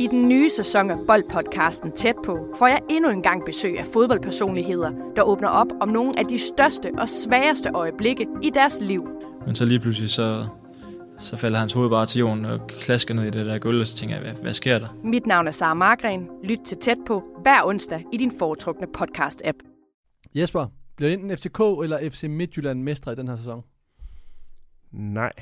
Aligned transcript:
I 0.00 0.06
den 0.06 0.28
nye 0.28 0.50
sæson 0.50 0.90
af 0.90 0.96
Boldpodcasten 1.06 1.92
Tæt 1.92 2.14
på 2.24 2.54
får 2.58 2.66
jeg 2.66 2.80
endnu 2.90 3.10
en 3.10 3.22
gang 3.22 3.44
besøg 3.44 3.78
af 3.78 3.86
fodboldpersonligheder, 3.92 5.12
der 5.16 5.22
åbner 5.22 5.48
op 5.48 5.66
om 5.80 5.88
nogle 5.88 6.18
af 6.18 6.24
de 6.24 6.38
største 6.38 6.92
og 6.98 7.08
sværeste 7.08 7.70
øjeblikke 7.74 8.26
i 8.42 8.50
deres 8.54 8.80
liv. 8.80 9.08
Men 9.46 9.54
så 9.54 9.64
lige 9.64 9.80
pludselig 9.80 10.10
så, 10.10 10.46
så 11.18 11.36
falder 11.36 11.58
hans 11.58 11.72
hoved 11.72 11.90
bare 11.90 12.06
til 12.06 12.18
jorden 12.18 12.44
og 12.44 12.66
klasker 12.66 13.14
ned 13.14 13.24
i 13.24 13.30
det 13.30 13.46
der 13.46 13.58
gulv, 13.58 13.80
og 13.80 13.86
så 13.86 13.96
tænker 13.96 14.16
jeg, 14.16 14.24
hvad, 14.24 14.42
hvad 14.42 14.52
sker 14.52 14.78
der? 14.78 14.88
Mit 15.04 15.26
navn 15.26 15.46
er 15.46 15.50
Sara 15.50 15.74
Margren. 15.74 16.28
Lyt 16.44 16.60
til 16.66 16.76
Tæt 16.76 16.98
på 17.06 17.22
hver 17.42 17.64
onsdag 17.64 18.04
i 18.12 18.16
din 18.16 18.32
foretrukne 18.38 18.86
podcast-app. 18.98 19.58
Jesper, 20.34 20.66
bliver 20.96 21.12
enten 21.12 21.36
FCK 21.36 21.60
eller 21.82 22.10
FC 22.10 22.22
Midtjylland 22.22 22.82
mestre 22.82 23.12
i 23.12 23.16
den 23.16 23.28
her 23.28 23.36
sæson? 23.36 23.62
Nej. 24.92 25.32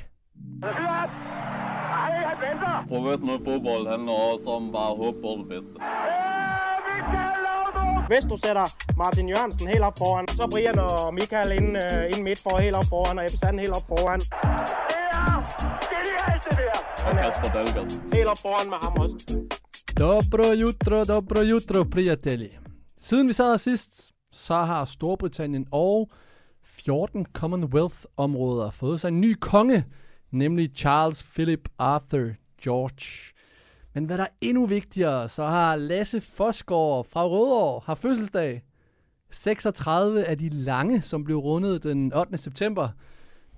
Professionel 2.87 3.39
fodbold 3.45 3.87
handler 3.93 4.13
også 4.31 4.49
om 4.49 4.71
bare 4.71 4.91
at 4.91 4.97
håbe 4.97 5.17
på 5.21 5.31
det 5.39 5.47
bedste. 5.53 5.75
Hvis 8.11 8.23
du 8.31 8.35
sætter 8.45 8.65
Martin 8.97 9.29
Jørgensen 9.29 9.67
helt 9.67 9.83
op 9.89 9.97
foran, 9.97 10.27
så 10.27 10.47
Brian 10.51 10.79
og 10.79 11.13
Michael 11.13 11.51
ind, 11.59 11.69
uh, 11.83 12.03
ind 12.13 12.23
midt 12.23 12.39
for 12.45 12.57
helt 12.57 12.75
op 12.75 12.87
foran, 12.89 13.19
og 13.19 13.25
Ebbe 13.25 13.59
helt 13.63 13.75
op 13.79 13.85
foran. 13.91 14.21
Og 17.07 17.11
Kasper 17.21 17.49
Dahlgaard. 17.55 17.91
Helt 18.13 18.29
op 18.33 18.37
foran 18.37 18.69
med 18.69 18.77
ham 18.83 18.93
også. 19.03 19.15
Dobro 19.99 20.43
jutro, 20.43 21.03
dobro 21.03 21.39
jutro, 21.41 21.83
prijatelji. 21.83 22.49
Siden 22.99 23.27
vi 23.27 23.33
sad 23.33 23.51
her 23.51 23.57
sidst, 23.57 24.11
så 24.31 24.53
har 24.53 24.85
Storbritannien 24.85 25.67
og 25.71 26.09
14 26.63 27.25
Commonwealth-områder 27.33 28.71
fået 28.71 28.99
sig 28.99 29.07
en 29.07 29.21
ny 29.21 29.33
konge, 29.33 29.85
nemlig 30.31 30.69
Charles 30.75 31.23
Philip 31.23 31.69
Arthur 31.77 32.29
George. 32.61 33.33
Men 33.93 34.05
hvad 34.05 34.17
der 34.17 34.23
er 34.23 34.27
endnu 34.41 34.65
vigtigere, 34.65 35.29
så 35.29 35.45
har 35.45 35.75
Lasse 35.75 36.21
Fosgaard 36.21 37.07
fra 37.09 37.27
Rødovre 37.27 37.81
har 37.85 37.95
fødselsdag. 37.95 38.63
36 39.31 40.25
af 40.25 40.37
de 40.37 40.49
lange, 40.49 41.01
som 41.01 41.23
blev 41.23 41.37
rundet 41.37 41.83
den 41.83 42.13
8. 42.13 42.37
september. 42.37 42.89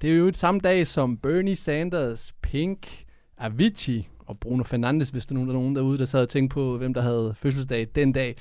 Det 0.02 0.10
er 0.12 0.16
jo 0.16 0.28
et 0.28 0.38
samme 0.38 0.60
dag 0.60 0.88
som 0.88 1.18
Bernie 1.18 1.56
Sanders, 1.56 2.34
Pink, 2.42 3.06
Avicii 3.38 4.08
og 4.20 4.40
Bruno 4.40 4.64
Fernandes, 4.64 5.10
hvis 5.10 5.26
der 5.26 5.36
nu 5.36 5.42
er 5.42 5.54
nogen 5.54 5.76
derude, 5.76 5.98
der 5.98 6.06
sad 6.06 6.22
og 6.22 6.30
tænkte 6.30 6.54
på, 6.54 6.78
hvem 6.78 6.94
der 6.94 7.02
havde 7.02 7.34
fødselsdag 7.36 7.88
den 7.95 8.12
dag. 8.12 8.36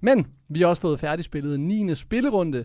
Men 0.00 0.26
vi 0.48 0.60
har 0.60 0.68
også 0.68 0.82
fået 0.82 1.00
færdigspillet 1.00 1.60
9. 1.60 1.94
spillerunde, 1.94 2.64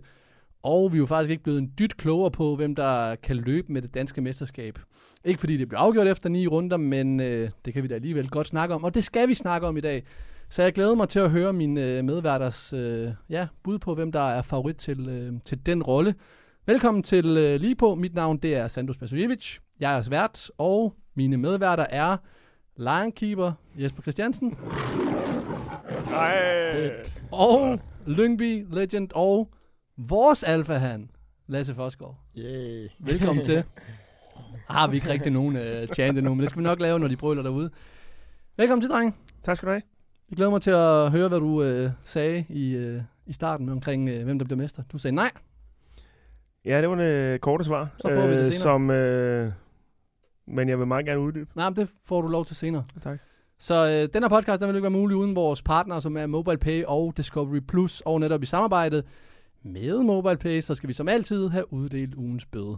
og 0.64 0.92
vi 0.92 0.98
er 0.98 1.00
jo 1.00 1.06
faktisk 1.06 1.32
ikke 1.32 1.44
blevet 1.44 1.60
en 1.60 1.72
dyt 1.80 1.98
klogere 1.98 2.32
på, 2.32 2.56
hvem 2.56 2.76
der 2.76 3.16
kan 3.16 3.36
løbe 3.36 3.74
med 3.74 3.82
det 3.82 3.94
danske 3.94 4.22
mesterskab. 4.22 4.80
Ikke 5.26 5.40
fordi 5.40 5.58
det 5.58 5.68
bliver 5.68 5.82
afgjort 5.82 6.08
efter 6.08 6.30
ni 6.30 6.48
runder, 6.48 6.78
men 6.78 7.20
øh, 7.20 7.50
det 7.66 7.74
kan 7.74 7.84
vi 7.84 7.88
da 7.88 7.96
alligevel 7.96 8.30
godt 8.30 8.48
snakke 8.48 8.76
om, 8.76 8.84
og 8.84 8.96
det 8.96 9.04
skal 9.04 9.28
vi 9.28 9.34
snakke 9.34 9.68
om 9.68 9.78
i 9.78 9.82
dag. 9.82 10.04
Så 10.50 10.64
jeg 10.64 10.74
glæder 10.74 10.96
mig 10.96 11.10
til 11.10 11.20
at 11.20 11.32
høre 11.32 11.54
mine 11.54 11.82
øh, 11.82 12.06
medværters 12.06 12.74
øh, 12.74 13.10
ja, 13.30 13.48
bud 13.64 13.80
på, 13.80 13.96
hvem 13.96 14.12
der 14.12 14.30
er 14.30 14.42
favorit 14.42 14.76
til, 14.76 15.10
øh, 15.10 15.34
til 15.46 15.66
den 15.66 15.84
rolle. 15.84 16.16
Velkommen 16.66 17.04
til 17.04 17.38
øh, 17.38 17.60
lige 17.60 17.76
på. 17.76 17.96
Mit 17.96 18.16
navn 18.16 18.38
det 18.38 18.56
er 18.56 18.68
Sandro 18.68 18.94
Spasojevic. 18.94 19.58
Jeg 19.80 19.98
er 19.98 20.10
vært, 20.10 20.52
og 20.58 20.96
mine 21.16 21.38
medværter 21.38 21.86
er 21.90 22.18
Lionkeeper 22.78 23.52
Jesper 23.80 24.02
Christiansen 24.02 24.58
Nej. 26.10 26.92
og 27.32 27.80
Lyngby 28.06 28.66
Legend 28.72 29.10
og 29.16 29.50
vores 30.08 30.44
alfahan, 30.44 31.10
Lasse 31.48 31.76
Fosgaard. 31.76 32.16
Yeah. 32.38 32.90
Velkommen 33.00 33.46
til. 33.46 33.64
Har 34.70 34.88
vi 34.88 34.96
ikke 34.96 35.10
rigtig 35.10 35.32
nogen 35.32 35.56
uh, 35.56 35.88
chant 35.94 36.18
endnu, 36.18 36.34
men 36.34 36.42
det 36.42 36.50
skal 36.50 36.60
vi 36.60 36.64
nok 36.64 36.80
lave, 36.80 37.00
når 37.00 37.08
de 37.08 37.18
brøler 37.18 37.44
derude. 37.44 37.70
Velkommen 38.58 38.82
til, 38.82 38.90
dreng. 38.90 39.18
Tak 39.44 39.58
skal 39.58 39.68
du 39.68 39.72
have. 39.72 39.82
Jeg 40.30 40.36
glæder 40.36 40.52
mig 40.52 40.62
til 40.62 40.72
at 40.72 41.12
høre, 41.12 41.28
hvad 41.28 41.40
du 41.40 41.86
uh, 41.86 41.92
sagde 42.04 42.46
i, 42.50 42.78
uh, 42.78 43.02
i 43.26 43.34
starten 43.34 43.70
omkring, 43.70 44.10
uh, 44.10 44.24
hvem 44.24 44.40
der 44.40 44.46
bliver 44.46 44.58
mester. 44.58 44.84
Du 44.92 44.98
sagde 44.98 45.16
nej. 45.16 45.32
Ja, 46.66 46.82
det 46.82 46.90
var 46.90 46.96
det 46.96 47.04
øh, 47.04 47.40
korte 47.40 47.64
svar. 47.64 47.90
Så 47.98 48.08
får 48.08 48.28
vi 48.28 48.34
det 48.34 48.46
senere. 48.46 48.60
Som, 48.60 48.92
øh, 48.92 49.52
men 50.48 50.70
jeg 50.70 50.80
vil 50.80 50.88
meget 50.88 51.06
gerne 51.06 51.22
uddybe. 51.22 51.50
Nej, 51.56 51.70
men 51.70 51.78
det 51.78 51.90
får 52.06 52.22
du 52.22 52.28
lov 52.28 52.46
til 52.46 52.56
senere. 52.56 52.84
Tak. 53.04 53.20
Så 53.60 53.76
øh, 53.76 54.14
den 54.14 54.24
her 54.24 54.30
podcast, 54.30 54.62
den 54.62 54.68
vil 54.68 54.76
ikke 54.76 54.84
være 54.84 54.90
mulig 54.90 55.18
uden 55.18 55.36
vores 55.36 55.62
partner, 55.62 56.00
som 56.00 56.18
er 56.18 56.26
MobilePay 56.26 56.84
og 56.84 57.14
Discovery 57.18 57.60
Plus, 57.60 58.02
og 58.02 58.20
netop 58.20 58.44
i 58.44 58.46
samarbejdet 58.46 59.06
med 59.64 60.04
MobilePay, 60.04 60.62
så 60.62 60.76
skal 60.76 60.90
vi 60.90 60.94
som 60.94 61.08
altid 61.08 61.50
have 61.50 61.74
uddelt 61.74 62.16
ugens 62.16 62.46
bøde. 62.46 62.78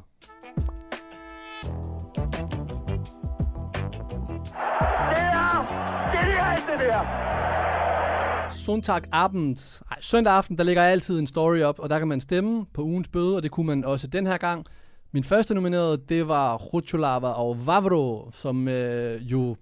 Sonntag 8.49 9.01
Abend, 9.11 9.81
ej, 9.91 9.97
søndag 10.01 10.33
aften, 10.33 10.57
der 10.57 10.63
ligger 10.63 10.83
altid 10.83 11.19
en 11.19 11.27
story 11.27 11.61
op, 11.61 11.79
og 11.79 11.89
der 11.89 11.99
kan 11.99 12.07
man 12.07 12.21
stemme 12.21 12.65
på 12.73 12.81
ugens 12.83 13.07
bøde, 13.07 13.35
og 13.35 13.43
det 13.43 13.51
kunne 13.51 13.67
man 13.67 13.85
også 13.85 14.07
den 14.07 14.27
her 14.27 14.37
gang. 14.37 14.65
Min 15.11 15.23
første 15.23 15.53
nominerede, 15.53 15.97
det 16.09 16.27
var 16.27 16.57
Rucholava 16.57 17.27
og 17.27 17.67
Vavro, 17.67 18.29
som 18.31 18.67
øh, 18.67 19.31
jo, 19.31 19.55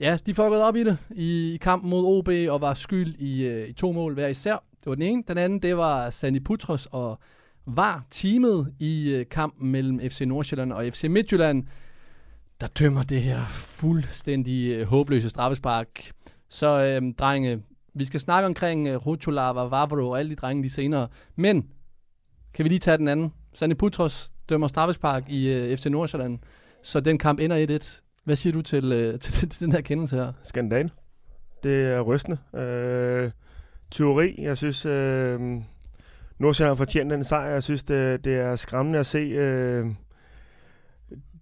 ja, 0.00 0.18
de 0.26 0.34
fuckede 0.34 0.64
op 0.64 0.76
i 0.76 0.84
det 0.84 0.98
i, 1.10 1.52
i 1.54 1.56
kampen 1.56 1.90
mod 1.90 2.18
OB, 2.18 2.28
og 2.50 2.60
var 2.60 2.74
skyld 2.74 3.14
i, 3.18 3.46
øh, 3.46 3.68
i 3.68 3.72
to 3.72 3.92
mål 3.92 4.14
hver 4.14 4.28
især. 4.28 4.64
Det 4.86 4.90
var 4.90 4.94
den 4.94 5.02
ene. 5.02 5.22
Den 5.28 5.38
anden, 5.38 5.58
det 5.58 5.76
var 5.76 6.10
Sandy 6.10 6.44
Putros 6.44 6.88
og 6.90 7.18
var 7.66 8.04
teamet 8.10 8.74
i 8.78 9.10
øh, 9.10 9.26
kampen 9.30 9.70
mellem 9.70 10.00
FC 10.00 10.20
Nordsjælland 10.20 10.72
og 10.72 10.84
FC 10.84 11.04
Midtjylland, 11.04 11.64
der 12.60 12.66
dømmer 12.66 13.02
det 13.02 13.22
her 13.22 13.44
fuldstændig 13.50 14.70
øh, 14.70 14.86
håbløse 14.86 15.30
straffespark. 15.30 16.10
Så 16.48 16.66
øh, 16.66 17.14
drenge, 17.18 17.62
vi 17.94 18.04
skal 18.04 18.20
snakke 18.20 18.46
omkring 18.46 18.88
øh, 18.88 19.06
Vavro 19.06 20.10
og 20.10 20.18
alle 20.18 20.30
de 20.30 20.36
drenge 20.36 20.62
lige 20.62 20.72
senere. 20.72 21.08
Men, 21.36 21.68
kan 22.54 22.64
vi 22.64 22.68
lige 22.68 22.78
tage 22.78 22.98
den 22.98 23.08
anden? 23.08 23.32
Sandy 23.54 23.74
Putros 23.74 24.32
dømmer 24.48 24.68
straffespark 24.68 25.24
i 25.28 25.48
øh, 25.48 25.76
FC 25.76 25.86
Nordsjælland, 25.86 26.38
så 26.82 27.00
den 27.00 27.18
kamp 27.18 27.40
ender 27.40 27.78
1-1. 27.80 28.00
Hvad 28.24 28.36
siger 28.36 28.52
du 28.52 28.62
til, 28.62 28.92
øh, 28.92 29.20
til, 29.20 29.32
til, 29.32 29.48
til 29.48 29.66
den 29.66 29.72
her 29.72 29.80
kendelse 29.80 30.16
her? 30.16 30.32
Skandal. 30.42 30.90
Det 31.62 31.86
er 31.86 32.00
rystende. 32.00 32.38
Øh, 32.60 33.30
teori. 33.90 34.34
Jeg 34.38 34.56
synes, 34.56 34.86
øh, 34.86 35.40
Nordsjælland 36.38 36.70
har 36.70 36.74
fortjent 36.74 37.10
den 37.10 37.24
sejr. 37.24 37.50
Jeg 37.50 37.62
synes, 37.62 37.82
det, 37.82 38.24
det 38.24 38.34
er 38.34 38.56
skræmmende 38.56 38.98
at 38.98 39.06
se 39.06 39.18
øh, 39.18 39.86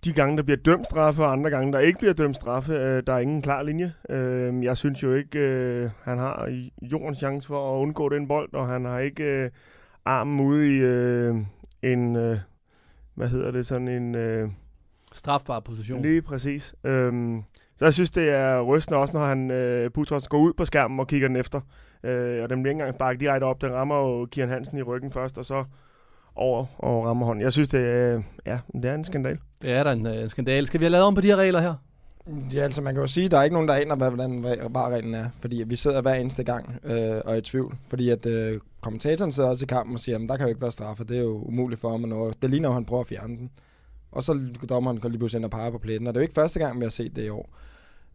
de 0.04 0.12
gange, 0.12 0.36
der 0.36 0.42
bliver 0.42 0.56
dømt 0.56 0.86
straffe, 0.86 1.24
og 1.24 1.32
andre 1.32 1.50
gange, 1.50 1.72
der 1.72 1.78
ikke 1.78 1.98
bliver 1.98 2.14
dømt 2.14 2.36
straffe. 2.36 2.72
Øh, 2.72 3.02
der 3.06 3.12
er 3.12 3.18
ingen 3.18 3.42
klar 3.42 3.62
linje. 3.62 3.92
Øh, 4.10 4.64
jeg 4.64 4.76
synes 4.76 5.02
jo 5.02 5.14
ikke, 5.14 5.38
øh, 5.38 5.90
han 6.02 6.18
har 6.18 6.66
jordens 6.82 7.18
chance 7.18 7.46
for 7.46 7.76
at 7.76 7.82
undgå 7.82 8.08
den 8.08 8.28
bold, 8.28 8.54
og 8.54 8.68
han 8.68 8.84
har 8.84 8.98
ikke 8.98 9.24
øh, 9.24 9.50
armen 10.04 10.40
ude 10.40 10.76
i 10.76 10.78
øh, 10.78 11.36
en... 11.82 12.16
Øh, 12.16 12.38
hvad 13.14 13.28
hedder 13.28 13.50
det, 13.50 13.66
sådan 13.66 13.88
en... 13.88 14.14
Øh, 14.14 14.48
Strafbar 15.12 15.60
position. 15.60 16.02
lige 16.02 16.22
præcis. 16.22 16.74
Øhm, 16.84 17.42
så 17.76 17.84
jeg 17.84 17.94
synes, 17.94 18.10
det 18.10 18.30
er 18.30 18.60
rystende 18.60 18.98
også, 18.98 19.16
når 19.16 19.26
han 19.26 19.50
øh, 19.50 19.90
Putros 19.90 20.28
går 20.28 20.38
ud 20.38 20.52
på 20.52 20.64
skærmen 20.64 21.00
og 21.00 21.08
kigger 21.08 21.28
den 21.28 21.36
efter. 21.36 21.60
Øh, 22.04 22.42
og 22.42 22.50
den 22.50 22.62
bliver 22.62 22.70
ikke 22.70 22.80
engang 22.80 22.94
sparket 22.94 23.20
direkte 23.20 23.44
op. 23.44 23.62
Den 23.62 23.72
rammer 23.72 23.96
jo 23.96 24.26
Kian 24.26 24.48
Hansen 24.48 24.78
i 24.78 24.82
ryggen 24.82 25.10
først, 25.10 25.38
og 25.38 25.44
så 25.44 25.64
over 26.36 26.66
og 26.78 27.04
rammer 27.04 27.26
hånden. 27.26 27.44
Jeg 27.44 27.52
synes, 27.52 27.68
det, 27.68 27.78
øh, 27.78 28.22
ja, 28.46 28.58
det 28.72 28.84
er 28.84 28.94
en 28.94 29.04
skandal. 29.04 29.38
Det 29.62 29.72
er 29.72 29.84
der 29.84 29.92
en 29.92 30.06
øh, 30.06 30.28
skandal. 30.28 30.66
Skal 30.66 30.80
vi 30.80 30.84
have 30.84 30.90
lavet 30.90 31.06
om 31.06 31.14
på 31.14 31.20
de 31.20 31.26
her 31.26 31.36
regler 31.36 31.60
her? 31.60 31.74
Ja, 32.54 32.60
altså 32.60 32.82
man 32.82 32.94
kan 32.94 33.00
jo 33.00 33.06
sige, 33.06 33.24
at 33.24 33.30
der 33.30 33.38
er 33.38 33.42
ikke 33.42 33.54
nogen, 33.54 33.68
der 33.68 33.74
aner, 33.74 33.96
hvad, 33.96 34.10
hvordan 34.10 34.42
VAR-reglen 34.74 35.14
er. 35.14 35.28
Fordi 35.40 35.64
vi 35.66 35.76
sidder 35.76 36.02
hver 36.02 36.14
eneste 36.14 36.44
gang 36.44 36.80
øh, 36.84 37.20
og 37.24 37.32
er 37.32 37.34
i 37.34 37.40
tvivl. 37.40 37.76
Fordi 37.88 38.10
at 38.10 38.26
øh, 38.26 38.60
kommentatoren 38.80 39.32
sidder 39.32 39.50
også 39.50 39.64
i 39.64 39.66
kampen 39.66 39.94
og 39.94 40.00
siger, 40.00 40.18
at 40.18 40.28
der 40.28 40.36
kan 40.36 40.46
jo 40.46 40.48
ikke 40.48 40.60
være 40.60 40.72
straffe. 40.72 41.04
Det 41.04 41.16
er 41.16 41.22
jo 41.22 41.42
umuligt 41.42 41.80
for 41.80 41.90
ham. 41.90 42.12
Og 42.12 42.34
det 42.42 42.50
ligner 42.50 42.68
jo, 42.68 42.72
at 42.72 42.74
han 42.74 42.84
prøver 42.84 43.00
at 43.00 43.08
fjerne 43.08 43.36
den. 43.36 43.50
Og 44.12 44.22
så 44.22 44.38
dommeren 44.68 45.00
går 45.00 45.08
lige 45.08 45.18
pludselig 45.18 45.38
ind 45.38 45.44
og 45.44 45.50
peger 45.50 45.70
på 45.70 45.78
pletten. 45.78 46.06
Og 46.06 46.14
det 46.14 46.18
er 46.18 46.22
jo 46.22 46.24
ikke 46.24 46.34
første 46.34 46.58
gang, 46.58 46.78
vi 46.78 46.84
har 46.84 46.90
set 46.90 47.16
det 47.16 47.24
i 47.24 47.28
år. 47.28 47.48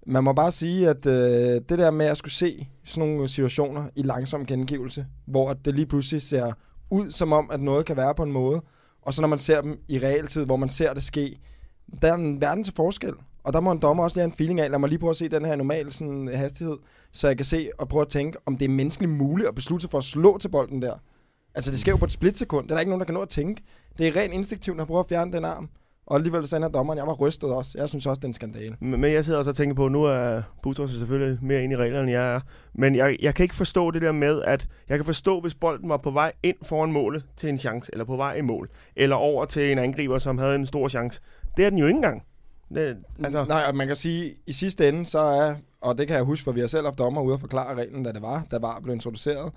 Man 0.07 0.23
må 0.23 0.33
bare 0.33 0.51
sige, 0.51 0.89
at 0.89 1.05
øh, 1.05 1.13
det 1.69 1.69
der 1.69 1.91
med 1.91 2.05
at 2.05 2.17
skulle 2.17 2.33
se 2.33 2.67
sådan 2.83 3.09
nogle 3.09 3.27
situationer 3.27 3.89
i 3.95 4.01
langsom 4.01 4.45
gengivelse, 4.45 5.05
hvor 5.25 5.53
det 5.53 5.75
lige 5.75 5.85
pludselig 5.85 6.21
ser 6.21 6.53
ud 6.89 7.11
som 7.11 7.33
om, 7.33 7.49
at 7.51 7.61
noget 7.61 7.85
kan 7.85 7.97
være 7.97 8.15
på 8.15 8.23
en 8.23 8.31
måde, 8.31 8.61
og 9.01 9.13
så 9.13 9.21
når 9.21 9.27
man 9.27 9.39
ser 9.39 9.61
dem 9.61 9.79
i 9.87 9.99
realtid, 9.99 10.45
hvor 10.45 10.55
man 10.55 10.69
ser 10.69 10.93
det 10.93 11.03
ske, 11.03 11.39
der 12.01 12.11
er 12.11 12.15
en 12.15 12.41
verden 12.41 12.63
til 12.63 12.73
forskel. 12.73 13.13
Og 13.43 13.53
der 13.53 13.59
må 13.59 13.71
en 13.71 13.79
dommer 13.79 14.03
også 14.03 14.17
lige 14.17 14.21
have 14.21 14.31
en 14.31 14.37
feeling 14.37 14.59
af, 14.59 14.71
lad 14.71 14.79
mig 14.79 14.89
lige 14.89 14.99
prøve 14.99 15.09
at 15.09 15.15
se 15.15 15.29
den 15.29 15.45
her 15.45 15.55
normal 15.55 15.91
sådan, 15.91 16.29
øh, 16.29 16.37
hastighed, 16.37 16.77
så 17.11 17.27
jeg 17.27 17.37
kan 17.37 17.45
se 17.45 17.69
og 17.77 17.87
prøve 17.87 18.01
at 18.01 18.07
tænke, 18.07 18.37
om 18.45 18.57
det 18.57 18.65
er 18.65 18.69
menneskeligt 18.69 19.11
muligt 19.11 19.49
at 19.49 19.55
beslutte 19.55 19.81
sig 19.81 19.91
for 19.91 19.97
at 19.97 20.03
slå 20.03 20.37
til 20.37 20.49
bolden 20.49 20.81
der. 20.81 20.93
Altså 21.55 21.71
det 21.71 21.79
sker 21.79 21.91
jo 21.91 21.97
på 21.97 22.05
et 22.05 22.11
splitsekund, 22.11 22.63
det 22.65 22.71
er 22.71 22.75
der 22.75 22.79
ikke 22.79 22.89
nogen, 22.89 22.99
der 22.99 23.05
kan 23.05 23.13
nå 23.13 23.21
at 23.21 23.29
tænke. 23.29 23.63
Det 23.97 24.07
er 24.07 24.15
rent 24.15 24.33
instinktivt 24.33 24.81
at 24.81 24.87
prøve 24.87 24.99
at 24.99 25.07
fjerne 25.09 25.33
den 25.33 25.45
arm. 25.45 25.69
Og 26.09 26.15
alligevel 26.15 26.47
så 26.47 26.55
ender 26.55 26.69
dommeren, 26.69 26.97
jeg 26.97 27.07
var 27.07 27.13
rystet 27.13 27.49
også. 27.49 27.71
Jeg 27.75 27.89
synes 27.89 28.05
også, 28.05 28.19
det 28.19 28.23
er 28.23 28.27
en 28.27 28.33
skandale. 28.33 28.75
Men 28.79 29.03
jeg 29.03 29.25
sidder 29.25 29.39
også 29.39 29.49
og 29.49 29.55
tænker 29.55 29.75
på, 29.75 29.87
nu 29.87 30.03
er 30.03 30.41
Putros 30.63 30.91
selvfølgelig 30.91 31.37
mere 31.41 31.63
ind 31.63 31.73
i 31.73 31.75
reglerne, 31.75 32.03
end 32.03 32.11
jeg 32.11 32.33
er. 32.35 32.39
Men 32.73 32.95
jeg, 32.95 33.17
jeg 33.21 33.35
kan 33.35 33.43
ikke 33.43 33.55
forstå 33.55 33.91
det 33.91 34.01
der 34.01 34.11
med, 34.11 34.41
at 34.41 34.67
jeg 34.89 34.97
kan 34.97 35.05
forstå, 35.05 35.41
hvis 35.41 35.55
bolden 35.55 35.89
var 35.89 35.97
på 35.97 36.11
vej 36.11 36.31
ind 36.43 36.57
foran 36.63 36.91
målet 36.91 37.25
til 37.37 37.49
en 37.49 37.57
chance, 37.57 37.89
eller 37.93 38.05
på 38.05 38.15
vej 38.15 38.35
i 38.35 38.41
mål, 38.41 38.69
eller 38.95 39.15
over 39.15 39.45
til 39.45 39.71
en 39.71 39.79
angriber, 39.79 40.19
som 40.19 40.37
havde 40.37 40.55
en 40.55 40.65
stor 40.65 40.87
chance. 40.87 41.21
Det 41.57 41.65
er 41.65 41.69
den 41.69 41.79
jo 41.79 41.85
ikke 41.85 41.95
engang. 41.95 42.23
Det, 42.75 42.97
altså... 43.23 43.45
Nej, 43.45 43.63
og 43.67 43.75
man 43.75 43.87
kan 43.87 43.95
sige, 43.95 44.25
at 44.25 44.37
i 44.47 44.53
sidste 44.53 44.89
ende, 44.89 45.05
så 45.05 45.19
er 45.19 45.55
og 45.81 45.97
det 45.97 46.07
kan 46.07 46.15
jeg 46.15 46.23
huske, 46.23 46.43
for 46.43 46.51
vi 46.51 46.59
har 46.59 46.67
selv 46.67 46.85
haft 46.85 46.99
dommer 46.99 47.21
ude 47.21 47.33
og 47.33 47.39
forklare 47.39 47.75
reglen, 47.75 48.03
da 48.03 48.11
det 48.11 48.21
var, 48.21 48.45
da 48.51 48.57
VAR 48.57 48.79
blev 48.79 48.93
introduceret. 48.93 49.53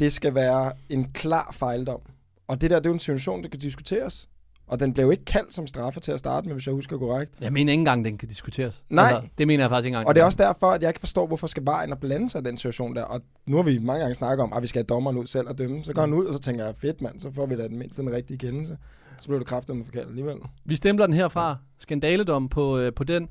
Det 0.00 0.12
skal 0.12 0.34
være 0.34 0.72
en 0.88 1.12
klar 1.12 1.50
fejldom. 1.52 2.00
Og 2.48 2.60
det 2.60 2.70
der, 2.70 2.76
det 2.76 2.86
er 2.86 2.90
jo 2.90 2.94
en 2.94 2.98
situation, 2.98 3.42
der 3.42 3.48
kan 3.48 3.60
diskuteres. 3.60 4.28
Og 4.68 4.80
den 4.80 4.94
blev 4.94 5.12
ikke 5.12 5.24
kaldt 5.24 5.54
som 5.54 5.66
straffe 5.66 6.00
til 6.00 6.12
at 6.12 6.18
starte 6.18 6.46
med, 6.46 6.54
hvis 6.54 6.66
jeg 6.66 6.74
husker 6.74 6.98
korrekt. 6.98 7.32
Jeg 7.40 7.52
mener 7.52 7.72
ikke 7.72 7.80
engang, 7.80 8.04
den 8.04 8.18
kan 8.18 8.28
diskuteres. 8.28 8.82
Nej. 8.90 9.04
Altså, 9.12 9.28
det 9.38 9.46
mener 9.46 9.64
jeg 9.64 9.70
faktisk 9.70 9.86
ikke 9.86 9.94
engang. 9.94 10.08
Og 10.08 10.14
det 10.14 10.20
er 10.20 10.24
også 10.24 10.38
derfor, 10.38 10.66
at 10.66 10.82
jeg 10.82 10.90
ikke 10.90 11.00
forstår, 11.00 11.26
hvorfor 11.26 11.46
skal 11.46 11.64
bare 11.64 11.84
ind 11.84 11.92
og 11.92 11.98
blande 11.98 12.28
sig 12.28 12.40
i 12.40 12.44
den 12.44 12.56
situation 12.56 12.96
der. 12.96 13.02
Og 13.02 13.20
nu 13.46 13.56
har 13.56 13.62
vi 13.62 13.78
mange 13.78 14.00
gange 14.00 14.14
snakket 14.14 14.42
om, 14.42 14.52
at 14.52 14.62
vi 14.62 14.66
skal 14.66 14.78
have 14.78 14.86
dommeren 14.86 15.16
ud 15.16 15.26
selv 15.26 15.48
og 15.48 15.58
dømme. 15.58 15.84
Så 15.84 15.92
går 15.92 16.00
han 16.00 16.12
ud, 16.14 16.24
og 16.26 16.34
så 16.34 16.40
tænker 16.40 16.64
jeg, 16.64 16.74
fedt 16.76 17.02
mand, 17.02 17.20
så 17.20 17.30
får 17.32 17.46
vi 17.46 17.56
da 17.56 17.68
den 17.68 17.78
mindste 17.78 18.02
den 18.02 18.12
rigtige 18.12 18.38
kendelse. 18.38 18.78
Så 19.20 19.28
bliver 19.28 19.38
det 19.38 19.48
kraftigt 19.48 19.84
forkert 19.84 20.06
alligevel. 20.08 20.36
Vi 20.64 20.76
stempler 20.76 21.06
den 21.06 21.14
herfra. 21.14 21.56
Skandaledom 21.78 22.48
på, 22.48 22.78
øh, 22.78 22.92
på 22.94 23.04
den. 23.04 23.28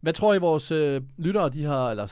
Hvad 0.00 0.12
tror 0.12 0.34
I, 0.34 0.38
vores 0.38 0.70
øh, 0.70 1.02
lyttere, 1.18 1.48
de 1.48 1.64
har, 1.64 1.90
eller 1.90 2.06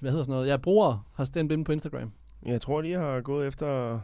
hvad 0.00 0.10
hedder 0.10 0.24
sådan 0.24 0.32
noget, 0.32 0.48
ja, 0.48 0.56
brugere, 0.56 1.00
har 1.14 1.24
stemt 1.24 1.50
dem 1.50 1.64
på 1.64 1.72
Instagram? 1.72 2.12
Jeg 2.46 2.60
tror, 2.60 2.82
de 2.82 2.92
har 2.92 3.20
gået 3.20 3.46
efter 3.46 4.00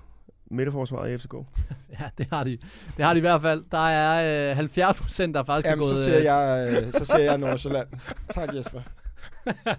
midterforsvaret 0.54 1.14
i 1.14 1.18
FCK. 1.18 1.34
Ja, 2.00 2.08
det 2.18 2.26
har 2.32 2.44
de. 2.44 2.58
Det 2.96 3.04
har 3.04 3.14
de 3.14 3.18
i 3.18 3.20
hvert 3.20 3.42
fald. 3.42 3.64
Der 3.70 3.88
er 3.88 4.50
øh, 4.50 4.56
70 4.56 4.96
procent, 4.96 5.34
der 5.34 5.44
faktisk 5.44 5.66
Jamen, 5.66 5.84
er 5.84 5.88
gået... 5.88 5.98
så 5.98 6.04
siger 6.04 6.18
øh, 6.18 6.24
jeg, 6.24 6.82
øh, 6.86 6.92
så 6.98 7.04
siger 7.04 7.18
jeg 7.18 7.38
Nordsjælland. 7.38 7.88
Tak, 8.30 8.54
Jesper. 8.54 8.80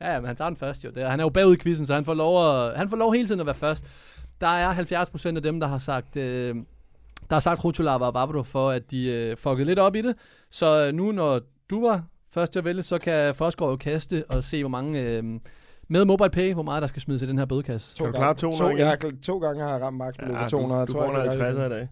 Ja, 0.00 0.20
men 0.20 0.26
han 0.26 0.36
tager 0.36 0.48
den 0.48 0.56
først 0.56 0.84
jo. 0.84 0.90
Det 0.90 1.02
er, 1.02 1.08
han 1.08 1.20
er 1.20 1.24
jo 1.24 1.28
bagud 1.28 1.54
i 1.54 1.58
quizzen, 1.58 1.86
så 1.86 1.94
han 1.94 2.04
får, 2.04 2.14
lov 2.14 2.66
at, 2.66 2.76
han 2.76 2.90
får 2.90 2.96
lov 2.96 3.12
hele 3.12 3.28
tiden 3.28 3.40
at 3.40 3.46
være 3.46 3.54
først. 3.54 3.84
Der 4.40 4.46
er 4.46 4.70
70 4.70 5.10
procent 5.10 5.36
af 5.36 5.42
dem, 5.42 5.60
der 5.60 5.66
har 5.66 5.78
sagt... 5.78 6.16
Øh, 6.16 6.54
der 7.30 7.34
har 7.34 7.40
sagt 7.40 7.64
Rutulava 7.64 8.04
og 8.04 8.14
Vavro 8.14 8.42
for, 8.42 8.70
at 8.70 8.90
de 8.90 9.06
øh, 9.06 9.36
fuckede 9.36 9.66
lidt 9.66 9.78
op 9.78 9.94
i 9.94 10.00
det. 10.00 10.16
Så 10.50 10.86
øh, 10.86 10.94
nu, 10.94 11.12
når 11.12 11.40
du 11.70 11.86
var 11.86 12.04
først 12.34 12.52
til 12.52 12.58
at 12.58 12.64
vælge, 12.64 12.82
så 12.82 12.98
kan 12.98 13.34
Forsgaard 13.34 13.70
jo 13.70 13.76
kaste 13.76 14.24
og 14.28 14.44
se, 14.44 14.62
hvor 14.62 14.68
mange... 14.68 15.00
Øh, 15.00 15.24
med 15.92 16.04
MobilePay, 16.04 16.52
hvor 16.54 16.62
meget 16.62 16.80
der 16.82 16.86
skal 16.86 17.02
smides 17.02 17.22
i 17.22 17.26
den 17.26 17.38
her 17.38 17.44
bødekasse. 17.44 17.96
Kan 17.96 18.06
du 18.06 18.12
klare 18.12 18.34
200 18.34 18.62
to, 18.62 18.68
igen? 18.76 18.78
jeg 18.86 19.22
to 19.22 19.38
gange 19.38 19.62
har 19.62 19.70
jeg 19.72 19.80
ramt 19.82 19.96
max 19.96 20.14
ja, 20.18 20.48
200. 20.48 20.80
du, 20.86 20.92
du 20.92 20.98
får 20.98 21.04
en 21.10 21.16
jeg, 21.16 21.32
50 21.40 21.56
i 21.56 21.68
dag. 21.68 21.88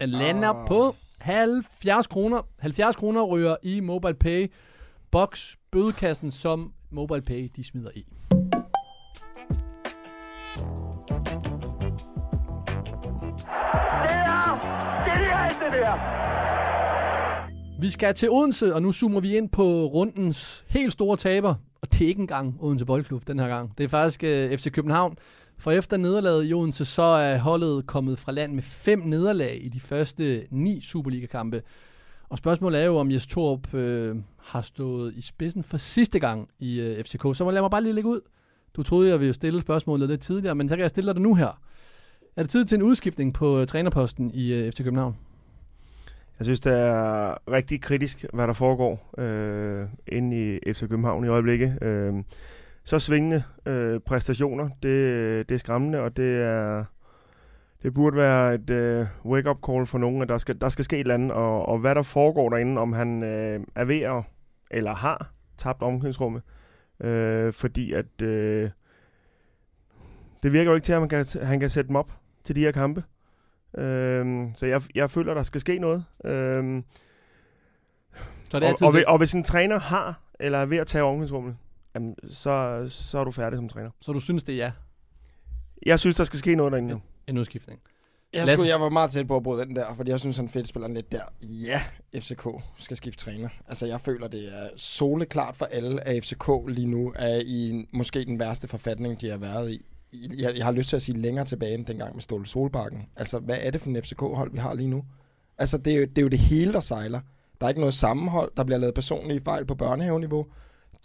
Den 0.00 0.08
lander 0.08 0.48
Ah. 0.48 0.66
på 0.66 0.94
70 1.20 2.06
kroner. 2.06 2.42
70 2.60 2.96
kroner 2.96 3.22
ryger 3.22 3.56
i 3.62 3.80
MobilePay 3.80 4.52
box 5.10 5.54
bødekassen, 5.72 6.30
som 6.30 6.72
MobilePay 6.90 7.50
de 7.56 7.64
smider 7.64 7.90
i. 7.94 8.06
Vi 17.82 17.90
skal 17.90 18.14
til 18.14 18.30
Odense, 18.30 18.74
og 18.74 18.82
nu 18.82 18.92
zoomer 18.92 19.20
vi 19.20 19.36
ind 19.36 19.48
på 19.48 19.86
rundens 19.86 20.64
helt 20.68 20.92
store 20.92 21.16
taber. 21.16 21.54
Og 21.80 21.92
det 21.92 22.00
er 22.02 22.08
ikke 22.08 22.20
engang 22.20 22.56
Odense 22.60 22.84
Boldklub 22.84 23.26
den 23.26 23.38
her 23.38 23.48
gang. 23.48 23.78
Det 23.78 23.84
er 23.84 23.88
faktisk 23.88 24.24
øh, 24.24 24.50
uh, 24.50 24.58
FC 24.58 24.72
København. 24.72 25.16
For 25.58 25.70
efter 25.70 25.96
nederlaget 25.96 26.50
i 26.50 26.54
Odense, 26.54 26.84
så 26.84 27.02
er 27.02 27.38
holdet 27.38 27.86
kommet 27.86 28.18
fra 28.18 28.32
land 28.32 28.52
med 28.52 28.62
fem 28.62 28.98
nederlag 28.98 29.64
i 29.64 29.68
de 29.68 29.80
første 29.80 30.46
ni 30.50 30.80
Superliga-kampe. 30.80 31.62
Og 32.28 32.38
spørgsmålet 32.38 32.80
er 32.80 32.84
jo, 32.84 32.96
om 32.96 33.10
Jes 33.10 33.26
Torp 33.26 33.74
øh, 33.74 34.16
har 34.38 34.62
stået 34.62 35.14
i 35.14 35.22
spidsen 35.22 35.64
for 35.64 35.76
sidste 35.76 36.18
gang 36.18 36.48
i 36.58 36.80
øh, 36.80 37.04
FCK. 37.04 37.22
Så 37.22 37.50
lad 37.50 37.60
mig 37.60 37.70
bare 37.70 37.82
lige 37.82 37.92
lægge 37.92 38.10
ud. 38.10 38.20
Du 38.76 38.82
troede, 38.82 39.10
jeg 39.10 39.20
ville 39.20 39.34
stille 39.34 39.60
spørgsmålet 39.60 40.08
lidt 40.08 40.20
tidligere, 40.20 40.54
men 40.54 40.68
så 40.68 40.76
kan 40.76 40.82
jeg 40.82 40.90
stille 40.90 41.08
dig 41.08 41.14
det 41.14 41.22
nu 41.22 41.34
her. 41.34 41.60
Er 42.36 42.42
det 42.42 42.50
tid 42.50 42.64
til 42.64 42.76
en 42.76 42.82
udskiftning 42.82 43.34
på 43.34 43.60
øh, 43.60 43.66
trænerposten 43.66 44.30
i 44.34 44.52
øh, 44.52 44.72
FC 44.72 44.78
København? 44.82 45.16
Jeg 46.42 46.46
synes, 46.46 46.60
det 46.60 46.72
er 46.72 47.34
rigtig 47.52 47.80
kritisk, 47.80 48.24
hvad 48.32 48.46
der 48.46 48.52
foregår 48.52 49.14
øh, 49.18 49.88
inde 50.06 50.56
i 50.56 50.72
FC 50.72 50.80
København 50.80 51.24
i 51.24 51.28
øjeblikket. 51.28 51.82
Øh, 51.82 52.14
så 52.84 52.98
svingende 52.98 53.42
øh, 53.66 54.00
præstationer, 54.00 54.68
det, 54.82 55.48
det 55.48 55.54
er 55.54 55.58
skræmmende, 55.58 56.00
og 56.00 56.16
det 56.16 56.42
er 56.42 56.84
det 57.82 57.94
burde 57.94 58.16
være 58.16 58.54
et 58.54 58.70
øh, 58.70 59.06
wake-up 59.24 59.56
call 59.66 59.86
for 59.86 59.98
nogen, 59.98 60.22
at 60.22 60.28
der 60.28 60.38
skal, 60.38 60.60
der 60.60 60.68
skal 60.68 60.84
ske 60.84 60.96
et 60.96 61.00
eller 61.00 61.14
andet, 61.14 61.32
og, 61.32 61.68
og 61.68 61.78
hvad 61.78 61.94
der 61.94 62.02
foregår 62.02 62.48
derinde, 62.48 62.80
om 62.80 62.92
han 62.92 63.22
øh, 63.22 63.60
er 63.74 63.84
ved 63.84 64.00
at, 64.00 64.24
eller 64.70 64.94
har 64.94 65.32
tabt 65.56 65.82
omklædningsrummet, 65.82 66.42
øh, 67.00 67.52
fordi 67.52 67.92
at 67.92 68.22
øh, 68.22 68.70
det 70.42 70.52
virker 70.52 70.70
jo 70.70 70.74
ikke 70.74 70.84
til, 70.84 70.92
at 70.92 71.00
man 71.00 71.08
kan, 71.08 71.26
han 71.42 71.60
kan 71.60 71.70
sætte 71.70 71.88
dem 71.88 71.96
op 71.96 72.12
til 72.44 72.56
de 72.56 72.60
her 72.60 72.72
kampe. 72.72 73.02
Øhm, 73.78 74.54
så 74.56 74.66
jeg, 74.66 74.82
jeg 74.94 75.10
føler, 75.10 75.34
der 75.34 75.42
skal 75.42 75.60
ske 75.60 75.78
noget. 75.78 76.04
Øhm, 76.24 76.84
Så 78.48 78.58
det 78.58 78.64
er 78.64 78.66
og, 78.66 78.70
altid 78.70 78.86
og, 78.86 78.92
hvis, 78.92 79.04
og 79.06 79.18
hvis 79.18 79.32
en 79.32 79.44
træner 79.44 79.78
har, 79.78 80.20
eller 80.40 80.58
er 80.58 80.66
ved 80.66 80.78
at 80.78 80.86
tage 80.86 81.04
omklædningsrummet, 81.04 81.56
jamen, 81.94 82.16
så, 82.28 82.84
så 82.88 83.18
er 83.18 83.24
du 83.24 83.30
færdig 83.30 83.56
som 83.56 83.68
træner. 83.68 83.90
Så 84.00 84.12
du 84.12 84.20
synes, 84.20 84.42
det 84.42 84.52
er 84.52 84.56
ja, 84.64 84.72
Jeg 85.86 85.98
synes, 85.98 86.16
der 86.16 86.24
skal 86.24 86.38
ske 86.38 86.54
noget 86.54 86.72
derinde. 86.72 86.94
nu. 86.94 87.00
en 87.26 87.38
udskiftning? 87.38 87.80
Jeg, 88.32 88.40
Lasse? 88.40 88.56
skulle, 88.56 88.70
jeg 88.70 88.80
var 88.80 88.88
meget 88.88 89.10
tæt 89.10 89.26
på 89.28 89.36
at 89.36 89.42
bryde 89.42 89.64
den 89.66 89.76
der, 89.76 89.94
fordi 89.94 90.10
jeg 90.10 90.20
synes, 90.20 90.36
han 90.36 90.48
fedt 90.48 90.68
spiller 90.68 90.88
lidt 90.88 91.12
der. 91.12 91.22
Ja, 91.42 91.82
FCK 92.16 92.46
skal 92.78 92.96
skifte 92.96 93.24
træner. 93.24 93.48
Altså, 93.68 93.86
jeg 93.86 94.00
føler, 94.00 94.28
det 94.28 94.54
er 94.54 94.68
soleklart 94.76 95.56
for 95.56 95.64
alle, 95.64 96.08
at 96.08 96.24
FCK 96.24 96.48
lige 96.68 96.86
nu 96.86 97.12
er 97.16 97.42
i 97.46 97.70
en, 97.70 97.86
måske 97.92 98.24
den 98.24 98.38
værste 98.38 98.68
forfatning, 98.68 99.20
de 99.20 99.28
har 99.30 99.36
været 99.36 99.70
i. 99.70 99.84
Jeg, 100.12 100.56
jeg 100.56 100.64
har 100.64 100.72
lyst 100.72 100.88
til 100.88 100.96
at 100.96 101.02
sige 101.02 101.18
længere 101.18 101.44
tilbage 101.44 101.74
end 101.74 101.86
dengang 101.86 102.14
med 102.14 102.22
Ståle 102.22 102.46
Solbakken. 102.46 103.02
Altså, 103.16 103.38
hvad 103.38 103.56
er 103.60 103.70
det 103.70 103.80
for 103.80 103.88
en 103.88 104.02
FCK-hold, 104.02 104.52
vi 104.52 104.58
har 104.58 104.74
lige 104.74 104.88
nu? 104.88 105.04
Altså, 105.58 105.78
det 105.78 105.92
er, 105.92 105.96
jo, 105.96 106.04
det 106.04 106.18
er 106.18 106.22
jo 106.22 106.28
det 106.28 106.38
hele, 106.38 106.72
der 106.72 106.80
sejler. 106.80 107.20
Der 107.60 107.66
er 107.66 107.68
ikke 107.68 107.80
noget 107.80 107.94
sammenhold. 107.94 108.52
Der 108.56 108.64
bliver 108.64 108.78
lavet 108.78 108.94
personlige 108.94 109.40
fejl 109.40 109.64
på 109.64 109.74
børnehaveniveau. 109.74 110.46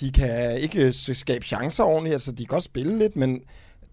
De 0.01 0.12
kan 0.12 0.57
ikke 0.57 0.86
øh, 0.86 0.94
skabe 0.94 1.45
chancer 1.45 1.83
ordentligt. 1.83 2.13
Altså, 2.13 2.31
de 2.31 2.45
kan 2.45 2.54
godt 2.54 2.63
spille 2.63 2.98
lidt, 2.98 3.15
men 3.15 3.42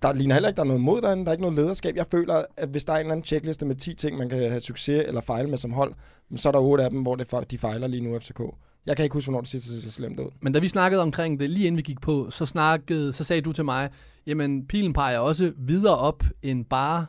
der 0.02 0.12
ligner 0.12 0.34
heller 0.34 0.48
ikke, 0.48 0.56
der 0.56 0.62
er 0.62 0.66
noget 0.66 0.82
mod 0.82 1.00
derinde. 1.00 1.24
Der 1.24 1.30
er 1.30 1.32
ikke 1.32 1.42
noget 1.42 1.56
lederskab. 1.56 1.96
Jeg 1.96 2.06
føler, 2.10 2.44
at 2.56 2.68
hvis 2.68 2.84
der 2.84 2.92
er 2.92 2.96
en 2.96 3.00
eller 3.00 3.12
anden 3.12 3.24
checkliste 3.24 3.66
med 3.66 3.76
10 3.76 3.94
ting, 3.94 4.18
man 4.18 4.28
kan 4.28 4.38
have 4.38 4.60
succes 4.60 5.04
eller 5.06 5.20
fejle 5.20 5.48
med 5.50 5.58
som 5.58 5.72
hold, 5.72 5.94
så 6.36 6.48
er 6.48 6.52
der 6.52 6.58
8 6.58 6.84
af 6.84 6.90
dem, 6.90 7.00
hvor 7.00 7.14
det, 7.14 7.50
de 7.50 7.58
fejler 7.58 7.86
lige 7.86 8.00
nu 8.00 8.18
FCK. 8.18 8.40
Jeg 8.86 8.96
kan 8.96 9.02
ikke 9.02 9.14
huske, 9.14 9.26
hvornår 9.26 9.40
det 9.40 9.50
sidste 9.50 9.82
så 9.82 9.90
slemt 9.90 10.20
ud. 10.20 10.30
Men 10.40 10.52
da 10.52 10.58
vi 10.58 10.68
snakkede 10.68 11.02
omkring 11.02 11.40
det, 11.40 11.50
lige 11.50 11.66
inden 11.66 11.76
vi 11.76 11.82
gik 11.82 12.00
på, 12.00 12.30
så, 12.30 12.46
snakkede, 12.46 13.12
så 13.12 13.24
sagde 13.24 13.42
du 13.42 13.52
til 13.52 13.64
mig, 13.64 13.90
jamen 14.26 14.66
pilen 14.66 14.92
peger 14.92 15.18
også 15.18 15.52
videre 15.56 15.96
op 15.96 16.24
end 16.42 16.64
bare 16.64 17.06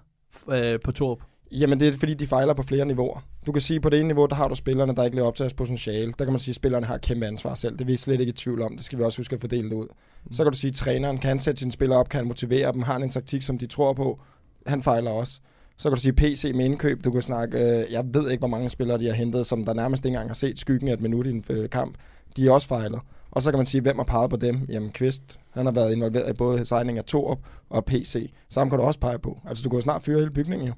øh, 0.52 0.80
på 0.84 0.92
Torp. 0.92 1.20
Jamen, 1.52 1.80
det 1.80 1.88
er 1.88 1.94
fordi, 1.94 2.14
de 2.14 2.28
fejler 2.28 2.54
på 2.54 2.64
flere 2.64 2.86
niveauer. 2.86 3.20
Du 3.46 3.52
kan 3.52 3.62
sige, 3.62 3.76
at 3.76 3.82
på 3.82 3.90
det 3.90 4.00
ene 4.00 4.08
niveau, 4.08 4.26
der 4.26 4.36
har 4.36 4.48
du 4.48 4.56
spillerne, 4.56 4.96
der 4.96 5.04
ikke 5.04 5.16
lever 5.16 5.28
op 5.28 5.36
til 5.36 5.44
deres 5.44 5.54
potentiale. 5.54 6.14
Der 6.20 6.26
kan 6.26 6.34
man 6.34 6.40
sige, 6.40 6.52
at 6.52 6.56
spillerne 6.56 6.86
har 6.86 6.98
kæmpe 6.98 7.26
ansvar 7.26 7.56
selv. 7.56 7.74
Det 7.74 7.82
er 7.82 7.86
vi 7.86 7.98
slet 7.98 8.20
ikke 8.20 8.30
i 8.30 8.34
tvivl 8.34 8.62
om. 8.62 8.76
Det 8.76 8.86
skal 8.86 9.00
vi 9.00 9.04
også 9.04 9.20
huske 9.20 9.34
at 9.34 9.42
fordele 9.42 9.70
det 9.70 9.76
ud. 9.76 9.88
Så 10.32 10.44
kan 10.44 10.52
du 10.52 10.58
sige, 10.58 10.70
at 10.70 10.76
træneren 10.76 11.18
kan 11.18 11.40
sætte 11.40 11.60
sine 11.60 11.72
spillere 11.72 12.00
op, 12.00 12.10
kan 12.10 12.28
motivere 12.28 12.72
dem, 12.74 12.82
har 12.82 12.96
en 12.96 13.10
taktik, 13.10 13.42
som 13.42 13.58
de 13.58 13.68
tror 13.68 13.94
på. 13.94 14.20
Han 14.66 14.82
fejler 14.82 15.12
også. 15.12 15.40
Så 15.78 15.90
kan 15.90 15.96
du 15.96 16.02
sige 16.02 16.14
PC 16.14 16.52
med 16.56 16.66
indkøb. 16.66 17.04
Du 17.04 17.12
kan 17.12 17.22
snakke, 17.22 17.58
øh, 17.58 17.92
jeg 17.92 18.06
ved 18.14 18.32
ikke, 18.32 18.42
hvor 18.42 18.48
mange 18.48 18.70
spillere 18.70 18.98
de 18.98 19.06
har 19.06 19.14
hentet, 19.14 19.46
som 19.46 19.66
der 19.66 19.74
nærmest 19.74 20.06
ikke 20.06 20.14
engang 20.14 20.30
har 20.30 20.36
set 20.36 20.60
skyggen 20.60 20.88
af 20.88 20.94
et 20.94 21.02
minut 21.02 21.28
i 21.28 21.30
en 21.30 21.44
øh, 21.50 21.70
kamp. 21.70 21.98
De 22.38 22.48
er 22.48 22.52
også 22.52 22.68
fejlet. 22.68 23.00
Og 23.36 23.42
så 23.42 23.52
kan 23.52 23.58
man 23.58 23.66
sige, 23.66 23.82
hvem 23.82 23.98
har 23.98 24.04
peget 24.04 24.30
på 24.30 24.38
dem? 24.38 24.66
Jamen 24.70 24.90
Kvist, 24.90 25.40
han 25.52 25.66
har 25.66 25.74
været 25.74 25.96
involveret 25.96 26.30
i 26.30 26.34
både 26.34 26.66
signing 26.66 26.98
af 26.98 27.04
Torup 27.04 27.40
og 27.70 27.86
PC. 27.86 28.34
Samme 28.50 28.72
kan 28.72 28.80
du 28.80 28.86
også 28.86 29.00
pege 29.00 29.20
på. 29.20 29.40
Altså 29.46 29.64
du 29.64 29.70
kan 29.70 29.78
jo 29.78 29.82
snart 29.82 30.04
fyre 30.04 30.20
hele 30.20 30.32
bygningen 30.32 30.68
jo. 30.68 30.74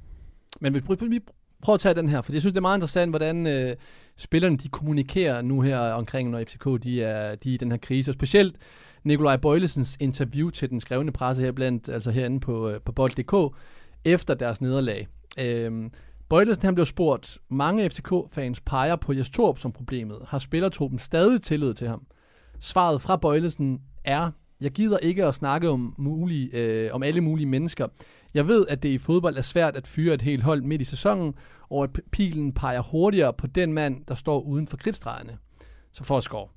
Men 0.61 0.73
vi 0.73 0.79
prøver 0.79 1.19
prøv 1.61 1.73
at 1.73 1.79
tage 1.79 1.95
den 1.95 2.09
her, 2.09 2.21
for 2.21 2.33
jeg 2.33 2.41
synes, 2.41 2.53
det 2.53 2.57
er 2.57 2.61
meget 2.61 2.77
interessant, 2.77 3.11
hvordan 3.11 3.47
øh, 3.47 3.75
spillerne 4.17 4.57
de 4.57 4.69
kommunikerer 4.69 5.41
nu 5.41 5.61
her 5.61 5.79
omkring, 5.79 6.29
når 6.29 6.43
FCK 6.47 6.83
de 6.83 7.03
er, 7.03 7.35
de 7.35 7.49
er 7.49 7.53
i 7.53 7.57
den 7.57 7.71
her 7.71 7.77
krise. 7.77 8.11
Og 8.11 8.13
specielt 8.13 8.55
Nikolaj 9.03 9.37
Bøjlesens 9.37 9.97
interview 9.99 10.49
til 10.49 10.69
den 10.69 10.79
skrevne 10.79 11.11
presse 11.11 11.43
her 11.43 11.51
blandt, 11.51 11.89
altså 11.89 12.11
herinde 12.11 12.39
på, 12.39 12.69
øh, 12.69 12.81
på 12.81 12.91
bold.dk, 12.91 13.55
efter 14.05 14.33
deres 14.33 14.61
nederlag. 14.61 15.07
Øh, 15.39 15.89
Bøjlesen 16.29 16.63
han 16.63 16.75
blev 16.75 16.85
spurgt, 16.85 17.37
mange 17.49 17.89
FCK-fans 17.89 18.61
peger 18.61 18.95
på 18.95 19.13
Jes 19.13 19.29
Torp 19.29 19.57
som 19.57 19.71
problemet. 19.71 20.17
Har 20.27 20.39
spillertruppen 20.39 20.99
stadig 20.99 21.41
tillid 21.41 21.73
til 21.73 21.87
ham? 21.87 22.07
Svaret 22.59 23.01
fra 23.01 23.15
Bøjlesen 23.15 23.81
er, 24.03 24.31
jeg 24.61 24.71
gider 24.71 24.97
ikke 24.97 25.25
at 25.25 25.35
snakke 25.35 25.69
om, 25.69 25.95
mulige, 25.97 26.49
øh, 26.53 26.89
om 26.93 27.03
alle 27.03 27.21
mulige 27.21 27.45
mennesker. 27.45 27.87
Jeg 28.33 28.47
ved, 28.47 28.67
at 28.67 28.83
det 28.83 28.89
i 28.89 28.97
fodbold 28.97 29.37
er 29.37 29.41
svært 29.41 29.75
at 29.75 29.87
fyre 29.87 30.13
et 30.13 30.21
helt 30.21 30.43
hold 30.43 30.61
midt 30.61 30.81
i 30.81 30.85
sæsonen, 30.85 31.33
og 31.69 31.83
at 31.83 31.89
pilen 32.11 32.51
peger 32.53 32.81
hurtigere 32.81 33.33
på 33.33 33.47
den 33.47 33.73
mand, 33.73 34.05
der 34.05 34.15
står 34.15 34.41
uden 34.41 34.67
for 34.67 34.77
kridtstregerne. 34.77 35.37
Så 35.93 36.03
Forsgaard. 36.03 36.51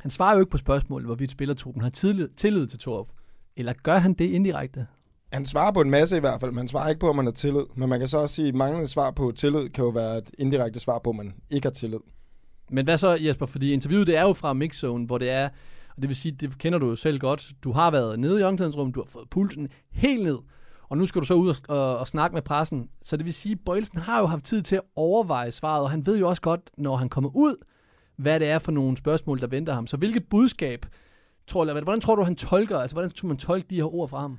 Han 0.00 0.10
svarer 0.10 0.34
jo 0.34 0.40
ikke 0.40 0.50
på 0.50 0.58
spørgsmålet, 0.58 1.06
hvorvidt 1.06 1.30
spillertruppen 1.30 1.82
har 1.82 1.90
tillid, 1.90 2.28
tillid 2.36 2.66
til 2.66 2.78
Torup. 2.78 3.08
Eller 3.56 3.72
gør 3.82 3.98
han 3.98 4.14
det 4.14 4.24
indirekte? 4.24 4.86
Han 5.32 5.46
svarer 5.46 5.72
på 5.72 5.80
en 5.80 5.90
masse 5.90 6.16
i 6.16 6.20
hvert 6.20 6.40
fald, 6.40 6.50
men 6.50 6.58
han 6.58 6.68
svarer 6.68 6.88
ikke 6.88 7.00
på, 7.00 7.08
om 7.08 7.16
man 7.16 7.24
har 7.24 7.32
tillid. 7.32 7.62
Men 7.74 7.88
man 7.88 7.98
kan 7.98 8.08
så 8.08 8.18
også 8.18 8.34
sige, 8.34 8.48
at 8.48 8.54
manglende 8.54 8.88
svar 8.88 9.10
på 9.10 9.32
tillid 9.36 9.68
kan 9.68 9.84
jo 9.84 9.90
være 9.90 10.18
et 10.18 10.30
indirekte 10.38 10.80
svar 10.80 10.98
på, 10.98 11.10
at 11.10 11.16
man 11.16 11.34
ikke 11.50 11.66
har 11.66 11.72
tillid. 11.72 11.98
Men 12.70 12.84
hvad 12.84 12.98
så, 12.98 13.18
Jesper? 13.20 13.46
Fordi 13.46 13.72
interviewet, 13.72 14.06
det 14.06 14.16
er 14.16 14.22
jo 14.22 14.32
fra 14.32 14.52
Mixzone, 14.52 15.06
hvor 15.06 15.18
det 15.18 15.30
er, 15.30 15.48
og 15.96 16.02
det 16.02 16.08
vil 16.08 16.16
sige, 16.16 16.32
det 16.32 16.58
kender 16.58 16.78
du 16.78 16.88
jo 16.88 16.96
selv 16.96 17.18
godt. 17.18 17.52
Du 17.64 17.72
har 17.72 17.90
været 17.90 18.18
nede 18.18 18.40
i 18.40 18.42
omklædningsrummet, 18.42 18.94
du 18.94 19.00
har 19.00 19.10
fået 19.10 19.30
pulsen 19.30 19.68
helt 19.92 20.22
ned, 20.22 20.38
og 20.88 20.98
nu 20.98 21.06
skal 21.06 21.20
du 21.20 21.26
så 21.26 21.34
ud 21.34 21.48
og, 21.48 21.56
og, 21.68 21.98
og 21.98 22.08
snakke 22.08 22.34
med 22.34 22.42
pressen. 22.42 22.88
Så 23.02 23.16
det 23.16 23.24
vil 23.24 23.34
sige, 23.34 23.56
Bøjelsen 23.56 23.98
har 23.98 24.20
jo 24.20 24.26
haft 24.26 24.44
tid 24.44 24.62
til 24.62 24.76
at 24.76 24.82
overveje 24.96 25.50
svaret, 25.50 25.82
og 25.82 25.90
han 25.90 26.06
ved 26.06 26.18
jo 26.18 26.28
også 26.28 26.42
godt, 26.42 26.60
når 26.78 26.96
han 26.96 27.08
kommer 27.08 27.30
ud, 27.34 27.54
hvad 28.16 28.40
det 28.40 28.48
er 28.48 28.58
for 28.58 28.72
nogle 28.72 28.96
spørgsmål, 28.96 29.40
der 29.40 29.46
venter 29.46 29.74
ham. 29.74 29.86
Så 29.86 29.96
hvilket 29.96 30.28
budskab, 30.28 30.86
tror, 31.46 31.64
du, 31.64 31.72
hvordan 31.72 32.00
tror 32.00 32.16
du, 32.16 32.22
han 32.22 32.36
tolker, 32.36 32.78
altså 32.78 32.94
hvordan 32.94 33.10
tror 33.10 33.28
man 33.28 33.36
tolke 33.36 33.66
de 33.70 33.76
her 33.76 33.94
ord 33.94 34.08
fra 34.08 34.20
ham? 34.20 34.38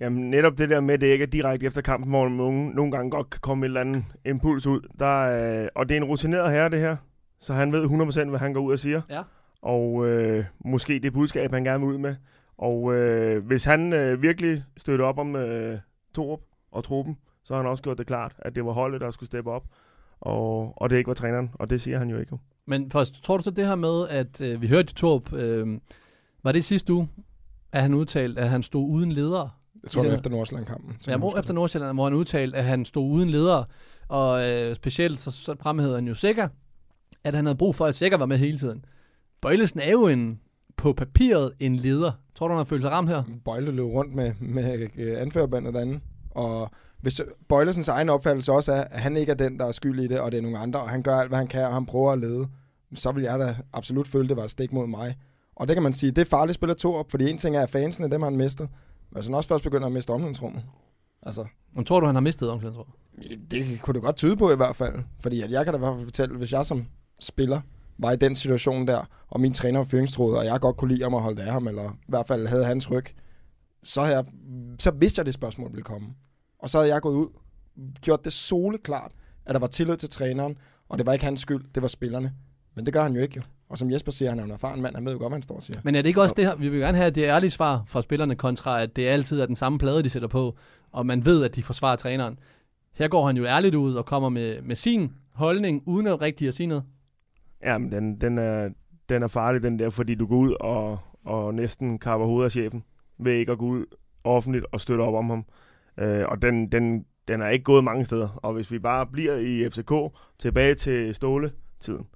Jamen 0.00 0.30
netop 0.30 0.58
det 0.58 0.70
der 0.70 0.80
med, 0.80 0.94
at 0.94 1.00
det 1.00 1.06
ikke 1.06 1.22
er 1.22 1.26
direkte 1.26 1.66
efter 1.66 1.80
kampen, 1.80 2.10
hvor 2.10 2.28
nogen 2.28 2.70
nogle 2.70 2.92
gange 2.92 3.10
godt 3.10 3.30
kan 3.30 3.40
komme 3.40 3.66
et 3.66 3.68
eller 3.68 3.80
andet 3.80 4.04
impuls 4.24 4.66
ud. 4.66 4.80
Der 4.98 5.20
øh, 5.20 5.68
og 5.74 5.88
det 5.88 5.96
er 5.96 6.00
en 6.00 6.04
rutineret 6.04 6.52
herre, 6.52 6.68
det 6.68 6.80
her. 6.80 6.96
Så 7.38 7.52
han 7.52 7.72
ved 7.72 7.84
100% 7.84 8.28
hvad 8.28 8.38
han 8.38 8.52
går 8.52 8.60
ud 8.60 8.72
og 8.72 8.78
siger. 8.78 9.02
Ja. 9.10 9.22
Og 9.62 10.06
øh, 10.06 10.44
måske 10.64 10.98
det 10.98 11.12
budskab, 11.12 11.52
han 11.52 11.64
gerne 11.64 11.86
vil 11.86 11.94
ud 11.94 11.98
med. 11.98 12.16
Og 12.58 12.94
øh, 12.94 13.46
hvis 13.46 13.64
han 13.64 13.92
øh, 13.92 14.22
virkelig 14.22 14.64
støtter 14.76 15.04
op 15.04 15.18
om 15.18 15.36
øh, 15.36 15.78
Torup 16.14 16.40
og 16.72 16.84
truppen, 16.84 17.18
så 17.44 17.54
har 17.54 17.62
han 17.62 17.70
også 17.70 17.82
gjort 17.82 17.98
det 17.98 18.06
klart, 18.06 18.34
at 18.38 18.54
det 18.54 18.64
var 18.64 18.72
holdet, 18.72 19.00
der 19.00 19.10
skulle 19.10 19.26
steppe 19.26 19.50
op. 19.50 19.64
Og, 20.20 20.82
og 20.82 20.90
det 20.90 20.96
ikke 20.96 21.08
var 21.08 21.14
træneren, 21.14 21.50
og 21.54 21.70
det 21.70 21.80
siger 21.80 21.98
han 21.98 22.10
jo 22.10 22.18
ikke. 22.18 22.38
Men 22.66 22.90
først, 22.90 23.24
tror 23.24 23.36
du 23.36 23.42
så 23.42 23.50
det 23.50 23.66
her 23.66 23.74
med, 23.74 24.08
at 24.08 24.40
øh, 24.40 24.62
vi 24.62 24.68
hørte 24.68 24.94
Torp, 24.94 25.32
øh, 25.32 25.78
var 26.42 26.52
det 26.52 26.64
sidste 26.64 26.92
uge, 26.92 27.08
at 27.72 27.82
han 27.82 27.94
udtalte, 27.94 28.40
at 28.40 28.48
han 28.48 28.62
stod 28.62 28.90
uden 28.90 29.12
leder? 29.12 29.60
Jeg 29.82 29.90
tror, 29.90 30.02
det 30.02 30.10
er 30.10 30.14
efter 30.14 30.30
Nordsjælland-kampen. 30.30 30.96
Ja, 31.06 31.16
husker 31.16 31.38
efter. 31.38 31.54
Nordsjælland, 31.54 31.96
hvor 31.96 32.04
han 32.04 32.14
udtalte, 32.14 32.56
at 32.56 32.64
han 32.64 32.84
stod 32.84 33.10
uden 33.10 33.30
leder, 33.30 33.64
og 34.08 34.50
øh, 34.50 34.74
specielt 34.74 35.20
så, 35.20 35.30
så 35.30 35.56
fremhævede 35.60 35.96
han 35.96 36.08
jo 36.08 36.14
sikker, 36.14 36.48
at 37.24 37.34
han 37.34 37.46
havde 37.46 37.58
brug 37.58 37.74
for, 37.74 37.86
at 37.86 37.94
sikker 37.94 38.18
var 38.18 38.26
med 38.26 38.38
hele 38.38 38.58
tiden. 38.58 38.84
Bøjlesen 39.40 39.80
er 39.80 39.90
jo 39.90 40.08
en, 40.08 40.40
på 40.76 40.92
papiret 40.92 41.52
en 41.60 41.76
leder. 41.76 42.12
Tror 42.34 42.48
du, 42.48 42.52
han 42.52 42.58
har 42.58 42.64
følt 42.64 42.82
sig 42.82 42.90
ramt 42.90 43.08
her? 43.08 43.22
Bøjle 43.44 43.70
løb 43.70 43.84
rundt 43.84 44.14
med, 44.14 44.32
med 44.40 44.88
øh, 44.98 45.20
anførerbandet 45.20 45.74
derinde, 45.74 46.00
og 46.30 46.70
hvis 47.00 47.20
Bøjlesens 47.48 47.88
egen 47.88 48.08
opfattelse 48.08 48.52
også 48.52 48.72
er, 48.72 48.84
at 48.84 49.00
han 49.00 49.16
ikke 49.16 49.32
er 49.32 49.36
den, 49.36 49.58
der 49.58 49.66
er 49.66 49.72
skyld 49.72 50.00
i 50.00 50.06
det, 50.08 50.20
og 50.20 50.32
det 50.32 50.38
er 50.38 50.42
nogle 50.42 50.58
andre, 50.58 50.80
og 50.80 50.90
han 50.90 51.02
gør 51.02 51.16
alt, 51.16 51.28
hvad 51.28 51.38
han 51.38 51.46
kan, 51.46 51.66
og 51.66 51.74
han 51.74 51.86
prøver 51.86 52.12
at 52.12 52.18
lede, 52.18 52.48
så 52.94 53.12
vil 53.12 53.22
jeg 53.22 53.38
da 53.38 53.56
absolut 53.72 54.08
føle, 54.08 54.28
det 54.28 54.36
var 54.36 54.44
et 54.44 54.50
stik 54.50 54.72
mod 54.72 54.86
mig. 54.86 55.16
Og 55.56 55.68
det 55.68 55.76
kan 55.76 55.82
man 55.82 55.92
sige, 55.92 56.10
det 56.10 56.18
er 56.18 56.24
farligt 56.24 56.54
spiller 56.54 56.74
to 56.74 56.94
op, 56.94 57.10
fordi 57.10 57.30
en 57.30 57.38
ting 57.38 57.56
er, 57.56 57.62
at 57.62 57.70
fansene, 57.70 58.10
dem 58.10 58.22
har 58.22 58.30
han 58.30 58.38
mistet, 58.38 58.68
men 59.10 59.16
hvis 59.16 59.26
han 59.26 59.34
også 59.34 59.48
først 59.48 59.64
begynder 59.64 59.86
at 59.86 59.92
miste 59.92 60.10
omklædningsrummet, 60.10 60.64
altså, 61.22 61.44
Men 61.72 61.84
tror 61.84 62.00
du, 62.00 62.06
han 62.06 62.14
har 62.14 62.20
mistet 62.20 62.50
omklædningsrum? 62.50 62.86
det 63.50 63.80
kunne 63.82 63.94
det 63.94 64.02
godt 64.02 64.16
tyde 64.16 64.36
på 64.36 64.52
i 64.52 64.56
hvert 64.56 64.76
fald. 64.76 64.94
Fordi 65.20 65.42
at 65.42 65.50
jeg 65.50 65.64
kan 65.64 65.74
da 65.74 65.78
i 65.78 65.80
hvert 65.80 65.94
fald 65.96 66.06
fortælle, 66.06 66.36
hvis 66.36 66.52
jeg 66.52 66.64
som 66.64 66.86
spiller 67.24 67.60
var 67.98 68.12
i 68.12 68.16
den 68.16 68.34
situation 68.34 68.86
der, 68.86 69.08
og 69.28 69.40
min 69.40 69.52
træner 69.52 69.78
var 69.78 69.84
fyringstroet, 69.84 70.38
og 70.38 70.44
jeg 70.44 70.60
godt 70.60 70.76
kunne 70.76 70.92
lide 70.92 71.02
ham 71.02 71.14
og 71.14 71.22
holde 71.22 71.42
af 71.42 71.52
ham, 71.52 71.68
eller 71.68 71.90
i 71.90 72.08
hvert 72.08 72.26
fald 72.26 72.46
havde 72.46 72.64
hans 72.64 72.90
ryg, 72.90 73.04
så, 73.82 74.04
jeg, 74.04 74.24
så 74.78 74.90
vidste 74.90 75.18
jeg, 75.18 75.22
at 75.22 75.26
det 75.26 75.34
spørgsmål 75.34 75.70
ville 75.70 75.82
komme. 75.82 76.08
Og 76.58 76.70
så 76.70 76.78
havde 76.78 76.92
jeg 76.92 77.02
gået 77.02 77.14
ud, 77.14 77.28
gjort 78.00 78.24
det 78.24 78.32
soleklart, 78.32 79.12
at 79.46 79.54
der 79.54 79.60
var 79.60 79.66
tillid 79.66 79.96
til 79.96 80.08
træneren, 80.08 80.58
og 80.88 80.98
det 80.98 81.06
var 81.06 81.12
ikke 81.12 81.24
hans 81.24 81.40
skyld, 81.40 81.64
det 81.74 81.82
var 81.82 81.88
spillerne. 81.88 82.32
Men 82.74 82.86
det 82.86 82.92
gør 82.92 83.02
han 83.02 83.12
jo 83.12 83.20
ikke 83.20 83.36
jo. 83.36 83.42
Og 83.68 83.78
som 83.78 83.90
Jesper 83.90 84.12
siger, 84.12 84.28
han 84.28 84.38
er 84.38 84.44
en 84.44 84.50
erfaren 84.50 84.82
mand, 84.82 84.94
han 84.94 85.04
ved 85.04 85.12
jo 85.12 85.18
godt, 85.18 85.30
hvad 85.30 85.36
han 85.36 85.42
står 85.42 85.56
og 85.56 85.62
siger. 85.62 85.80
Men 85.84 85.94
er 85.94 86.02
det 86.02 86.08
ikke 86.08 86.22
også 86.22 86.34
det 86.36 86.46
her, 86.46 86.56
vi 86.56 86.68
vil 86.68 86.80
gerne 86.80 86.98
have 86.98 87.10
det 87.10 87.22
ærlige 87.22 87.50
svar 87.50 87.84
fra 87.86 88.02
spillerne, 88.02 88.36
kontra 88.36 88.82
at 88.82 88.96
det 88.96 89.06
altid 89.06 89.40
er 89.40 89.46
den 89.46 89.56
samme 89.56 89.78
plade, 89.78 90.02
de 90.02 90.10
sætter 90.10 90.28
på, 90.28 90.56
og 90.92 91.06
man 91.06 91.24
ved, 91.24 91.44
at 91.44 91.56
de 91.56 91.62
forsvarer 91.62 91.96
træneren. 91.96 92.38
Her 92.94 93.08
går 93.08 93.26
han 93.26 93.36
jo 93.36 93.44
ærligt 93.44 93.74
ud 93.74 93.94
og 93.94 94.06
kommer 94.06 94.28
med, 94.28 94.62
med 94.62 94.76
sin 94.76 95.12
holdning, 95.32 95.82
uden 95.86 96.06
at 96.06 96.20
rigtig 96.20 96.48
at 96.48 96.54
sige 96.54 96.66
noget. 96.66 96.84
Ja, 97.64 97.78
men 97.78 97.92
den, 97.92 98.20
den, 98.20 98.38
er, 98.38 98.68
den 99.08 99.22
er 99.22 99.28
farlig, 99.28 99.62
den 99.62 99.78
der, 99.78 99.90
fordi 99.90 100.14
du 100.14 100.26
går 100.26 100.36
ud 100.36 100.56
og, 100.60 100.98
og 101.24 101.54
næsten 101.54 101.98
kapper 101.98 102.26
hovedet 102.26 102.44
af 102.44 102.50
chefen, 102.52 102.84
ved 103.18 103.32
ikke 103.32 103.52
at 103.52 103.58
gå 103.58 103.64
ud 103.64 103.84
offentligt 104.24 104.66
og 104.72 104.80
støtte 104.80 105.02
op 105.02 105.14
om 105.14 105.30
ham. 105.30 105.44
Øh, 105.98 106.24
og 106.28 106.42
den, 106.42 106.72
den, 106.72 107.04
den 107.28 107.42
er 107.42 107.48
ikke 107.48 107.64
gået 107.64 107.84
mange 107.84 108.04
steder. 108.04 108.40
Og 108.42 108.52
hvis 108.52 108.70
vi 108.70 108.78
bare 108.78 109.06
bliver 109.06 109.36
i 109.36 109.70
FCK, 109.70 109.92
tilbage 110.38 110.74
til 110.74 111.14
Ståle-tiden, 111.14 112.06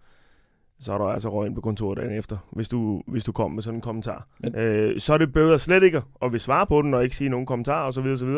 så 0.80 0.92
er 0.92 0.98
der 0.98 1.04
altså 1.04 1.42
ind 1.42 1.54
på 1.54 1.60
kontoret 1.60 1.98
dagen 1.98 2.18
efter, 2.18 2.36
hvis 2.52 2.68
du, 2.68 3.02
hvis 3.06 3.24
du 3.24 3.32
kommer 3.32 3.54
med 3.54 3.62
sådan 3.62 3.74
en 3.78 3.80
kommentar. 3.80 4.26
Men- 4.40 4.54
Øh, 4.54 5.00
så 5.00 5.14
er 5.14 5.18
det 5.18 5.32
bedre 5.32 5.58
slet 5.58 5.82
ikke 5.82 6.02
at 6.22 6.32
vil 6.32 6.40
svare 6.40 6.66
på 6.66 6.82
den, 6.82 6.94
og 6.94 7.04
ikke 7.04 7.16
sige 7.16 7.30
nogen 7.30 7.46
kommentarer 7.46 7.88
osv. 7.88 8.06
osv. 8.06 8.28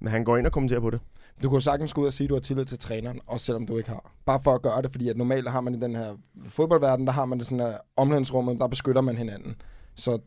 Men 0.00 0.08
han 0.08 0.24
går 0.24 0.36
ind 0.36 0.46
og 0.46 0.52
kommenterer 0.52 0.80
på 0.80 0.90
det. 0.90 1.00
Du 1.42 1.48
kunne 1.50 1.62
sagtens 1.62 1.94
gå 1.94 2.00
ud 2.00 2.06
og 2.06 2.12
sige, 2.12 2.24
at 2.24 2.28
du 2.28 2.34
har 2.34 2.40
tillid 2.40 2.64
til 2.64 2.78
træneren, 2.78 3.20
også 3.26 3.46
selvom 3.46 3.66
du 3.66 3.76
ikke 3.76 3.88
har. 3.88 4.12
Bare 4.26 4.40
for 4.44 4.54
at 4.54 4.62
gøre 4.62 4.82
det, 4.82 4.90
fordi 4.90 5.08
at 5.08 5.16
normalt 5.16 5.50
har 5.50 5.60
man 5.60 5.74
i 5.74 5.78
den 5.80 5.96
her 5.96 6.12
fodboldverden, 6.48 7.06
der 7.06 7.12
har 7.12 7.24
man 7.24 7.38
det 7.38 7.46
sådan 7.46 7.60
her 7.66 7.74
omklædningsrummet, 7.96 8.60
der 8.60 8.66
beskytter 8.66 9.00
man 9.00 9.16
hinanden. 9.16 9.54
Så 9.94 10.18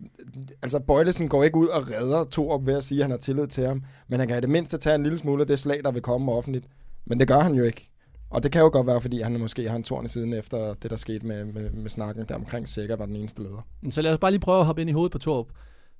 altså 0.61 0.79
Bøjlesen 0.79 1.29
går 1.29 1.43
ikke 1.43 1.57
ud 1.57 1.67
og 1.67 1.81
redder 1.89 2.23
to 2.23 2.49
op 2.49 2.65
ved 2.65 2.73
at 2.73 2.83
sige, 2.83 2.99
at 2.99 3.03
han 3.03 3.11
har 3.11 3.17
tillid 3.17 3.47
til 3.47 3.67
ham, 3.67 3.83
men 4.07 4.19
han 4.19 4.27
kan 4.27 4.37
i 4.37 4.41
det 4.41 4.49
mindste 4.49 4.77
tage 4.77 4.95
en 4.95 5.03
lille 5.03 5.17
smule 5.17 5.41
af 5.41 5.47
det 5.47 5.59
slag, 5.59 5.83
der 5.83 5.91
vil 5.91 6.01
komme 6.01 6.31
offentligt. 6.31 6.65
Men 7.05 7.19
det 7.19 7.27
gør 7.27 7.39
han 7.39 7.53
jo 7.53 7.63
ikke. 7.63 7.89
Og 8.29 8.43
det 8.43 8.51
kan 8.51 8.61
jo 8.61 8.69
godt 8.73 8.87
være, 8.87 9.01
fordi 9.01 9.21
han 9.21 9.39
måske 9.39 9.69
har 9.69 9.75
en 9.75 9.83
torn 9.83 10.05
i 10.05 10.07
siden 10.07 10.33
efter 10.33 10.73
det, 10.73 10.91
der 10.91 10.97
skete 10.97 11.27
med, 11.27 11.45
med, 11.45 11.69
med 11.69 11.89
snakken 11.89 12.25
der 12.29 12.35
omkring 12.35 12.69
sikkert 12.69 12.99
var 12.99 13.05
den 13.05 13.15
eneste 13.15 13.43
leder. 13.43 13.67
Så 13.89 14.01
lad 14.01 14.13
os 14.13 14.19
bare 14.19 14.31
lige 14.31 14.41
prøve 14.41 14.59
at 14.59 14.65
hoppe 14.65 14.81
ind 14.81 14.89
i 14.89 14.93
hovedet 14.93 15.11
på 15.11 15.17
Torp. 15.17 15.47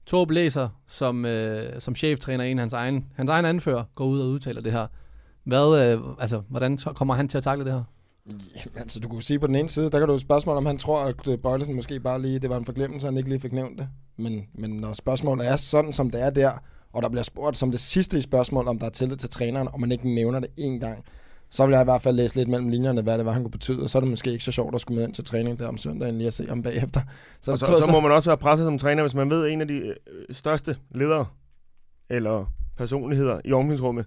Torp 0.05 0.31
læser 0.31 0.69
som, 0.87 1.25
øh, 1.25 1.81
som 1.81 1.95
cheftræner 1.95 2.43
en 2.43 2.57
af 2.57 2.61
hans 2.61 2.73
egen, 2.73 3.05
hans 3.15 3.29
egen 3.29 3.45
anfører, 3.45 3.83
går 3.95 4.05
ud 4.05 4.19
og 4.19 4.27
udtaler 4.27 4.61
det 4.61 4.71
her. 4.71 4.87
Hvad, 5.43 5.93
øh, 5.93 6.01
altså, 6.19 6.41
hvordan 6.49 6.77
kommer 6.77 7.13
han 7.13 7.27
til 7.27 7.37
at 7.37 7.43
takle 7.43 7.65
det 7.65 7.73
her? 7.73 7.83
Jamen, 8.31 8.77
altså, 8.77 8.99
du 8.99 9.07
kunne 9.07 9.23
sige 9.23 9.39
på 9.39 9.47
den 9.47 9.55
ene 9.55 9.69
side, 9.69 9.89
der 9.89 9.99
kan 9.99 10.07
du 10.07 10.13
jo 10.13 10.19
spørgsmål, 10.19 10.57
om 10.57 10.65
han 10.65 10.77
tror, 10.77 10.99
at 10.99 11.27
øh, 11.27 11.37
Bøjlesen 11.37 11.75
måske 11.75 11.99
bare 11.99 12.21
lige, 12.21 12.39
det 12.39 12.49
var 12.49 12.57
en 12.57 12.65
forglemmelse, 12.65 13.07
han 13.07 13.17
ikke 13.17 13.29
lige 13.29 13.39
fik 13.39 13.53
nævnt 13.53 13.79
det. 13.79 13.87
Men, 14.17 14.47
men 14.53 14.69
når 14.69 14.93
spørgsmålet 14.93 15.47
er 15.47 15.55
sådan, 15.55 15.93
som 15.93 16.09
det 16.09 16.21
er 16.21 16.29
der, 16.29 16.51
og 16.93 17.01
der 17.01 17.09
bliver 17.09 17.23
spurgt 17.23 17.57
som 17.57 17.71
det 17.71 17.79
sidste 17.79 18.17
i 18.17 18.21
spørgsmål, 18.21 18.67
om 18.67 18.79
der 18.79 18.85
er 18.85 18.89
tillid 18.89 19.17
til 19.17 19.29
træneren, 19.29 19.67
og 19.73 19.79
man 19.79 19.91
ikke 19.91 20.15
nævner 20.15 20.39
det 20.39 20.49
én 20.59 20.79
gang, 20.79 21.05
så 21.55 21.65
vil 21.65 21.73
jeg 21.73 21.81
i 21.81 21.83
hvert 21.83 22.01
fald 22.01 22.15
læse 22.15 22.35
lidt 22.35 22.49
mellem 22.49 22.69
linjerne, 22.69 23.01
hvad 23.01 23.17
det 23.17 23.25
var, 23.25 23.31
han 23.31 23.41
kunne 23.43 23.51
betyde, 23.51 23.83
og 23.83 23.89
så 23.89 23.97
er 23.97 23.99
det 23.99 24.09
måske 24.09 24.31
ikke 24.31 24.43
så 24.43 24.51
sjovt 24.51 24.75
at 24.75 24.81
skulle 24.81 24.95
med 24.95 25.03
ind 25.07 25.13
til 25.13 25.23
træning 25.23 25.59
der 25.59 25.67
om 25.67 25.77
søndagen 25.77 26.15
lige 26.17 26.27
at 26.27 26.33
se 26.33 26.47
ham 26.47 26.63
bagefter. 26.63 27.01
Så, 27.41 27.51
Og 27.51 27.59
så, 27.59 27.73
jeg 27.75 27.83
så, 27.83 27.91
må 27.91 27.99
man 27.99 28.11
også 28.11 28.29
være 28.29 28.37
presset 28.37 28.65
som 28.67 28.77
træner, 28.77 29.03
hvis 29.03 29.13
man 29.13 29.29
ved, 29.29 29.45
at 29.45 29.51
en 29.51 29.61
af 29.61 29.67
de 29.67 29.73
øh, 29.73 29.95
største 30.31 30.77
ledere 30.91 31.25
eller 32.09 32.45
personligheder 32.77 33.41
i 33.45 33.51
omklædningsrummet 33.53 34.05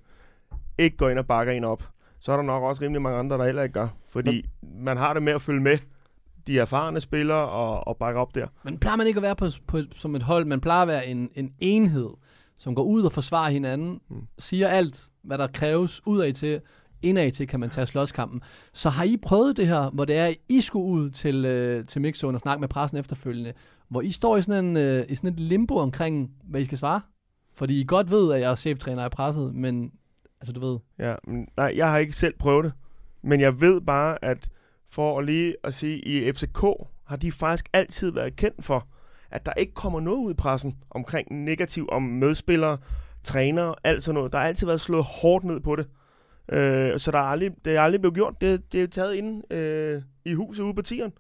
ikke 0.79 0.97
går 0.97 1.09
ind 1.09 1.19
og 1.19 1.27
bakker 1.27 1.53
en 1.53 1.65
op. 1.65 1.89
Så 2.21 2.33
er 2.33 2.37
der 2.37 2.45
nok 2.45 2.63
også 2.63 2.83
rimelig 2.83 3.03
mange 3.03 3.19
andre, 3.19 3.39
der 3.39 3.45
heller 3.45 3.63
ikke 3.63 3.73
gør. 3.73 3.89
Fordi 4.09 4.45
man 4.63 4.97
har 4.97 5.15
det 5.15 5.23
med 5.23 5.33
at 5.33 5.43
følge 5.43 5.61
med 5.61 5.79
de 6.47 6.59
erfarne 6.59 7.01
spillere 7.01 7.49
og, 7.49 7.89
og 7.89 7.97
bakke 7.97 8.21
op 8.21 8.35
der. 8.35 8.47
Men 8.65 8.79
plejer 8.79 8.97
man 8.97 9.07
ikke 9.07 9.19
at 9.19 9.23
være 9.23 9.37
på, 9.37 9.47
på, 9.67 9.79
som 9.97 10.15
et 10.15 10.23
hold, 10.23 10.45
man 10.45 10.61
plejer 10.61 10.83
at 10.83 10.89
være 10.89 11.07
en, 11.07 11.31
en 11.35 11.53
enhed, 11.59 12.09
som 12.59 12.75
går 12.75 12.83
ud 12.83 13.03
og 13.03 13.13
forsvarer 13.13 13.51
hinanden, 13.51 14.01
Mm. 14.11 14.17
siger 14.39 14.69
alt, 14.69 15.09
hvad 15.25 15.39
der 15.39 15.47
kræves 15.47 16.07
udad 16.07 16.33
til, 16.33 16.61
indad 17.03 17.31
til 17.31 17.49
kan 17.49 17.61
man 17.61 17.71
tage 17.71 17.87
slåskampen. 17.87 18.43
Så 18.73 18.89
har 18.89 19.05
I 19.05 19.17
prøvet 19.17 19.57
det 19.57 19.67
her, 19.67 19.91
hvor 19.91 20.05
det 20.05 20.17
er, 20.17 20.35
I 20.49 20.61
skulle 20.61 20.87
ud 20.87 21.11
til, 21.11 21.45
øh, 21.45 21.87
til 21.87 22.01
Mixzone 22.01 22.37
og 22.37 22.41
snakke 22.41 22.61
med 22.61 22.69
pressen 22.69 22.99
efterfølgende, 22.99 23.53
hvor 23.89 24.01
I 24.01 24.11
står 24.11 24.37
i 24.37 24.43
sådan, 24.43 24.65
en, 24.65 24.77
øh, 24.77 25.05
i 25.09 25.15
sådan 25.15 25.33
et 25.33 25.41
limbo 25.41 25.77
omkring, 25.77 26.31
hvad 26.45 26.61
I 26.61 26.65
skal 26.65 26.79
svare? 26.79 27.01
Fordi 27.55 27.81
I 27.81 27.85
godt 27.85 28.11
ved, 28.11 28.33
at 28.33 28.41
jeg 28.41 28.51
er 28.51 28.55
cheftræner 28.55 29.07
i 29.07 29.09
presset, 29.09 29.55
men 29.55 29.93
altså 30.41 30.53
du 30.53 30.61
ved, 30.61 30.79
Ja, 30.99 31.15
men, 31.27 31.49
nej, 31.57 31.73
jeg 31.77 31.91
har 31.91 31.99
ikke 31.99 32.17
selv 32.17 32.35
prøvet 32.39 32.65
det. 32.65 32.73
Men 33.23 33.41
jeg 33.41 33.61
ved 33.61 33.81
bare, 33.81 34.25
at 34.25 34.49
for 34.91 35.21
lige 35.21 35.57
at 35.65 35.75
sige, 35.75 35.99
i 35.99 36.33
FCK 36.33 36.61
har 37.07 37.17
de 37.17 37.33
faktisk 37.33 37.69
altid 37.73 38.11
været 38.13 38.37
kendt 38.37 38.65
for, 38.65 38.87
at 39.31 39.47
der 39.47 39.53
ikke 39.53 39.75
kommer 39.75 40.01
noget 40.01 40.19
ud 40.19 40.31
i 40.31 40.35
pressen 40.35 40.77
omkring 40.91 41.45
negativ 41.45 41.89
om 41.93 42.03
medspillere, 42.03 42.79
trænere, 43.25 43.75
alt 43.85 44.03
sådan 44.03 44.15
noget. 44.15 44.33
Der 44.33 44.39
har 44.39 44.47
altid 44.47 44.67
været 44.67 44.81
slået 44.81 45.05
hårdt 45.05 45.45
ned 45.45 45.61
på 45.61 45.77
det. 45.77 45.87
Øh, 46.53 46.99
så 47.01 47.11
der 47.11 47.19
er 47.19 47.23
aldrig, 47.23 47.51
det 47.65 47.77
er 47.77 47.81
aldrig 47.81 48.01
blevet 48.01 48.15
gjort. 48.15 48.41
Det, 48.41 48.73
det 48.73 48.83
er 48.83 48.87
taget 48.87 49.15
ind 49.15 49.53
øh, 49.53 50.03
i 50.25 50.35
huset 50.35 50.63
ude 50.63 50.75
på 50.75 50.83
tieren. 50.83 51.13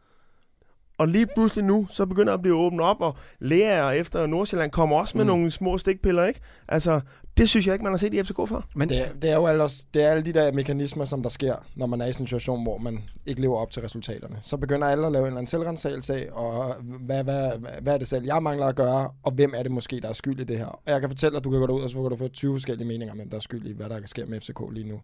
Og 0.99 1.09
lige 1.09 1.27
pludselig 1.27 1.65
nu, 1.65 1.87
så 1.91 2.07
begynder 2.07 2.35
at 2.35 2.43
blive 2.43 2.57
åbnet 2.57 2.81
op, 2.81 3.01
og 3.01 3.17
læger 3.39 3.91
efter 3.91 4.27
Nordsjælland 4.27 4.71
kommer 4.71 4.97
også 4.97 5.19
med 5.19 5.25
Mm. 5.25 5.31
mm. 5.31 5.37
nogle 5.37 5.51
små 5.51 5.79
stikpiller, 5.79 6.25
ikke? 6.25 6.41
Altså, 6.69 7.01
det 7.38 7.49
synes 7.49 7.66
jeg 7.66 7.73
ikke, 7.75 7.83
man 7.83 7.92
har 7.92 7.99
set 7.99 8.14
i 8.14 8.23
FCK 8.23 8.37
før. 8.49 8.66
men 8.75 8.88
Det, 8.88 8.99
er- 9.09 9.12
det 9.23 9.30
er 9.30 9.37
jo 9.37 9.47
ellers, 9.47 9.85
det 9.95 10.02
er 10.04 10.11
alle 10.11 10.25
de 10.25 10.33
der 10.33 10.52
mekanismer, 10.52 11.04
som 11.04 11.23
der 11.23 11.28
sker, 11.30 11.54
når 11.76 11.87
man 11.87 12.00
er 12.00 12.04
i 12.04 12.09
en 12.09 12.14
situation, 12.14 12.62
hvor 12.62 12.78
man 12.78 13.04
ikke 13.26 13.40
lever 13.40 13.57
op 13.57 13.71
til 13.71 13.83
resultaterne. 13.83 14.38
Så 14.42 14.57
begynder 14.57 14.88
alle 14.88 15.07
at 15.07 15.12
lave 15.12 15.23
en 15.23 15.26
eller 15.26 15.38
anden 15.38 15.47
selvrensagelse 15.50 16.14
af, 16.14 16.28
og 16.33 16.75
hvad, 17.00 17.25
hvad, 17.25 17.50
hvad 17.83 17.95
er 17.95 17.99
det 17.99 18.09
selv, 18.09 18.25
jeg 18.25 18.42
mangler 18.42 18.66
at 18.66 18.76
gøre, 18.76 19.11
og 19.23 19.33
hvem 19.33 19.52
er 19.57 19.62
det 19.62 19.73
måske, 19.73 20.00
der 20.00 20.09
er 20.09 20.12
skyld 20.12 20.40
i 20.40 20.45
det 20.45 20.59
her. 20.59 20.66
Og 20.66 20.80
jeg 20.87 21.00
kan 21.00 21.11
fortælle 21.11 21.33
dig, 21.33 21.38
at 21.38 21.45
du 21.45 21.50
kan 21.50 21.61
gå 21.61 21.66
derud, 21.66 21.83
og 21.83 21.90
så 21.90 22.00
kan 22.02 22.11
du 22.11 22.16
få 22.16 22.28
20 22.28 22.54
forskellige 22.54 22.88
meninger 22.88 23.12
om, 23.12 23.16
hvem 23.18 23.30
der 23.30 23.37
er 23.37 23.40
skyld 23.40 23.66
i, 23.66 23.73
hvad 23.73 23.88
der 23.88 24.00
sker 24.07 24.26
med 24.26 24.40
FCK 24.40 24.61
lige 24.73 24.88
nu. 24.88 25.00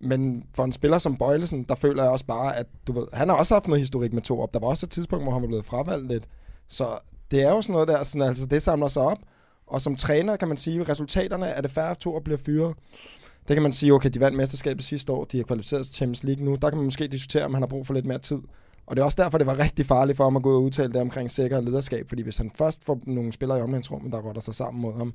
Men 0.00 0.44
for 0.54 0.64
en 0.64 0.72
spiller 0.72 0.98
som 0.98 1.16
Bøjlesen, 1.16 1.62
der 1.62 1.74
føler 1.74 2.02
jeg 2.02 2.12
også 2.12 2.24
bare, 2.26 2.56
at 2.56 2.66
du 2.86 2.92
ved, 2.92 3.06
han 3.12 3.28
har 3.28 3.36
også 3.36 3.54
haft 3.54 3.66
noget 3.68 3.80
historik 3.80 4.12
med 4.12 4.22
to 4.22 4.40
op. 4.40 4.54
Der 4.54 4.60
var 4.60 4.66
også 4.68 4.86
et 4.86 4.90
tidspunkt, 4.90 5.24
hvor 5.24 5.32
han 5.32 5.42
var 5.42 5.48
blevet 5.48 5.64
fravalgt 5.64 6.08
lidt. 6.08 6.24
Så 6.68 6.98
det 7.30 7.42
er 7.42 7.50
jo 7.50 7.62
sådan 7.62 7.72
noget 7.72 7.88
der, 7.88 8.02
sådan, 8.04 8.28
altså 8.28 8.46
det 8.46 8.62
samler 8.62 8.88
sig 8.88 9.02
op. 9.02 9.18
Og 9.72 9.80
som 9.80 9.96
træner 9.96 10.36
kan 10.36 10.48
man 10.48 10.56
sige, 10.56 10.80
at 10.80 10.88
resultaterne 10.88 11.46
er 11.46 11.60
det 11.60 11.70
færre 11.70 11.94
to 11.94 12.14
og 12.14 12.24
bliver 12.24 12.38
fyret. 12.38 12.74
Det 13.48 13.56
kan 13.56 13.62
man 13.62 13.72
sige, 13.72 13.92
okay, 13.92 14.10
de 14.10 14.20
vandt 14.20 14.36
mesterskabet 14.36 14.84
sidste 14.84 15.12
år, 15.12 15.24
de 15.24 15.40
er 15.40 15.44
kvalificeret 15.44 15.86
til 15.86 15.94
Champions 15.94 16.24
League 16.24 16.44
nu. 16.44 16.54
Der 16.62 16.70
kan 16.70 16.76
man 16.76 16.84
måske 16.84 17.08
diskutere, 17.08 17.44
om 17.44 17.54
han 17.54 17.62
har 17.62 17.68
brug 17.68 17.86
for 17.86 17.94
lidt 17.94 18.06
mere 18.06 18.18
tid. 18.18 18.38
Og 18.86 18.96
det 18.96 19.02
er 19.02 19.04
også 19.04 19.22
derfor, 19.22 19.38
det 19.38 19.46
var 19.46 19.58
rigtig 19.58 19.86
farligt 19.86 20.16
for 20.16 20.24
ham 20.24 20.36
at 20.36 20.42
gå 20.42 20.50
ud 20.50 20.54
og 20.54 20.62
udtale 20.62 20.92
det 20.92 21.00
omkring 21.00 21.30
sikker 21.30 21.60
lederskab. 21.60 22.08
Fordi 22.08 22.22
hvis 22.22 22.38
han 22.38 22.50
først 22.54 22.84
får 22.84 23.00
nogle 23.06 23.32
spillere 23.32 23.58
i 23.58 23.62
omklædningsrummet, 23.62 24.12
der 24.12 24.18
rotter 24.18 24.40
sig 24.40 24.54
sammen 24.54 24.82
mod 24.82 24.96
ham, 24.96 25.14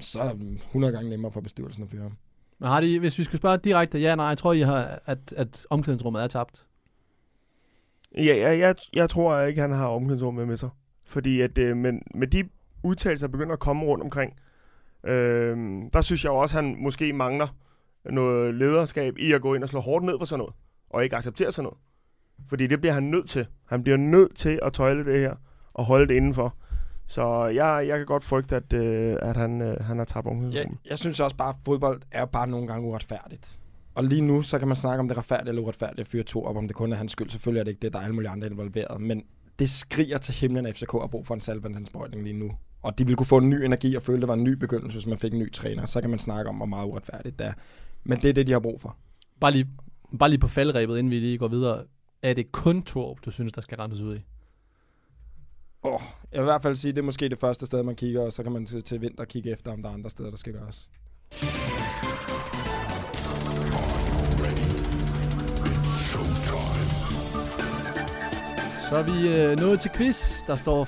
så 0.00 0.20
er 0.20 0.32
det 0.32 0.60
100 0.66 0.92
gange 0.92 1.10
nemmere 1.10 1.32
for 1.32 1.40
bestyrelsen 1.40 1.82
at 1.82 1.90
fyre 1.90 2.02
ham. 2.02 2.12
men 2.58 2.68
har 2.68 2.80
de, 2.80 2.98
hvis 2.98 3.18
vi 3.18 3.24
skal 3.24 3.38
spørge 3.38 3.58
direkte, 3.58 3.98
ja 3.98 4.14
nej, 4.14 4.26
jeg 4.26 4.38
tror 4.38 4.52
I 4.52 4.60
har, 4.60 5.00
at, 5.06 5.32
at 5.36 5.66
omklædningsrummet 5.70 6.22
er 6.22 6.26
tabt. 6.26 6.64
Ja, 8.16 8.22
ja 8.22 8.58
jeg, 8.58 8.74
jeg 8.92 9.10
tror 9.10 9.40
ikke, 9.40 9.60
han 9.60 9.72
har 9.72 9.86
omklædningsrum 9.86 10.34
med 10.34 10.46
med 10.46 10.56
sig. 10.56 10.68
Fordi 11.04 11.40
at, 11.40 11.58
øh, 11.58 11.76
men, 11.76 12.02
med 12.14 12.26
de 12.26 12.44
udtalelser, 12.82 13.28
begynder 13.28 13.52
at 13.52 13.58
komme 13.58 13.84
rundt 13.84 14.04
omkring, 14.04 14.32
øh, 15.06 15.56
der 15.92 16.00
synes 16.00 16.24
jeg 16.24 16.30
jo 16.30 16.36
også, 16.36 16.58
at 16.58 16.64
han 16.64 16.76
måske 16.78 17.12
mangler 17.12 17.48
noget 18.04 18.54
lederskab 18.54 19.18
i 19.18 19.32
at 19.32 19.42
gå 19.42 19.54
ind 19.54 19.62
og 19.62 19.68
slå 19.68 19.80
hårdt 19.80 20.04
ned 20.04 20.18
på 20.18 20.24
sådan 20.24 20.38
noget, 20.38 20.54
og 20.90 21.04
ikke 21.04 21.16
acceptere 21.16 21.52
sådan 21.52 21.64
noget. 21.64 21.78
Fordi 22.48 22.66
det 22.66 22.80
bliver 22.80 22.92
han 22.92 23.02
nødt 23.02 23.28
til. 23.28 23.46
Han 23.66 23.82
bliver 23.82 23.96
nødt 23.96 24.36
til 24.36 24.58
at 24.62 24.72
tøjle 24.72 25.04
det 25.04 25.20
her, 25.20 25.34
og 25.74 25.84
holde 25.84 26.08
det 26.08 26.14
indenfor. 26.14 26.56
Så 27.06 27.46
jeg, 27.46 27.84
jeg 27.88 27.98
kan 27.98 28.06
godt 28.06 28.24
frygte, 28.24 28.56
at, 28.56 28.72
øh, 28.72 29.16
at 29.22 29.36
han, 29.36 29.60
øh, 29.62 29.84
han 29.84 29.98
har 29.98 30.04
tabt 30.04 30.26
Jeg, 30.52 30.66
jeg 30.90 30.98
synes 30.98 31.20
også 31.20 31.36
bare, 31.36 31.48
at 31.48 31.56
fodbold 31.64 32.02
er 32.10 32.24
bare 32.24 32.46
nogle 32.46 32.66
gange 32.66 32.88
uretfærdigt. 32.88 33.60
Og 33.94 34.04
lige 34.04 34.22
nu, 34.22 34.42
så 34.42 34.58
kan 34.58 34.68
man 34.68 34.76
snakke 34.76 35.00
om 35.00 35.08
det 35.08 35.14
er 35.14 35.18
retfærdigt 35.18 35.48
eller 35.48 35.62
uretfærdigt 35.62 36.00
at 36.00 36.06
fyre 36.06 36.22
to 36.22 36.44
op, 36.44 36.56
om 36.56 36.66
det 36.66 36.76
kun 36.76 36.92
er 36.92 36.96
hans 36.96 37.12
skyld. 37.12 37.30
Selvfølgelig 37.30 37.60
er 37.60 37.64
det 37.64 37.70
ikke 37.70 37.82
det, 37.82 37.92
der 37.92 37.98
er 37.98 38.02
alle 38.02 38.14
mulige 38.14 38.30
andre 38.30 38.46
involveret. 38.46 39.00
Men 39.00 39.22
det 39.58 39.70
skriger 39.70 40.18
til 40.18 40.34
himlen, 40.34 40.66
at 40.66 40.76
FCK 40.76 40.92
har 40.92 41.06
brug 41.06 41.26
for 41.26 41.34
en 41.34 41.40
salvandsindsprøjtning 41.40 42.22
lige 42.24 42.38
nu. 42.38 42.50
Og 42.82 42.98
de 42.98 43.06
vil 43.06 43.16
kunne 43.16 43.26
få 43.26 43.38
en 43.38 43.50
ny 43.50 43.64
energi 43.64 43.94
og 43.94 44.02
føle, 44.02 44.16
at 44.16 44.20
det 44.20 44.28
var 44.28 44.34
en 44.34 44.44
ny 44.44 44.52
begyndelse, 44.52 44.98
hvis 44.98 45.06
man 45.06 45.18
fik 45.18 45.32
en 45.32 45.38
ny 45.38 45.52
træner. 45.52 45.86
Så 45.86 46.00
kan 46.00 46.10
man 46.10 46.18
snakke 46.18 46.48
om, 46.48 46.56
hvor 46.56 46.66
meget 46.66 46.86
uretfærdigt 46.86 47.38
det 47.38 47.46
er. 47.46 47.52
Men 48.04 48.18
det 48.22 48.28
er 48.28 48.32
det, 48.32 48.46
de 48.46 48.52
har 48.52 48.60
brug 48.60 48.80
for. 48.80 48.96
Bare 49.40 49.52
lige, 49.52 49.68
bare 50.18 50.28
lige 50.28 50.40
på 50.40 50.48
faldrebet, 50.48 50.98
inden 50.98 51.10
vi 51.10 51.18
lige 51.18 51.38
går 51.38 51.48
videre. 51.48 51.84
Er 52.22 52.34
det 52.34 52.52
kun 52.52 52.82
Torp, 52.82 53.24
du 53.24 53.30
synes, 53.30 53.52
der 53.52 53.60
skal 53.60 53.78
rendes 53.78 54.00
ud 54.00 54.16
i? 54.16 54.20
Oh, 55.82 56.00
jeg 56.32 56.40
vil 56.40 56.44
i 56.44 56.50
hvert 56.50 56.62
fald 56.62 56.76
sige, 56.76 56.88
at 56.88 56.96
det 56.96 57.02
er 57.02 57.06
måske 57.06 57.28
det 57.28 57.38
første 57.38 57.66
sted, 57.66 57.82
man 57.82 57.96
kigger, 57.96 58.20
og 58.20 58.32
så 58.32 58.42
kan 58.42 58.52
man 58.52 58.66
til, 58.66 58.82
til 58.82 59.00
vinter 59.00 59.24
kigge 59.24 59.50
efter, 59.50 59.72
om 59.72 59.82
der 59.82 59.88
er 59.88 59.94
andre 59.94 60.10
steder, 60.10 60.30
der 60.30 60.36
skal 60.36 60.52
gøres. 60.52 60.88
Så 68.92 68.98
er 68.98 69.02
vi 69.02 69.36
øh, 69.36 69.58
nået 69.58 69.80
til 69.80 69.90
quiz. 69.90 70.46
Der 70.46 70.56
står 70.56 70.84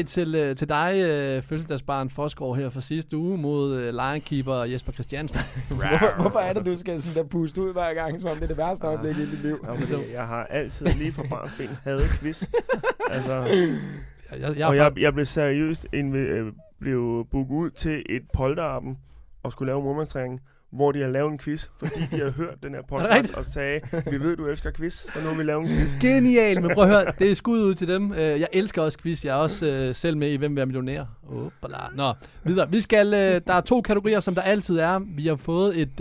4-3 0.00 0.02
til, 0.02 0.34
øh, 0.34 0.56
til 0.56 0.68
dig, 0.68 0.92
øh, 0.96 1.42
fødselsdagsbarn 1.42 2.10
Forsgaard 2.10 2.56
her 2.56 2.70
fra 2.70 2.80
sidste 2.80 3.16
uge 3.16 3.38
mod 3.38 3.76
øh, 3.76 3.94
Lionkeeper 3.94 4.54
Jesper 4.54 4.92
Christiansen. 4.92 5.38
Hvorfor, 5.68 6.20
hvorfor 6.20 6.38
er 6.38 6.52
det, 6.52 6.66
du 6.66 6.78
skal 6.78 7.02
sådan 7.02 7.22
der 7.22 7.28
puste 7.28 7.60
ud 7.60 7.72
hver 7.72 7.94
gang, 7.94 8.20
som 8.20 8.30
om 8.30 8.36
det 8.36 8.42
er 8.44 8.48
det 8.48 8.56
værste 8.56 8.86
øjeblik 8.86 9.16
i 9.16 9.30
dit 9.30 9.42
liv? 9.42 9.64
Ja, 9.64 9.72
fordi 9.72 10.12
jeg 10.12 10.26
har 10.26 10.44
altid 10.44 10.86
lige 10.86 11.12
fra 11.12 11.22
barnsben 11.30 11.68
havde 11.84 12.02
quiz. 12.20 12.42
altså, 13.10 13.32
Jeg, 13.34 14.40
jeg, 14.40 14.58
jeg, 14.58 14.66
og 14.66 14.76
jeg, 14.76 14.92
jeg, 14.96 15.14
blev 15.14 15.26
seriøst 15.26 15.86
invi- 15.96 16.16
øh, 16.16 16.52
blev 16.80 17.26
booket 17.30 17.54
ud 17.54 17.70
til 17.70 18.02
et 18.08 18.22
polterappen 18.34 18.98
og 19.42 19.52
skulle 19.52 19.72
lave 19.72 19.82
mormandstræning, 19.82 20.40
hvor 20.72 20.92
de 20.92 21.00
har 21.00 21.08
lavet 21.08 21.32
en 21.32 21.38
quiz, 21.38 21.66
fordi 21.78 22.00
de 22.10 22.20
har 22.20 22.30
hørt 22.30 22.62
den 22.62 22.74
her 22.74 22.82
podcast 22.92 23.34
og 23.34 23.44
sagde, 23.44 23.80
vi 24.10 24.20
ved, 24.20 24.36
du 24.36 24.46
elsker 24.46 24.70
quiz, 24.70 24.94
så 24.94 25.18
nu 25.24 25.28
vil 25.28 25.38
vi 25.38 25.42
lave 25.42 25.60
en 25.60 25.66
quiz. 25.68 25.90
Genial, 26.00 26.62
men 26.62 26.70
prøv 26.74 26.84
at 26.84 26.90
høre, 26.90 27.12
det 27.18 27.30
er 27.30 27.34
skud 27.34 27.58
ud 27.58 27.74
til 27.74 27.88
dem. 27.88 28.12
Øh, 28.12 28.18
Jeg 28.18 28.48
elsker 28.52 28.82
også 28.82 28.98
quiz. 28.98 29.24
Jeg 29.24 29.30
er 29.30 29.34
også 29.40 29.66
øh, 29.66 29.94
selv 29.94 30.16
med 30.16 30.30
i 30.32 30.36
Hvem 30.36 30.50
vil 30.50 30.56
være 30.56 30.66
millionær. 30.66 31.04
Opala. 31.28 31.78
Nå, 31.94 32.12
videre. 32.44 32.70
Vi 32.70 32.80
skal, 32.80 33.06
øh, 33.14 33.40
der 33.46 33.54
er 33.54 33.60
to 33.60 33.80
kategorier, 33.80 34.20
som 34.20 34.34
der 34.34 34.42
altid 34.42 34.78
er. 34.78 34.98
Vi 34.98 35.26
har 35.26 35.36
fået 35.36 35.80
et, 35.80 36.00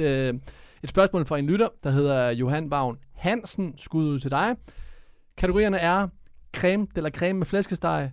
et 0.83 0.89
spørgsmål 0.89 1.25
fra 1.25 1.37
en 1.37 1.45
lytter, 1.47 1.67
der 1.83 1.89
hedder 1.89 2.29
Johan 2.29 2.69
Bavn 2.69 2.97
Hansen. 3.15 3.73
Skud 3.77 4.03
ud 4.05 4.19
til 4.19 4.31
dig. 4.31 4.55
Kategorierne 5.37 5.77
er 5.77 6.07
creme 6.55 6.87
eller 6.95 7.09
creme 7.09 7.39
med 7.39 7.45
flæskesteg 7.45 8.11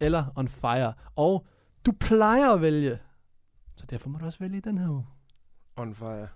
eller 0.00 0.24
on 0.36 0.48
fire. 0.48 0.92
Og 1.16 1.46
du 1.86 1.92
plejer 2.00 2.50
at 2.50 2.62
vælge, 2.62 2.98
så 3.76 3.84
derfor 3.90 4.08
må 4.08 4.18
du 4.18 4.24
også 4.24 4.38
vælge 4.38 4.56
i 4.56 4.60
den 4.60 4.78
her 4.78 4.88
uge. 4.88 5.04
On 5.78 5.94
fire. 5.94 6.28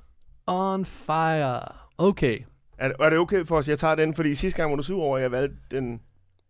On 0.46 0.84
fire. 0.84 1.60
Okay. 1.98 2.38
Er, 2.78 2.88
det- 2.88 2.96
er 3.00 3.10
det 3.10 3.18
okay 3.18 3.46
for 3.46 3.56
os, 3.58 3.68
jeg 3.68 3.78
tager 3.78 3.94
den? 3.94 4.14
Fordi 4.14 4.34
sidste 4.34 4.56
gang 4.56 4.70
var 4.70 4.76
du 4.76 4.82
sur 4.82 5.02
over, 5.02 5.16
at 5.16 5.22
jeg 5.22 5.30
valgte 5.32 5.56
den. 5.70 6.00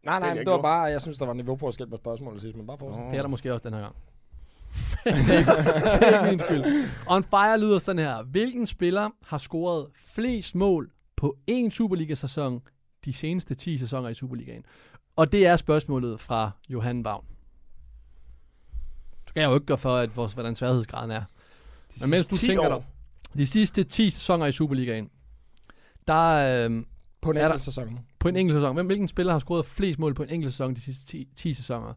Nej, 0.05 0.19
nej, 0.19 0.29
men 0.29 0.29
det 0.39 0.47
var 0.47 0.53
gjorde. 0.53 0.63
bare, 0.63 0.83
jeg 0.83 1.01
synes, 1.03 1.19
der 1.19 1.27
var 1.27 1.33
niveauforskel 1.33 1.87
på 1.87 1.97
spørgsmålet 1.97 2.43
sidst, 2.43 2.57
men 2.57 2.67
bare 2.67 2.79
fortsæt. 2.79 3.03
Det 3.11 3.17
er 3.19 3.23
der 3.23 3.29
måske 3.29 3.53
også 3.53 3.69
den 3.69 3.75
her 3.75 3.81
gang. 3.83 3.95
det, 5.05 5.35
er 5.35 5.39
ikke, 5.39 5.51
det 6.01 6.15
er 6.15 6.27
ikke 6.27 6.31
min 6.31 6.39
skyld. 6.39 6.89
On 7.07 7.25
Fire 7.25 7.61
lyder 7.61 7.79
sådan 7.79 7.99
her. 8.05 8.23
Hvilken 8.23 8.67
spiller 8.67 9.11
har 9.23 9.39
scoret 9.39 9.87
flest 9.97 10.55
mål 10.55 10.91
på 11.17 11.37
én 11.51 11.71
Superliga-sæson 11.71 12.63
de 13.05 13.13
seneste 13.13 13.55
10 13.55 13.79
sæsoner 13.79 14.09
i 14.09 14.15
Superligaen? 14.15 14.65
Og 15.17 15.33
det 15.33 15.47
er 15.47 15.57
spørgsmålet 15.57 16.21
fra 16.21 16.51
Johan 16.69 17.05
Vagn. 17.05 17.25
Så 19.13 19.29
skal 19.29 19.41
jeg 19.41 19.49
jo 19.49 19.55
ikke 19.55 19.67
gøre 19.67 19.79
for, 19.79 19.97
at 19.97 20.17
vores, 20.17 20.33
hvordan 20.33 20.55
sværhedsgraden 20.55 21.11
er. 21.11 21.23
Men 22.01 22.11
mens 22.11 22.27
du 22.27 22.35
sidste 22.37 22.47
10 22.47 22.51
tænker 22.51 22.71
år. 22.71 22.75
dig, 22.79 22.85
de 23.37 23.47
sidste 23.47 23.85
10 23.85 24.11
sæsoner 24.11 24.47
i 24.47 24.53
Superligaen, 24.53 25.09
der 26.09 26.65
øh, 26.65 26.83
På 27.23 27.31
en 27.31 27.37
enkelt 27.37 27.63
sæson. 27.63 27.99
på 28.19 28.29
en 28.29 28.37
enkelt 28.37 28.57
sæson. 28.57 28.75
Hvem, 28.75 28.87
hvilken 28.87 29.09
spiller 29.09 29.33
har 29.33 29.41
scoret 29.41 29.67
flest 29.67 29.99
mål 29.99 30.15
på 30.15 30.23
en 30.23 30.29
enkelt 30.31 30.53
sæson 30.53 30.75
de 30.75 30.81
sidste 30.81 31.07
10, 31.07 31.29
10 31.37 31.55
sæsoner? 31.55 31.93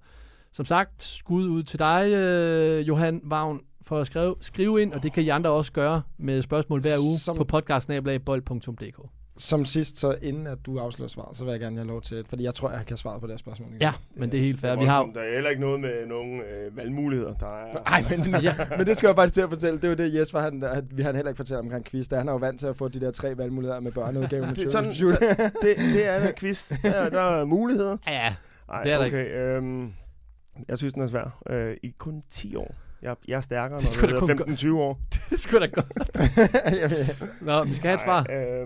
Som 0.52 0.66
sagt, 0.66 1.04
skud 1.04 1.48
ud 1.48 1.64
til 1.64 1.80
dig, 1.80 2.12
øh, 2.14 2.88
Johan 2.88 3.22
Vagn, 3.24 3.60
for 3.82 4.00
at 4.00 4.08
skrive, 4.08 4.36
skrive 4.42 4.82
ind, 4.82 4.94
og 4.94 5.04
det 5.04 5.14
kan 5.14 5.24
I 5.24 5.30
andre 5.30 5.50
også 5.50 5.72
gøre 5.72 6.02
med 6.18 6.42
spørgsmål 6.42 6.82
hver 6.82 6.98
uge 7.02 7.18
Som- 7.18 7.38
på 7.38 7.44
podcastnablag.bold.dk. 7.44 9.00
Som 9.38 9.66
sidst, 9.66 9.98
så 9.98 10.16
inden 10.22 10.48
at 10.48 10.58
du 10.66 10.80
afslører 10.80 11.10
svaret, 11.10 11.38
så 11.38 11.44
vil 11.44 11.52
jeg 11.52 11.60
gerne 11.60 11.76
have 11.78 11.88
lov 11.88 12.02
til 12.02 12.18
et, 12.18 12.28
fordi 12.28 12.44
jeg 12.44 12.54
tror, 12.54 12.72
jeg 12.72 12.86
kan 12.86 12.98
svare 12.98 13.20
på 13.20 13.28
det 13.28 13.34
her 13.34 13.38
spørgsmål. 13.38 13.70
Ja, 13.82 13.94
men 14.16 14.32
det 14.32 14.38
er 14.40 14.44
helt 14.44 14.60
fair. 14.62 14.72
Det 14.72 14.80
Vi 14.80 14.86
har. 14.86 15.06
Der 15.14 15.22
er 15.22 15.34
heller 15.34 15.50
ikke 15.50 15.62
noget 15.62 15.80
med 15.80 16.06
nogen 16.08 16.42
øh, 16.42 16.78
valgmuligheder. 16.78 17.34
Der 17.34 17.48
er, 17.48 17.74
Nej, 17.90 18.04
men, 18.10 18.42
Ja. 18.42 18.54
men 18.78 18.88
det 18.88 18.98
skal 18.98 19.08
jeg 19.08 19.16
faktisk 19.16 19.34
til 19.34 19.42
at 19.42 19.50
fortælle. 19.50 19.76
Det 19.78 19.84
er 19.84 19.90
jo 19.90 19.96
det, 19.96 20.16
Jesper, 20.20 20.40
han, 20.40 20.64
at 20.64 20.98
vi 20.98 21.02
han 21.04 21.16
heller 21.16 21.30
ikke 21.30 21.38
fortæller 21.38 21.62
omkring 21.62 21.86
quiz. 21.86 22.08
Da 22.08 22.18
han 22.18 22.28
er 22.28 22.32
jo 22.32 22.38
vant 22.38 22.60
til 22.60 22.68
at 22.68 22.76
få 22.78 22.88
de 22.88 23.00
der 23.00 23.12
tre 23.12 23.38
valgmuligheder 23.38 23.80
med 23.80 23.92
børneudgaven. 23.92 24.50
det, 24.56 24.66
er 24.66 24.72
sådan, 24.72 24.94
så, 24.94 25.06
det, 25.62 25.78
det 25.78 26.08
er 26.08 26.20
der 26.20 26.32
quiz. 26.38 26.72
Der, 26.84 27.10
der 27.10 27.22
er 27.22 27.46
muligheder. 27.46 27.98
ja, 28.08 28.12
ja, 28.14 28.36
Ej, 28.70 28.84
Det 28.84 28.92
er 28.92 28.98
der 28.98 29.06
okay, 29.06 29.56
Øhm, 29.58 29.94
jeg 30.68 30.78
synes, 30.78 30.94
den 30.94 31.04
er 31.04 31.08
svær. 31.08 31.40
Øh, 31.50 31.78
I 31.84 31.94
kun 31.98 32.24
10 32.30 32.56
år. 32.56 32.76
Jeg, 33.02 33.16
jeg 33.28 33.38
er 33.38 33.42
stærkere, 33.42 33.80
Det 33.80 34.00
når 34.12 34.20
kun 34.20 34.30
jeg 34.30 34.40
er 34.40 34.44
15-20 34.74 34.74
år. 34.76 35.00
det 35.30 35.40
skulle 35.42 35.68
da 35.68 35.72
godt. 35.82 35.88
Nå, 37.42 37.64
vi 37.64 37.76
skal 37.76 37.88
have 37.88 37.96
et 37.96 38.02
svar. 38.02 38.24
Ej, 38.30 38.66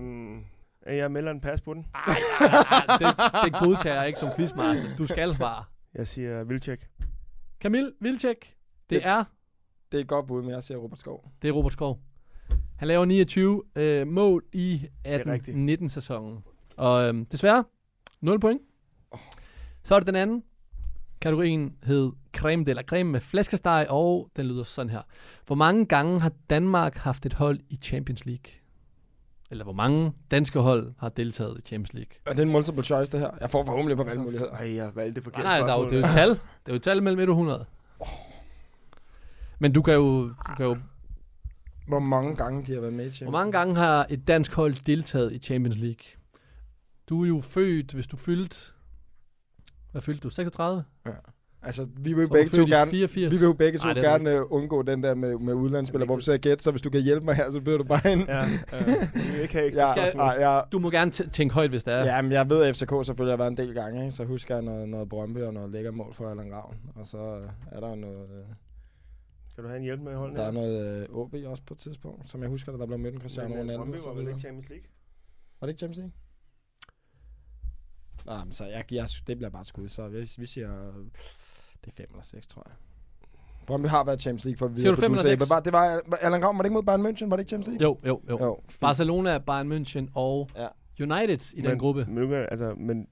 øhm, 0.87 0.97
jeg 0.97 1.11
melder 1.11 1.31
en 1.31 1.41
pas 1.41 1.61
på 1.61 1.73
den. 1.73 1.85
Ej, 1.95 2.01
ej, 2.05 2.47
ej, 2.47 2.97
det, 2.97 3.53
det 3.53 3.59
godtager 3.61 3.95
jeg 3.95 4.07
ikke 4.07 4.19
som 4.19 4.29
quizmaster. 4.35 4.95
Du 4.97 5.07
skal 5.07 5.35
svare. 5.35 5.63
Jeg 5.93 6.07
siger 6.07 6.43
Vilcek. 6.43 6.87
Kamil 7.61 7.93
Vilcek, 8.01 8.39
det 8.39 8.55
Det- 8.89 9.05
er 9.07 9.23
det 9.91 9.97
er 9.97 10.01
et 10.01 10.07
godt 10.07 10.27
bud, 10.27 10.41
men 10.41 10.51
jeg 10.51 10.63
siger 10.63 10.77
Robert 10.77 10.99
Skov. 10.99 11.31
Det 11.41 11.47
er 11.47 11.51
Robert 11.51 11.73
Skov. 11.73 11.99
Han 12.77 12.87
laver 12.87 13.05
29 13.05 13.63
øh, 13.75 14.07
mål 14.07 14.43
i 14.53 14.87
rigtigt. 15.05 15.81
18-19 15.81 15.89
sæsonen. 15.89 16.43
Og 16.77 17.07
øh, 17.15 17.25
desværre, 17.31 17.63
0 18.21 18.39
point. 18.39 18.61
Så 19.83 19.95
er 19.95 19.99
det 19.99 20.07
den 20.07 20.15
anden. 20.15 20.43
Kategorien 21.21 21.75
hed 21.83 22.11
creme 22.37 22.65
de 22.65 22.73
la 22.73 22.81
creme 22.81 23.11
med 23.11 23.19
flæskesteg, 23.21 23.85
og 23.89 24.29
den 24.35 24.45
lyder 24.45 24.63
sådan 24.63 24.89
her. 24.89 25.01
Hvor 25.47 25.55
mange 25.55 25.85
gange 25.85 26.21
har 26.21 26.31
Danmark 26.49 26.97
haft 26.97 27.25
et 27.25 27.33
hold 27.33 27.59
i 27.69 27.75
Champions 27.75 28.25
League? 28.25 28.51
Eller 29.51 29.63
hvor 29.63 29.73
mange 29.73 30.13
danske 30.31 30.59
hold 30.59 30.93
har 30.97 31.09
deltaget 31.09 31.57
i 31.57 31.61
Champions 31.61 31.93
League? 31.93 32.11
Er 32.25 32.33
det 32.33 32.41
en 32.41 32.49
multiple 32.49 32.83
choice, 32.83 33.11
det 33.11 33.19
her? 33.19 33.31
Jeg 33.41 33.49
får 33.49 33.65
forhåbentlig 33.65 33.97
på 33.97 34.03
valgmuligheder. 34.03 34.51
Ej, 34.51 34.75
jeg 34.75 34.95
valgte 34.95 35.15
det 35.15 35.15
Nej, 35.15 35.23
forkert 35.23 35.43
nej, 35.43 35.59
der 35.59 35.73
er 35.73 35.77
jo, 35.77 35.83
det 35.85 35.93
er 35.93 35.99
jo 35.99 36.05
et 36.05 36.11
tal. 36.11 36.29
Det 36.29 36.39
er 36.65 36.71
jo 36.71 36.75
et 36.75 36.83
tal 36.83 37.03
mellem 37.03 37.19
1 37.19 37.29
og 37.29 37.33
100. 37.33 37.65
Men 39.59 39.73
du 39.73 39.81
kan 39.81 39.93
jo, 39.93 40.27
du 40.27 40.55
kan 40.57 40.65
jo 40.65 40.77
Hvor 41.87 41.99
mange 41.99 42.35
gange 42.35 42.65
de 42.65 42.73
har 42.73 42.81
været 42.81 42.93
med 42.93 43.05
i 43.05 43.11
Champions 43.11 43.29
Hvor 43.31 43.39
mange 43.39 43.51
gange 43.51 43.75
har 43.75 44.07
et 44.09 44.27
dansk 44.27 44.53
hold 44.53 44.85
deltaget 44.85 45.33
i 45.33 45.39
Champions 45.39 45.77
League? 45.77 46.03
Du 47.09 47.23
er 47.23 47.27
jo 47.27 47.41
født, 47.41 47.93
hvis 47.93 48.07
du 48.07 48.17
fyldt... 48.17 48.75
Hvad 49.91 50.01
fyldte 50.01 50.21
du? 50.21 50.29
36? 50.29 50.83
Altså, 51.61 51.87
vi 51.97 52.13
vil 52.13 52.21
jo 52.21 52.27
begge 52.29 52.49
to 52.49 52.61
gerne... 52.65 52.91
84. 52.91 53.31
Vi 53.33 53.37
vil 53.37 53.45
jo 53.45 53.53
begge 53.53 53.79
to 53.79 53.87
Ej, 53.87 53.97
er 53.97 54.01
gerne 54.01 54.39
uh, 54.45 54.51
undgå 54.51 54.81
den 54.81 55.03
der 55.03 55.15
med, 55.15 55.37
med 55.37 55.53
udlandsspillere, 55.53 56.05
hvor 56.05 56.15
vi 56.15 56.21
sidder 56.21 56.39
gætter, 56.39 56.61
så 56.63 56.71
hvis 56.71 56.81
du 56.81 56.89
kan 56.89 57.01
hjælpe 57.01 57.25
mig 57.25 57.35
her, 57.35 57.51
så 57.51 57.61
byder 57.61 57.77
du 57.77 57.83
bare 57.83 58.11
ind. 58.11 58.21
Ja, 58.27 58.35
ja. 58.37 58.43
Vi 59.13 59.31
vil 59.31 59.41
ikke 59.41 59.53
have 59.53 59.65
ekstra 59.67 59.99
Ja, 59.99 60.09
Skal- 60.09 60.19
ej, 60.19 60.35
ja, 60.39 60.61
Du 60.71 60.79
må 60.79 60.89
gerne 60.89 61.11
t- 61.15 61.29
tænke 61.29 61.53
højt, 61.55 61.69
hvis 61.69 61.83
det 61.83 61.93
er. 61.93 62.05
ja, 62.15 62.21
men 62.21 62.31
jeg 62.31 62.49
ved, 62.49 62.63
at 62.63 62.75
FCK 62.75 62.89
selvfølgelig 63.05 63.31
har 63.31 63.37
været 63.37 63.51
en 63.51 63.57
del 63.57 63.73
gange, 63.73 64.01
ikke? 64.03 64.11
så 64.11 64.23
husker 64.25 64.55
jeg 64.55 64.63
noget, 64.63 64.89
noget 64.89 65.09
Brøndby 65.09 65.37
og 65.37 65.53
noget 65.53 65.69
lækker 65.71 65.91
mål 65.91 66.13
for 66.13 66.29
Allan 66.29 66.53
Ravn. 66.53 66.77
Og 66.95 67.05
så 67.05 67.17
øh, 67.17 67.49
er 67.71 67.79
der 67.79 67.95
noget, 67.95 68.29
øh, 68.29 68.45
Skal 69.49 69.63
du 69.63 69.67
have 69.67 69.77
en 69.77 69.83
hjælp 69.83 70.01
med 70.01 70.11
i 70.11 70.15
holden? 70.15 70.35
der 70.37 70.43
er 70.43 70.51
noget 70.51 71.01
øh, 71.09 71.15
OB 71.15 71.35
også 71.45 71.63
på 71.65 71.73
et 71.73 71.77
tidspunkt, 71.79 72.29
som 72.29 72.41
jeg 72.41 72.49
husker, 72.49 72.71
da 72.71 72.77
der 72.77 72.85
blev 72.85 72.99
mødt 72.99 73.13
en 73.15 73.21
Cristiano 73.21 73.49
Men, 73.49 73.57
øh, 73.57 73.63
Ronaldo. 73.63 73.83
Brøndby 73.83 73.97
var 74.07 74.13
vel 74.13 74.27
ikke 74.27 74.39
Champions 74.39 74.69
League? 74.69 74.85
Var 75.59 75.65
det 75.67 75.71
ikke 75.71 75.79
Champions 75.79 75.97
League? 75.97 76.11
Nej, 78.25 78.43
men 78.43 78.51
så 78.53 78.65
jeg, 78.65 78.83
jeg, 78.91 79.05
det 79.27 79.37
bliver 79.37 79.49
bare 79.49 79.65
skud, 79.65 79.87
så 79.87 80.07
vi, 80.07 80.29
vi 80.37 80.45
siger, 80.45 80.69
det 81.85 81.91
er 81.91 81.95
5 81.97 82.05
eller 82.11 82.23
6, 82.23 82.47
tror 82.47 82.63
jeg. 82.67 82.73
Brøndby 83.67 83.87
har 83.87 84.03
været 84.03 84.21
Champions 84.21 84.45
League 84.45 84.57
for 84.57 84.65
at 84.65 84.79
Siger 84.79 84.91
du 84.91 85.01
fem 85.01 85.11
eller 85.11 85.23
sagde, 85.23 85.39
seks? 85.39 85.49
Var, 85.49 85.59
det 85.59 85.73
var, 85.73 86.01
var 86.07 86.17
Allan 86.17 86.43
Ravn, 86.45 86.57
var 86.57 86.61
det 86.63 86.67
ikke 86.67 86.73
mod 86.73 86.83
Bayern 86.83 87.05
München? 87.05 87.29
Var 87.29 87.35
det 87.35 87.41
ikke 87.41 87.49
Champions 87.49 87.67
League? 87.81 87.83
Jo, 87.83 87.99
jo, 88.07 88.21
jo. 88.29 88.45
Jo, 88.45 88.59
fint. 88.69 88.79
Barcelona, 88.79 89.37
Bayern 89.37 89.71
München 89.71 90.11
og 90.15 90.49
Ja. 90.57 90.67
United 91.03 91.53
i 91.53 91.61
den 91.61 91.69
Men- 91.69 91.79
gruppe. 91.79 92.05
Men, 92.09 92.33
altså, 92.33 92.65
men, 92.77 92.87
men 92.87 93.07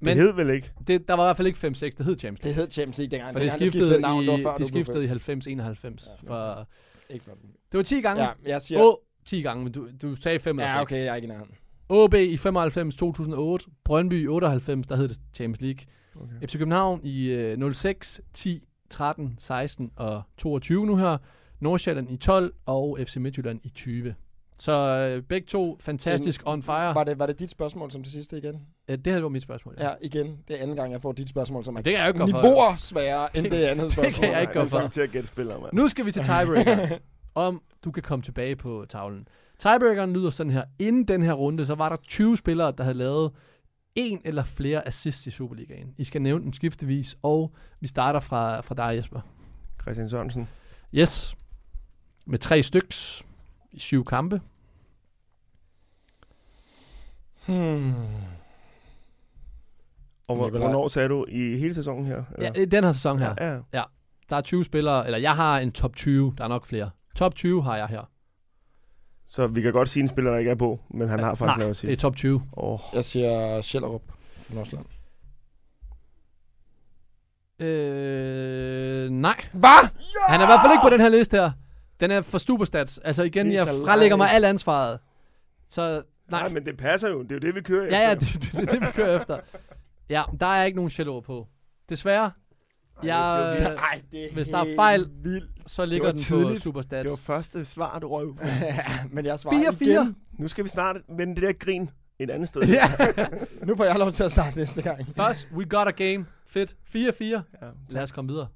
Men 0.00 0.16
det 0.16 0.24
hed 0.26 0.32
vel 0.34 0.50
ikke? 0.50 0.72
det, 0.86 1.08
der 1.08 1.14
var 1.14 1.24
i 1.24 1.26
hvert 1.26 1.36
fald 1.36 1.46
ikke 1.48 1.58
5-6, 1.66 1.70
det 1.98 2.06
hed 2.06 2.18
Champions 2.18 2.40
Det 2.40 2.44
League. 2.44 2.54
hed 2.62 2.70
Champions 2.70 2.98
League 2.98 3.10
dengang. 3.10 3.32
For 3.34 3.38
det 3.40 3.52
dengang 3.52 3.68
skiftede, 3.70 4.00
navn, 4.00 4.24
i, 4.24 4.26
det 4.26 4.42
før, 4.42 4.48
det 4.50 4.56
blev 4.56 4.66
skiftede 4.66 5.04
i 5.04 5.08
født. 5.08 5.46
90-91. 5.46 6.10
Ja, 6.26 6.28
For, 6.28 6.66
Ikke 7.10 7.24
du- 7.24 7.30
det 7.72 7.78
var 7.78 7.82
10 7.82 8.00
gange. 8.00 8.22
Ja, 8.22 8.30
jeg 8.46 8.60
siger... 8.60 8.82
Åh, 8.82 8.94
10 9.24 9.42
gange, 9.42 9.64
men 9.64 9.72
du, 9.72 9.88
du 10.02 10.14
sagde 10.16 10.38
5 10.40 10.58
eller 10.58 10.68
6. 10.68 10.74
Ja, 10.76 10.82
okay, 10.82 10.96
jeg 11.04 11.06
er 11.06 11.14
ikke 11.14 11.26
i 11.26 11.28
nærheden. 11.28 11.54
OB 11.88 12.14
i 12.14 12.36
95, 12.36 12.96
2008. 12.96 13.66
Brøndby 13.84 14.22
i 14.24 14.26
98, 14.28 14.86
der 14.86 14.96
hed 14.96 15.08
det 15.08 15.16
Champions 15.34 15.60
League. 15.60 15.80
Okay. 16.16 16.46
FC 16.48 16.52
København 16.58 17.00
i 17.04 17.24
øh, 17.30 17.72
06, 17.74 18.20
10, 18.34 18.62
13, 18.90 19.36
16 19.38 19.90
og 19.96 20.22
22 20.36 20.86
nu 20.86 20.96
her. 20.96 21.18
Nordsjælland 21.60 22.10
i 22.10 22.16
12 22.16 22.54
og 22.66 22.98
FC 23.06 23.16
Midtjylland 23.16 23.60
i 23.62 23.68
20. 23.68 24.14
Så 24.58 24.72
øh, 24.72 25.22
begge 25.22 25.46
to 25.46 25.76
fantastisk 25.80 26.42
on 26.46 26.62
fire. 26.62 26.94
Var 26.94 27.04
det, 27.04 27.18
var 27.18 27.26
det 27.26 27.38
dit 27.38 27.50
spørgsmål 27.50 27.90
som 27.90 28.02
det 28.02 28.12
sidste 28.12 28.38
igen? 28.38 28.60
Øh, 28.88 28.98
det 28.98 29.12
her 29.12 29.20
var 29.20 29.28
mit 29.28 29.42
spørgsmål. 29.42 29.74
Ja, 29.80 29.90
igen. 30.02 30.38
Det 30.48 30.58
er 30.58 30.62
anden 30.62 30.76
gang, 30.76 30.92
jeg 30.92 31.02
får 31.02 31.12
dit 31.12 31.28
spørgsmål, 31.28 31.64
som 31.64 31.76
er 31.76 31.80
Det 31.80 31.90
kan 31.92 31.98
jeg 31.98 32.02
jo 32.02 32.08
ikke 32.08 32.20
gå 32.20 32.26
for. 32.26 32.42
niveauer 32.42 32.76
sværere 32.76 33.36
end 33.38 33.44
det 33.50 33.64
andet 33.64 33.84
det 33.84 33.92
spørgsmål. 33.92 34.24
kan 34.24 34.32
jeg 34.32 34.40
ikke 34.40 34.52
gå 34.52 34.60
det 34.60 34.70
for. 34.70 34.88
til 34.88 35.00
at 35.00 35.10
gætte 35.10 35.28
spillere, 35.28 35.60
mand. 35.60 35.72
Nu 35.72 35.88
skal 35.88 36.06
vi 36.06 36.12
til 36.12 36.22
tiebreaker. 36.22 36.98
om 37.34 37.62
du 37.84 37.90
kan 37.90 38.02
komme 38.02 38.22
tilbage 38.22 38.56
på 38.56 38.84
tavlen. 38.88 39.28
Tiebreakeren 39.58 40.12
lyder 40.12 40.30
sådan 40.30 40.52
her. 40.52 40.64
Inden 40.78 41.04
den 41.08 41.22
her 41.22 41.32
runde, 41.32 41.66
så 41.66 41.74
var 41.74 41.88
der 41.88 41.96
20 41.96 42.36
spillere, 42.36 42.72
der 42.78 42.84
havde 42.84 42.96
lavet 42.98 43.30
en 43.94 44.20
eller 44.24 44.44
flere 44.44 44.86
assists 44.86 45.26
i 45.26 45.30
Superligaen. 45.30 45.94
I 45.98 46.04
skal 46.04 46.22
nævne 46.22 46.44
dem 46.44 46.52
skiftevis, 46.52 47.16
og 47.22 47.54
vi 47.80 47.88
starter 47.88 48.20
fra, 48.20 48.60
fra 48.60 48.74
dig, 48.74 48.96
Jesper. 48.96 49.20
Christian 49.82 50.10
Sørensen. 50.10 50.48
Yes. 50.94 51.36
Med 52.26 52.38
tre 52.38 52.62
styks 52.62 53.24
i 53.72 53.78
syv 53.78 54.04
kampe. 54.04 54.40
Hmm. 57.46 57.94
Og 60.28 60.36
hvor, 60.36 60.50
hvornår 60.50 60.88
sagde 60.88 61.08
du? 61.08 61.26
I 61.28 61.56
hele 61.56 61.74
sæsonen 61.74 62.06
her? 62.06 62.24
Ja, 62.40 62.52
i 62.52 62.64
den 62.64 62.84
her 62.84 62.92
sæson 62.92 63.18
her. 63.18 63.34
Ja, 63.40 63.58
ja. 63.74 63.82
Der 64.30 64.36
er 64.36 64.40
20 64.40 64.64
spillere, 64.64 65.06
eller 65.06 65.18
jeg 65.18 65.36
har 65.36 65.58
en 65.58 65.72
top 65.72 65.96
20. 65.96 66.34
Der 66.38 66.44
er 66.44 66.48
nok 66.48 66.66
flere. 66.66 66.90
Top 67.16 67.34
20 67.34 67.62
har 67.62 67.76
jeg 67.76 67.86
her. 67.86 68.10
Så 69.32 69.46
vi 69.46 69.60
kan 69.62 69.72
godt 69.72 69.88
sige 69.88 70.02
en 70.02 70.08
spiller, 70.08 70.30
der 70.30 70.38
ikke 70.38 70.50
er 70.50 70.54
på, 70.54 70.80
men 70.88 71.08
han 71.08 71.18
har 71.18 71.34
faktisk 71.34 71.56
Nej, 71.56 71.58
lavet 71.64 71.76
det 71.76 71.84
er 71.84 71.90
sidst. 71.90 72.00
top 72.00 72.16
20. 72.16 72.42
Oh, 72.52 72.78
Jeg 72.94 73.04
siger 73.04 73.60
Sjællerup 73.62 74.02
fra 74.46 74.54
Nordsjælland. 74.54 74.86
Øh, 77.60 79.10
nej. 79.10 79.44
Hvad? 79.52 79.88
Han 80.28 80.40
er 80.40 80.44
i 80.44 80.46
hvert 80.46 80.60
fald 80.64 80.72
ikke 80.72 80.82
på 80.82 80.90
den 80.90 81.00
her 81.00 81.08
liste 81.08 81.36
her. 81.36 81.50
Den 82.00 82.10
er 82.10 82.22
for 82.22 82.38
Superstats. 82.38 82.98
Altså 82.98 83.22
igen, 83.22 83.52
jeg 83.52 83.66
frelægger 83.66 84.16
mig 84.16 84.30
alt 84.32 84.44
ansvaret. 84.44 84.98
Så 85.68 86.02
nej. 86.30 86.40
nej. 86.40 86.48
men 86.48 86.64
det 86.64 86.76
passer 86.76 87.08
jo. 87.08 87.22
Det 87.22 87.30
er 87.32 87.34
jo 87.34 87.40
det, 87.40 87.54
vi 87.54 87.60
kører 87.60 87.84
Ja, 87.84 87.98
ja, 88.08 88.12
efter. 88.16 88.26
det, 88.26 88.42
det, 88.42 88.52
det, 88.52 88.60
er 88.60 88.66
det, 88.78 88.80
vi 88.80 88.92
kører 88.92 89.16
efter. 89.16 89.38
Ja, 90.08 90.22
der 90.40 90.46
er 90.46 90.64
ikke 90.64 90.76
nogen 90.76 90.90
Shello 90.90 91.20
på. 91.20 91.46
Desværre. 91.88 92.30
Jeg, 93.04 93.56
det 93.58 93.66
øh, 93.70 93.76
Ej, 93.76 94.00
det 94.12 94.24
er 94.24 94.32
hvis 94.32 94.48
der 94.48 94.58
er 94.58 94.74
fejl, 94.76 95.06
vildt. 95.22 95.50
så 95.66 95.84
ligger 95.86 96.12
den 96.12 96.20
på. 96.30 96.58
Superstats. 96.58 97.02
Det 97.02 97.10
var 97.10 97.34
første 97.34 97.64
svar, 97.64 97.98
du 97.98 98.08
røv. 98.08 98.36
men 99.12 99.26
jeg 99.26 99.38
svarer 99.38 99.72
4-4. 99.72 99.84
igen. 99.84 100.16
Nu 100.38 100.48
skal 100.48 100.64
vi 100.64 100.68
snart 100.68 100.96
vende 101.08 101.34
det 101.34 101.42
der 101.42 101.52
grin 101.52 101.90
et 102.18 102.30
andet 102.30 102.48
sted. 102.48 102.62
Ja. 102.62 102.82
Nu 103.66 103.76
får 103.76 103.84
jeg 103.84 103.96
lov 103.98 104.12
til 104.12 104.22
at 104.22 104.32
starte 104.32 104.58
næste 104.58 104.82
gang. 104.82 105.06
Først, 105.16 105.48
we 105.56 105.64
got 105.64 105.88
a 105.88 105.90
game. 105.90 106.26
Fedt. 106.46 106.76
4-4. 106.96 107.24
Ja. 107.24 107.40
Lad 107.88 108.02
os 108.02 108.12
komme 108.12 108.30
videre. 108.30 108.46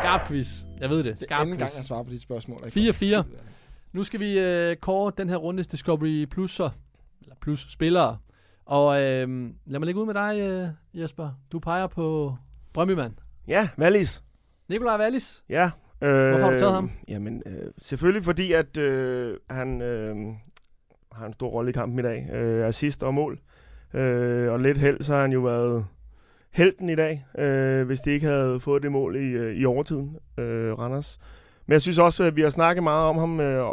Skarp 0.00 0.28
quiz. 0.28 0.48
Jeg 0.80 0.90
ved 0.90 0.96
det. 0.98 1.04
Det 1.04 1.12
er 1.22 1.26
Skarp 1.26 1.40
anden 1.40 1.58
gang, 1.58 1.70
quiz. 1.70 1.76
jeg 1.76 1.84
svarer 1.84 2.02
på 2.02 2.10
dit 2.10 2.22
spørgsmål. 2.22 2.62
4-4. 2.64 3.22
Nu 3.92 4.04
skal 4.04 4.20
vi 4.20 4.38
øh, 4.38 4.76
kåre 4.76 5.12
den 5.18 5.28
her 5.28 5.36
rundes 5.36 5.66
Discovery 5.66 6.26
Plus'er. 6.34 6.70
Eller 7.22 7.34
Plus 7.40 7.66
spillere. 7.72 8.18
Og 8.64 9.02
øh, 9.02 9.28
lad 9.66 9.78
mig 9.80 9.86
lægge 9.86 10.00
ud 10.00 10.06
med 10.06 10.14
dig, 10.14 10.40
øh, 10.40 10.68
Jesper. 11.02 11.30
Du 11.52 11.58
peger 11.58 11.86
på 11.86 12.36
Brøndby-mand. 12.72 13.12
ja, 13.48 13.68
Wallis. 13.78 14.22
Nikolaj 14.68 14.98
Wallis. 15.00 15.44
Ja. 15.48 15.70
Øh, 16.02 16.28
Hvorfor 16.28 16.44
har 16.44 16.50
du 16.52 16.58
taget 16.58 16.74
ham? 16.74 16.90
Jamen, 17.08 17.42
øh, 17.46 17.72
selvfølgelig 17.78 18.24
fordi, 18.24 18.52
at 18.52 18.76
øh, 18.76 19.36
han 19.50 19.82
øh, 19.82 20.16
har 21.12 21.26
en 21.26 21.32
stor 21.32 21.48
rolle 21.48 21.70
i 21.70 21.72
kampen 21.72 21.98
i 21.98 22.02
dag. 22.02 22.30
Øh, 22.32 22.66
assist 22.66 23.02
og 23.02 23.14
mål. 23.14 23.38
Øh, 23.94 24.52
og 24.52 24.60
lidt 24.60 24.78
held, 24.78 25.02
så 25.02 25.14
har 25.14 25.20
han 25.20 25.32
jo 25.32 25.40
været 25.40 25.86
helten 26.50 26.88
i 26.88 26.94
dag, 26.94 27.26
øh, 27.38 27.86
hvis 27.86 28.00
de 28.00 28.10
ikke 28.10 28.26
havde 28.26 28.60
fået 28.60 28.82
det 28.82 28.92
mål 28.92 29.16
i, 29.16 29.18
øh, 29.18 29.56
i 29.56 29.64
overtiden, 29.64 30.16
øh, 30.38 30.78
Randers. 30.78 31.18
Men 31.68 31.72
jeg 31.72 31.82
synes 31.82 31.98
også, 31.98 32.24
at 32.24 32.36
vi 32.36 32.42
har 32.42 32.50
snakket 32.50 32.82
meget 32.82 33.06
om 33.06 33.18
ham 33.18 33.40
øh, 33.40 33.66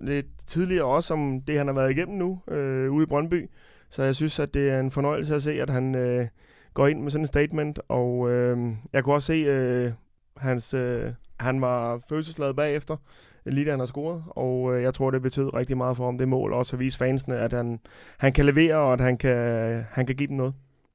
lidt 0.00 0.26
tidligere 0.46 0.84
også, 0.84 1.14
om 1.14 1.40
det, 1.40 1.58
han 1.58 1.66
har 1.66 1.74
været 1.74 1.90
igennem 1.90 2.18
nu 2.18 2.40
øh, 2.48 2.92
ude 2.92 3.02
i 3.02 3.06
Brøndby. 3.06 3.50
Så 3.88 4.02
jeg 4.02 4.14
synes, 4.16 4.38
at 4.38 4.54
det 4.54 4.70
er 4.70 4.80
en 4.80 4.90
fornøjelse 4.90 5.34
at 5.34 5.42
se, 5.42 5.62
at 5.62 5.70
han 5.70 5.94
øh, 5.94 6.26
går 6.74 6.86
ind 6.86 7.02
med 7.02 7.10
sådan 7.10 7.22
en 7.22 7.26
statement. 7.26 7.78
Og 7.88 8.30
øh, 8.30 8.58
jeg 8.92 9.04
kunne 9.04 9.14
også 9.14 9.26
se, 9.26 9.32
øh, 9.32 9.92
hans, 10.36 10.74
øh, 10.74 11.12
han 11.40 11.60
var 11.60 12.00
følelsesladet 12.08 12.56
bagefter, 12.56 12.96
lige 13.46 13.64
da 13.64 13.70
han 13.70 13.78
har 13.78 13.86
scoret. 13.86 14.22
Og 14.26 14.76
øh, 14.76 14.82
jeg 14.82 14.94
tror, 14.94 15.10
det 15.10 15.22
betød 15.22 15.54
rigtig 15.54 15.76
meget 15.76 15.96
for 15.96 16.04
ham, 16.04 16.18
det 16.18 16.28
mål. 16.28 16.52
Også 16.52 16.76
at 16.76 16.80
vise 16.80 16.98
fansene, 16.98 17.38
at 17.38 17.52
han, 17.52 17.80
han 18.18 18.32
kan 18.32 18.46
levere, 18.46 18.76
og 18.76 18.92
at 18.92 19.00
han 19.00 19.18
kan, 19.18 19.36
han 19.90 20.06
kan 20.06 20.16
give 20.16 20.28
dem 20.28 20.36
noget. 20.36 20.54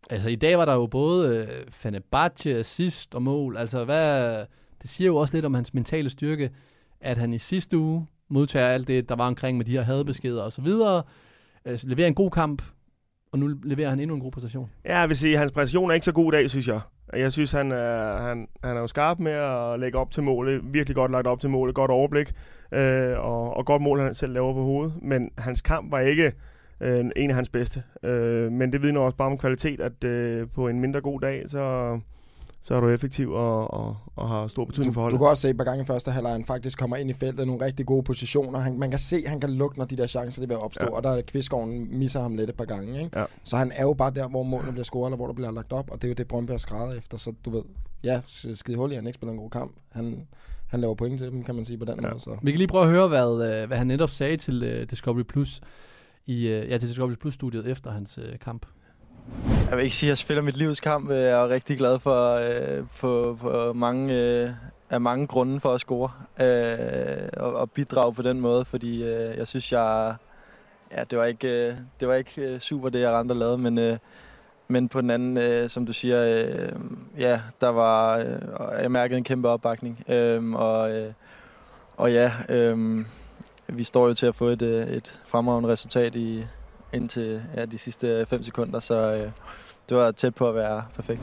Altså 0.10 0.30
i 0.30 0.36
dag 0.36 0.58
var 0.58 0.66
der 0.66 0.74
jo 0.74 0.88
både 0.88 1.38
øh, 1.38 1.72
Fenerbahce, 1.72 2.58
assist 2.58 3.16
og 3.16 3.22
mål. 3.22 3.58
Altså 3.58 3.86
hvad, 3.86 4.46
det 4.86 4.92
siger 4.92 5.08
jo 5.08 5.16
også 5.16 5.38
lidt 5.38 5.46
om 5.46 5.54
hans 5.54 5.74
mentale 5.74 6.10
styrke, 6.10 6.50
at 7.02 7.18
han 7.18 7.34
i 7.34 7.38
sidste 7.38 7.78
uge 7.78 8.08
modtager 8.30 8.68
alt 8.68 8.88
det, 8.88 9.10
der 9.10 9.16
var 9.16 9.28
omkring 9.28 9.58
med 9.58 9.66
de 9.66 9.72
her 9.72 9.82
hadbeskeder 9.82 10.44
og 10.44 10.52
så 10.52 10.62
videre. 10.62 11.04
Øh, 11.66 11.80
leverer 11.84 12.08
en 12.08 12.14
god 12.14 12.32
kamp, 12.32 12.62
og 13.32 13.40
nu 13.40 13.48
leverer 13.64 13.90
han 13.90 14.00
endnu 14.00 14.16
en 14.16 14.22
god 14.22 14.32
præstation. 14.32 14.70
Ja, 14.86 15.00
jeg 15.00 15.10
vil 15.10 15.18
sige, 15.18 15.34
at 15.34 15.40
hans 15.40 15.52
præstation 15.52 15.90
er 15.90 15.94
ikke 15.94 16.06
så 16.06 16.12
god 16.12 16.34
i 16.34 16.36
dag, 16.36 16.50
synes 16.50 16.68
jeg. 16.68 16.80
Jeg 17.14 17.34
synes, 17.34 17.52
han 17.52 17.72
er, 17.72 18.18
han, 18.18 18.48
han 18.64 18.78
er 18.78 18.82
jo 18.82 18.88
skarp 18.88 19.20
med 19.20 19.32
at 19.32 19.80
lægge 19.80 19.98
op 19.98 20.12
til 20.12 20.24
målet. 20.24 20.62
Virkelig 20.74 20.96
godt 20.96 21.12
lagt 21.12 21.28
op 21.28 21.42
til 21.42 21.50
målet. 21.50 21.76
Godt 21.76 21.92
overblik. 21.92 22.34
Øh, 22.72 23.20
og, 23.20 23.58
og 23.58 23.66
godt 23.66 23.82
mål, 23.82 24.00
han 24.00 24.14
selv 24.14 24.34
laver 24.34 24.54
på 24.54 24.62
hovedet. 24.62 24.94
Men 25.02 25.30
hans 25.38 25.62
kamp 25.62 25.92
var 25.92 26.00
ikke 26.00 26.32
øh, 26.82 27.06
en 27.16 27.30
af 27.30 27.36
hans 27.36 27.50
bedste. 27.50 27.84
Øh, 28.04 28.52
men 28.52 28.72
det 28.72 28.82
vidner 28.82 29.02
også 29.02 29.18
bare 29.18 29.32
om 29.32 29.38
kvalitet, 29.38 29.80
at 29.82 30.04
øh, 30.04 30.48
på 30.54 30.68
en 30.68 30.80
mindre 30.80 31.02
god 31.02 31.20
dag, 31.20 31.44
så, 31.48 32.00
så 32.68 32.76
er 32.76 32.80
du 32.80 32.90
effektiv 32.90 33.32
og, 33.32 33.74
og, 33.74 33.98
og 34.16 34.30
har 34.30 34.48
stor 34.48 34.66
betydning 34.66 34.94
for 34.94 35.02
Du, 35.02 35.04
du 35.04 35.06
holdet. 35.06 35.20
kan 35.20 35.28
også 35.28 35.42
se 35.42 35.50
et 35.50 35.58
par 35.58 35.64
gange 35.64 35.82
i 35.82 35.86
første 35.86 36.12
halvleg, 36.12 36.32
han 36.32 36.46
faktisk 36.46 36.80
kommer 36.80 36.96
ind 36.96 37.10
i 37.10 37.14
feltet 37.14 37.44
i 37.44 37.46
nogle 37.46 37.66
rigtig 37.66 37.86
gode 37.86 38.04
positioner. 38.04 38.60
Han, 38.60 38.80
man 38.80 38.90
kan 38.90 39.00
se, 39.00 39.16
at 39.16 39.30
han 39.30 39.40
kan 39.40 39.50
lukke, 39.50 39.78
når 39.78 39.86
de 39.86 39.96
der 39.96 40.08
chancer 40.08 40.42
de 40.42 40.48
vil 40.48 40.58
opstå, 40.58 40.86
Ja. 40.86 40.92
og 40.92 41.04
der 41.04 41.10
er 41.10 41.22
Kvistgården 41.22 42.00
misser 42.00 42.22
ham 42.22 42.36
lidt 42.36 42.50
et 42.50 42.56
par 42.56 42.66
gange. 42.66 43.04
Ikke? 43.04 43.20
Ja. 43.20 43.26
Så 43.44 43.58
han 43.58 43.72
er 43.76 43.84
jo 43.84 43.94
bare 43.94 44.12
der, 44.12 44.28
hvor 44.28 44.44
målene 44.44 44.72
bliver 44.72 44.84
scoret, 44.84 45.08
eller 45.08 45.18
hvor 45.18 45.28
der 45.28 45.34
bliver 45.34 45.52
lagt 45.52 45.74
op, 45.74 45.92
og 45.92 46.02
det 46.02 46.04
er 46.08 46.10
jo 46.10 46.14
det, 46.16 46.28
Brøndby 46.28 46.52
har 46.52 46.58
skrevet 46.58 46.98
efter. 46.98 47.18
Så 47.18 47.34
du 47.46 47.50
ved, 47.50 47.64
ja, 48.04 48.22
skide 48.56 48.78
hul 48.78 48.92
i, 48.92 48.96
han 48.96 49.08
ikke 49.08 49.16
spiller 49.16 49.32
en 49.34 49.40
god 49.40 49.50
kamp. 49.50 49.72
Han, 49.92 50.28
han 50.68 50.82
laver 50.82 50.96
point 50.96 51.20
til 51.20 51.32
dem, 51.32 51.44
kan 51.44 51.56
man 51.56 51.66
sige 51.66 51.78
på 51.78 51.86
den 51.86 52.00
Ja. 52.02 52.10
måde. 52.10 52.20
Så. 52.20 52.38
Vi 52.42 52.52
kan 52.52 52.58
lige 52.58 52.68
prøve 52.68 52.84
at 52.84 52.90
høre, 52.90 53.08
hvad, 53.08 53.62
øh, 53.62 53.68
hvad 53.68 53.78
han 53.78 53.88
netop 53.88 54.10
sagde 54.10 54.38
til 54.38 54.64
øh, 54.64 54.90
Discovery 54.90 55.24
Plus 55.24 55.62
i 56.26 56.48
øh, 56.48 56.70
ja, 56.70 56.78
til 56.78 56.90
Discovery 56.90 57.16
Plus 57.16 57.34
studiet 57.34 57.68
efter 57.68 57.92
hans 57.92 58.20
kamp. 58.42 58.66
Jeg 59.70 59.78
vil 59.78 59.84
ikke 59.84 59.96
sige, 59.96 60.08
at 60.08 60.10
jeg 60.10 60.18
spiller 60.18 60.42
mit 60.42 60.58
livs 60.58 60.80
kamp. 60.80 61.10
Øh, 61.10 61.18
jeg 61.18 61.44
er 61.44 61.50
rigtig 61.50 61.78
glad 61.78 62.00
for 62.00 62.36
øh, 62.36 62.84
på, 63.00 63.38
på 63.42 63.74
mange, 63.74 64.14
øh, 64.14 64.50
af 64.90 65.02
mange 65.02 65.28
grunde 65.28 65.60
for 65.60 65.74
at 65.74 65.82
score 65.82 66.12
øh, 66.46 67.30
og, 67.38 67.54
og 67.54 67.72
bidrage 67.72 68.14
på 68.14 68.22
den 68.22 68.42
måde, 68.42 68.66
fordi 68.66 69.04
øh, 69.04 69.38
jeg 69.38 69.48
synes, 69.48 69.72
jeg 69.72 70.16
ja, 70.92 71.04
det 71.10 71.18
var 71.18 71.26
ikke 71.26 71.68
øh, 71.68 71.76
det 72.00 72.08
var 72.08 72.14
ikke 72.14 72.42
øh, 72.42 72.60
super 72.60 72.90
det 72.90 73.00
jeg 73.02 73.16
andre 73.16 73.36
lavede, 73.36 73.58
men 73.58 73.78
øh, 73.78 73.98
men 74.68 74.90
på 74.90 75.02
den 75.02 75.10
anden, 75.10 75.38
øh, 75.38 75.70
som 75.70 75.86
du 75.86 75.94
siger, 75.94 76.26
øh, 76.26 76.70
ja, 77.18 77.42
der 77.62 77.70
var 77.70 78.18
øh, 78.18 78.82
jeg 78.82 78.92
mærkede 78.92 79.18
en 79.18 79.24
kæmpe 79.24 79.50
opbakning, 79.50 80.04
øh, 80.08 80.54
og 80.54 80.92
øh, 80.92 81.14
og 81.98 82.12
ja, 82.12 82.32
øh, 82.50 83.06
vi 83.68 83.84
står 83.84 84.08
jo 84.08 84.14
til 84.14 84.26
at 84.26 84.36
få 84.36 84.48
et, 84.48 84.62
øh, 84.62 84.88
et 84.88 85.20
fremragende 85.26 85.70
resultat 85.70 86.16
i 86.16 86.46
indtil 86.94 87.44
ja, 87.56 87.66
de 87.66 87.78
sidste 87.78 88.26
5 88.26 88.44
sekunder, 88.44 88.80
så 88.80 88.96
øh, 88.96 89.32
det 89.90 89.98
var 89.98 90.12
tæt 90.12 90.36
på 90.36 90.50
at 90.50 90.56
være 90.56 90.84
perfekt. 90.96 91.22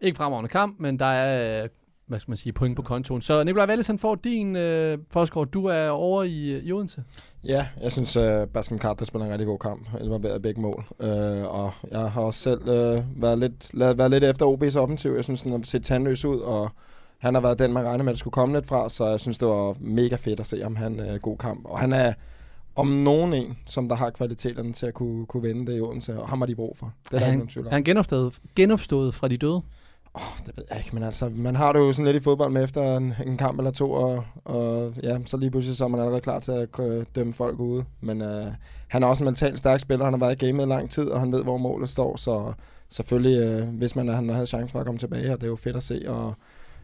Ikke 0.00 0.16
fremragende 0.16 0.48
kamp, 0.48 0.80
men 0.80 0.98
der 0.98 1.06
er 1.06 1.62
øh, 1.62 1.68
hvad 2.06 2.18
skal 2.18 2.30
man 2.30 2.36
sige, 2.36 2.52
point 2.52 2.76
på 2.76 2.82
kontoen. 2.82 3.20
Så 3.20 3.44
Nikolaj 3.44 3.66
Wallis, 3.66 3.86
han 3.86 3.98
får 3.98 4.14
din 4.14 4.56
øh, 4.56 4.98
forskår. 5.10 5.44
Du 5.44 5.66
er 5.66 5.88
over 5.88 6.22
i, 6.22 6.58
i 6.58 6.72
Odense. 6.72 7.02
Ja, 7.44 7.66
jeg 7.80 7.92
synes, 7.92 8.16
uh, 8.16 8.48
Baskem 8.54 8.78
Carter 8.78 9.04
spiller 9.04 9.26
en 9.26 9.32
rigtig 9.32 9.46
god 9.46 9.58
kamp. 9.58 9.88
Det 9.98 10.10
var 10.10 10.18
bedre 10.18 10.40
begge 10.40 10.60
mål. 10.60 10.84
Uh, 10.98 11.06
og 11.44 11.72
jeg 11.90 12.10
har 12.10 12.22
også 12.22 12.40
selv 12.40 12.60
uh, 12.60 13.22
været, 13.22 13.38
lidt, 13.38 13.74
lad, 13.74 13.94
været 13.94 14.10
lidt 14.10 14.24
efter 14.24 14.46
OB's 14.46 14.78
offensiv. 14.78 15.12
Jeg 15.12 15.24
synes, 15.24 15.42
den 15.42 15.52
har 15.52 15.60
set 15.64 15.84
tandløs 15.84 16.24
ud, 16.24 16.38
og 16.38 16.70
han 17.18 17.34
har 17.34 17.40
været 17.40 17.58
den, 17.58 17.72
man 17.72 17.84
regnede 17.84 18.04
med, 18.04 18.12
at 18.12 18.18
skulle 18.18 18.32
komme 18.32 18.54
lidt 18.54 18.66
fra. 18.66 18.90
Så 18.90 19.06
jeg 19.06 19.20
synes, 19.20 19.38
det 19.38 19.48
var 19.48 19.76
mega 19.80 20.16
fedt 20.16 20.40
at 20.40 20.46
se 20.46 20.62
ham 20.62 20.76
have 20.76 20.90
en 20.90 21.14
uh, 21.14 21.16
god 21.16 21.38
kamp. 21.38 21.64
Og 21.64 21.78
han 21.78 21.92
er 21.92 22.12
om 22.76 22.86
nogen 22.86 23.32
en, 23.34 23.58
som 23.66 23.88
der 23.88 23.96
har 23.96 24.10
kvaliteterne 24.10 24.72
til 24.72 24.86
at 24.86 24.94
kunne, 24.94 25.26
kunne 25.26 25.42
vinde 25.42 25.72
det 25.72 25.78
i 25.78 25.80
Odense, 25.80 26.20
og 26.20 26.28
ham 26.28 26.40
har 26.40 26.46
de 26.46 26.54
brug 26.54 26.76
for. 26.78 26.92
Det 27.10 27.12
er, 27.12 27.16
Er 27.16 27.20
der 27.20 27.26
ikke 27.26 27.30
han, 27.30 27.38
nogen 27.38 27.48
tvivl 27.48 27.66
er 27.66 27.70
om. 27.70 27.72
han 27.72 27.84
genopstået, 27.84 28.38
genopstået 28.56 29.14
fra 29.14 29.28
de 29.28 29.36
døde? 29.36 29.62
Oh, 30.14 30.22
det 30.46 30.56
ved 30.56 30.64
jeg 30.70 30.78
ikke, 30.78 30.90
men 30.94 31.02
altså, 31.02 31.28
man 31.28 31.56
har 31.56 31.72
det 31.72 31.78
jo 31.80 31.92
sådan 31.92 32.12
lidt 32.12 32.22
i 32.22 32.24
fodbold 32.24 32.52
med 32.52 32.64
efter 32.64 32.96
en, 32.96 33.14
en 33.26 33.36
kamp 33.36 33.58
eller 33.58 33.70
to, 33.70 33.92
og, 33.92 34.24
og 34.44 34.92
ja, 35.02 35.18
så 35.24 35.36
lige 35.36 35.50
pludselig 35.50 35.76
så 35.76 35.84
er 35.84 35.88
man 35.88 36.00
allerede 36.00 36.20
klar 36.20 36.40
til 36.40 36.52
at 36.52 36.68
dømme 37.14 37.32
folk 37.32 37.58
ude. 37.60 37.84
Men 38.00 38.20
uh, 38.22 38.46
han 38.88 39.02
er 39.02 39.06
også 39.06 39.22
en 39.22 39.24
mentalt 39.24 39.58
stærk 39.58 39.80
spiller, 39.80 40.04
han 40.04 40.12
har 40.12 40.20
været 40.20 40.42
i 40.42 40.46
gamet 40.46 40.62
i 40.64 40.68
lang 40.68 40.90
tid, 40.90 41.08
og 41.08 41.20
han 41.20 41.32
ved, 41.32 41.42
hvor 41.42 41.56
målet 41.56 41.88
står, 41.88 42.16
så 42.16 42.52
selvfølgelig, 42.88 43.62
uh, 43.62 43.68
hvis 43.68 43.96
man 43.96 44.08
han 44.08 44.28
havde 44.28 44.46
chance 44.46 44.72
for 44.72 44.78
at 44.80 44.86
komme 44.86 44.98
tilbage, 44.98 45.32
og 45.32 45.36
det 45.40 45.44
er 45.44 45.50
jo 45.50 45.56
fedt 45.56 45.76
at 45.76 45.82
se, 45.82 46.02
og 46.06 46.34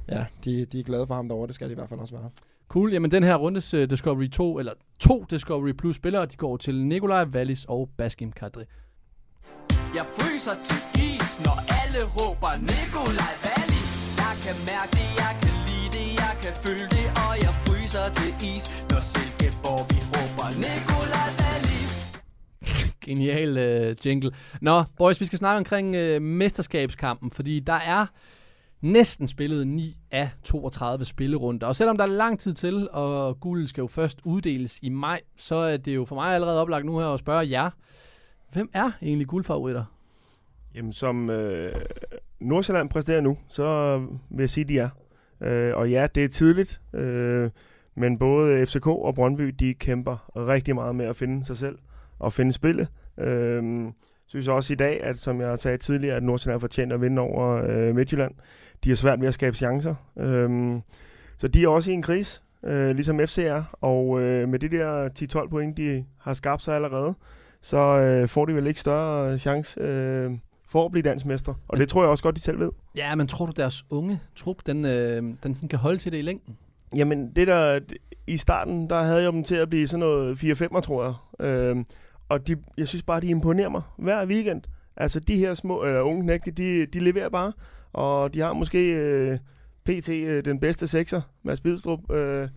ja, 0.09 0.24
de, 0.44 0.64
de 0.64 0.81
er 0.81 0.85
glade 0.85 1.07
for 1.07 1.14
ham 1.14 1.29
derovre, 1.29 1.46
det 1.46 1.55
skal 1.55 1.66
de 1.66 1.72
i 1.72 1.74
hvert 1.74 1.88
fald 1.88 2.00
også 2.00 2.14
være. 2.16 2.31
Cool. 2.72 2.92
Jamen, 2.92 3.11
den 3.11 3.22
her 3.22 3.37
rundes 3.37 3.74
uh, 3.74 3.83
Discovery 3.83 4.28
2, 4.28 4.59
eller 4.59 4.72
to 5.00 5.24
Discovery 5.30 5.72
Plus 5.72 5.96
spillere, 5.96 6.26
de 6.26 6.37
går 6.37 6.56
til 6.56 6.87
Nikolaj 6.87 7.24
Wallis 7.24 7.64
og 7.68 7.88
Baskim 7.98 8.33
Kadri. 8.33 8.64
Jeg 9.94 10.06
fryser 10.16 10.56
til 10.68 10.80
is, 11.09 11.30
når 11.46 11.56
alle 11.80 12.02
råber 12.16 12.52
Nikolaj 12.70 13.35
Wallis. 13.44 13.92
Jeg 14.22 14.35
kan 14.44 14.56
mærke 14.70 14.90
det, 14.98 15.09
jeg 15.22 15.35
kan 15.42 15.54
lide 15.68 15.88
det, 15.96 16.06
jeg 16.24 16.35
kan 16.42 16.54
føle 16.64 16.87
det, 16.96 17.06
og 17.24 17.33
jeg 17.44 17.54
fryser 17.64 18.06
til 18.18 18.30
is, 18.52 18.64
når 18.90 19.00
Silkeborg 19.11 19.83
vi 19.90 19.98
råber 20.12 20.48
Nikolaj 20.64 21.28
Wallis. 21.40 21.94
Genial 23.04 23.52
uh, 23.66 24.06
jingle. 24.06 24.30
Nå, 24.61 24.85
boys, 24.98 25.20
vi 25.20 25.26
skal 25.26 25.38
snakke 25.38 25.59
omkring 25.59 25.87
uh, 25.96 26.22
mesterskabskampen, 26.22 27.30
fordi 27.30 27.61
der 27.61 27.80
er 27.96 28.06
næsten 28.80 29.28
spillet 29.28 29.66
9 29.66 29.96
af 30.10 30.30
32 30.42 31.04
spillerunder. 31.04 31.66
Og 31.66 31.76
selvom 31.76 31.96
der 31.96 32.04
er 32.04 32.08
lang 32.08 32.38
tid 32.38 32.54
til, 32.54 32.88
og 32.92 33.40
guld 33.40 33.66
skal 33.66 33.82
jo 33.82 33.86
først 33.86 34.20
uddeles 34.24 34.78
i 34.82 34.88
maj, 34.88 35.20
så 35.36 35.54
er 35.54 35.76
det 35.76 35.94
jo 35.94 36.04
for 36.04 36.14
mig 36.14 36.34
allerede 36.34 36.60
oplagt 36.60 36.86
nu 36.86 36.98
her 36.98 37.06
at 37.06 37.20
spørge 37.20 37.50
jer, 37.50 37.70
hvem 38.52 38.70
er 38.72 38.90
egentlig 39.02 39.26
guldfavoritter? 39.26 39.84
Jamen, 40.74 40.92
som 40.92 41.30
øh, 41.30 41.74
Nordsjælland 42.40 42.90
præsterer 42.90 43.20
nu, 43.20 43.38
så 43.48 43.98
vil 44.30 44.42
jeg 44.42 44.50
sige, 44.50 44.64
de 44.64 44.78
er. 44.78 44.88
Øh, 45.40 45.76
og 45.76 45.90
ja, 45.90 46.06
det 46.14 46.24
er 46.24 46.28
tidligt, 46.28 46.80
øh, 46.94 47.50
men 47.94 48.18
både 48.18 48.66
FCK 48.66 48.86
og 48.86 49.14
Brøndby, 49.14 49.54
de 49.58 49.74
kæmper 49.74 50.30
rigtig 50.48 50.74
meget 50.74 50.94
med 50.94 51.06
at 51.06 51.16
finde 51.16 51.44
sig 51.44 51.56
selv 51.56 51.78
og 52.18 52.32
finde 52.32 52.52
spillet. 52.52 52.88
Øh, 53.18 53.92
synes 54.30 54.48
også 54.48 54.72
i 54.72 54.76
dag, 54.76 55.02
at 55.02 55.18
som 55.18 55.40
jeg 55.40 55.58
sagde 55.58 55.78
tidligere, 55.78 56.16
at 56.16 56.22
Nordsjælland 56.22 56.60
fortjener 56.60 56.94
at 56.94 57.00
vinde 57.00 57.22
over 57.22 57.64
øh, 57.68 57.94
Midtjylland. 57.94 58.34
De 58.84 58.88
har 58.88 58.96
svært 58.96 59.20
ved 59.20 59.28
at 59.28 59.34
skabe 59.34 59.56
chancer. 59.56 59.94
Øh, 60.18 60.80
så 61.36 61.48
de 61.48 61.64
er 61.64 61.68
også 61.68 61.90
i 61.90 61.94
en 61.94 62.02
kris, 62.02 62.42
øh, 62.64 62.90
ligesom 62.90 63.20
FC 63.26 63.38
er. 63.38 63.62
Og 63.80 64.20
øh, 64.20 64.48
med 64.48 64.58
de 64.58 64.68
der 64.68 65.08
10-12 65.44 65.48
point, 65.48 65.76
de 65.76 66.04
har 66.18 66.34
skabt 66.34 66.62
sig 66.62 66.74
allerede, 66.74 67.14
så 67.60 67.78
øh, 67.78 68.28
får 68.28 68.46
de 68.46 68.54
vel 68.54 68.66
ikke 68.66 68.80
større 68.80 69.38
chance 69.38 69.80
øh, 69.80 70.30
for 70.68 70.84
at 70.84 70.92
blive 70.92 71.02
dansmester. 71.02 71.54
Og 71.68 71.76
det 71.76 71.88
tror 71.88 72.02
jeg 72.02 72.10
også 72.10 72.22
godt, 72.22 72.36
de 72.36 72.40
selv 72.40 72.58
ved. 72.58 72.70
Ja, 72.96 73.14
men 73.14 73.26
tror 73.26 73.46
du, 73.46 73.52
deres 73.56 73.84
unge 73.90 74.20
trup, 74.36 74.56
den, 74.66 74.84
øh, 74.84 75.22
den 75.42 75.54
sådan 75.54 75.68
kan 75.68 75.78
holde 75.78 75.98
til 75.98 76.12
det 76.12 76.18
i 76.18 76.22
længden? 76.22 76.56
Jamen, 76.96 77.32
det 77.36 77.46
der, 77.46 77.80
i 78.26 78.36
starten, 78.36 78.90
der 78.90 79.02
havde 79.02 79.22
jeg 79.22 79.32
dem 79.32 79.44
til 79.44 79.54
at 79.54 79.68
blive 79.68 79.88
sådan 79.88 80.00
noget 80.00 80.36
4-5'er, 80.36 80.80
tror 80.80 81.04
jeg. 81.04 81.46
Øh, 81.46 81.76
og 82.28 82.46
de, 82.46 82.56
jeg 82.78 82.88
synes 82.88 83.02
bare, 83.02 83.20
de 83.20 83.26
imponerer 83.26 83.68
mig 83.68 83.82
hver 83.98 84.26
weekend. 84.26 84.62
Altså, 84.96 85.20
de 85.20 85.36
her 85.36 85.54
små 85.54 85.84
øh, 85.84 86.06
unge 86.06 86.22
knægte, 86.22 86.50
de, 86.50 86.86
de 86.86 87.00
leverer 87.00 87.28
bare. 87.28 87.52
Og 87.92 88.35
de 88.35 88.40
har 88.40 88.53
måske 88.53 88.90
øh, 88.90 89.38
PT 89.85 90.09
øh, 90.09 90.44
den 90.44 90.61
bedste 90.61 90.87
sekser, 90.87 91.20
Mads 91.42 91.61
Bidstrup, 91.61 92.11
øh, 92.12 92.48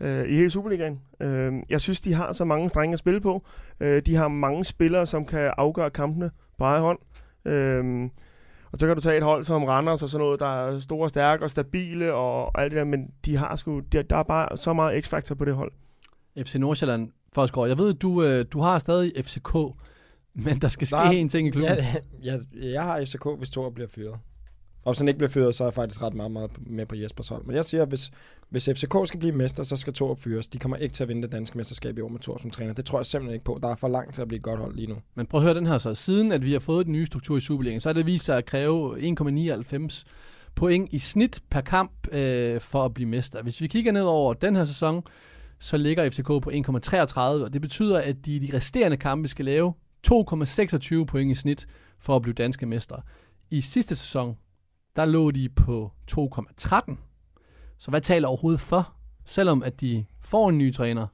øh, 0.00 0.28
i 0.28 0.34
hele 0.34 0.50
Superligaen. 0.50 1.00
Øh, 1.20 1.52
jeg 1.68 1.80
synes, 1.80 2.00
de 2.00 2.14
har 2.14 2.32
så 2.32 2.44
mange 2.44 2.68
strenge 2.68 2.92
at 2.92 2.98
spille 2.98 3.20
på. 3.20 3.46
Øh, 3.80 4.02
de 4.06 4.16
har 4.16 4.28
mange 4.28 4.64
spillere, 4.64 5.06
som 5.06 5.26
kan 5.26 5.52
afgøre 5.58 5.90
kampene 5.90 6.30
på 6.58 6.64
egen 6.64 6.82
hånd. 6.82 6.98
Øh, 7.44 8.10
og 8.72 8.78
så 8.78 8.86
kan 8.86 8.96
du 8.96 9.02
tage 9.02 9.16
et 9.16 9.22
hold 9.22 9.44
som 9.44 9.64
Randers 9.64 10.02
og 10.02 10.08
sådan 10.08 10.24
noget, 10.24 10.40
der 10.40 10.66
er 10.66 10.80
store, 10.80 11.08
stærke 11.08 11.44
og 11.44 11.50
stabile 11.50 12.14
og 12.14 12.60
alt 12.62 12.70
det 12.70 12.78
der, 12.78 12.84
men 12.84 13.10
de 13.24 13.36
har 13.36 13.56
sgu, 13.56 13.80
der, 13.80 14.02
der 14.02 14.16
er 14.16 14.22
bare 14.22 14.56
så 14.56 14.72
meget 14.72 15.04
x-faktor 15.04 15.34
på 15.34 15.44
det 15.44 15.54
hold. 15.54 15.72
FC 16.38 16.54
Nordsjælland, 16.54 17.10
Forsgaard, 17.32 17.68
jeg 17.68 17.78
ved, 17.78 17.94
du, 17.94 18.22
øh, 18.22 18.44
du 18.52 18.60
har 18.60 18.78
stadig 18.78 19.12
FCK, 19.24 19.54
men 20.34 20.60
der 20.60 20.68
skal 20.68 20.86
ske 20.86 20.96
en 21.12 21.28
ting 21.28 21.48
i 21.48 21.50
klubben. 21.50 21.76
Ja, 21.76 21.94
ja, 22.22 22.38
jeg 22.72 22.82
har 22.82 23.04
FCK, 23.04 23.26
hvis 23.38 23.50
Thor 23.50 23.70
bliver 23.70 23.88
fyret. 23.88 24.14
Og 24.84 24.92
hvis 24.92 24.98
han 24.98 25.08
ikke 25.08 25.18
bliver 25.18 25.30
fyret, 25.30 25.54
så 25.54 25.64
er 25.64 25.68
jeg 25.68 25.74
faktisk 25.74 26.02
ret 26.02 26.14
meget, 26.14 26.32
meget 26.32 26.50
med 26.66 26.86
på 26.86 26.94
Jespers 26.94 27.28
hold. 27.28 27.44
Men 27.44 27.56
jeg 27.56 27.64
siger, 27.64 27.82
at 27.82 27.88
hvis, 27.88 28.10
hvis 28.48 28.68
FCK 28.72 28.94
skal 29.04 29.20
blive 29.20 29.32
mester, 29.32 29.62
så 29.62 29.76
skal 29.76 29.92
Torup 29.92 30.20
fyres. 30.20 30.48
De 30.48 30.58
kommer 30.58 30.76
ikke 30.76 30.92
til 30.92 31.02
at 31.02 31.08
vinde 31.08 31.22
det 31.22 31.32
danske 31.32 31.58
mesterskab 31.58 31.98
i 31.98 32.00
år 32.00 32.08
med 32.08 32.20
Torup 32.20 32.40
som 32.40 32.50
træner. 32.50 32.72
Det 32.72 32.84
tror 32.84 32.98
jeg 32.98 33.06
simpelthen 33.06 33.34
ikke 33.34 33.44
på. 33.44 33.58
Der 33.62 33.68
er 33.68 33.74
for 33.74 33.88
langt 33.88 34.14
til 34.14 34.22
at 34.22 34.28
blive 34.28 34.36
et 34.36 34.42
godt 34.42 34.60
hold 34.60 34.74
lige 34.74 34.86
nu. 34.86 34.96
Men 35.14 35.26
prøv 35.26 35.40
at 35.40 35.44
høre 35.44 35.54
den 35.54 35.66
her 35.66 35.78
så. 35.78 35.94
Siden 35.94 36.32
at 36.32 36.44
vi 36.44 36.52
har 36.52 36.58
fået 36.58 36.86
den 36.86 36.92
nye 36.92 37.06
struktur 37.06 37.36
i 37.36 37.40
Superligaen, 37.40 37.80
så 37.80 37.88
har 37.88 37.94
det 37.94 38.06
vist 38.06 38.24
sig 38.24 38.38
at 38.38 38.46
kræve 38.46 38.98
1,99 38.98 40.04
point 40.54 40.92
i 40.92 40.98
snit 40.98 41.42
per 41.50 41.60
kamp 41.60 41.92
øh, 42.12 42.60
for 42.60 42.84
at 42.84 42.94
blive 42.94 43.08
mester. 43.08 43.42
Hvis 43.42 43.60
vi 43.60 43.66
kigger 43.66 43.92
ned 43.92 44.02
over 44.02 44.34
den 44.34 44.56
her 44.56 44.64
sæson, 44.64 45.02
så 45.58 45.76
ligger 45.76 46.10
FCK 46.10 46.26
på 46.26 46.50
1,33, 46.50 47.20
og 47.20 47.52
det 47.52 47.60
betyder, 47.60 47.98
at 47.98 48.26
de 48.26 48.40
de 48.40 48.56
resterende 48.56 48.96
kampe 48.96 49.28
skal 49.28 49.44
lave 49.44 49.72
2,26 50.08 51.04
point 51.04 51.30
i 51.30 51.34
snit 51.34 51.66
for 51.98 52.16
at 52.16 52.22
blive 52.22 52.34
danske 52.34 52.66
mestre. 52.66 53.02
I 53.50 53.60
sidste 53.60 53.96
sæson, 53.96 54.36
der 54.96 55.04
lå 55.04 55.30
de 55.30 55.48
på 55.48 55.92
2,13. 56.10 56.96
Så 57.78 57.90
hvad 57.90 58.00
taler 58.00 58.28
overhovedet 58.28 58.60
for, 58.60 58.92
selvom 59.24 59.62
at 59.62 59.80
de 59.80 60.04
får 60.20 60.48
en 60.48 60.58
ny 60.58 60.72
træner, 60.72 61.06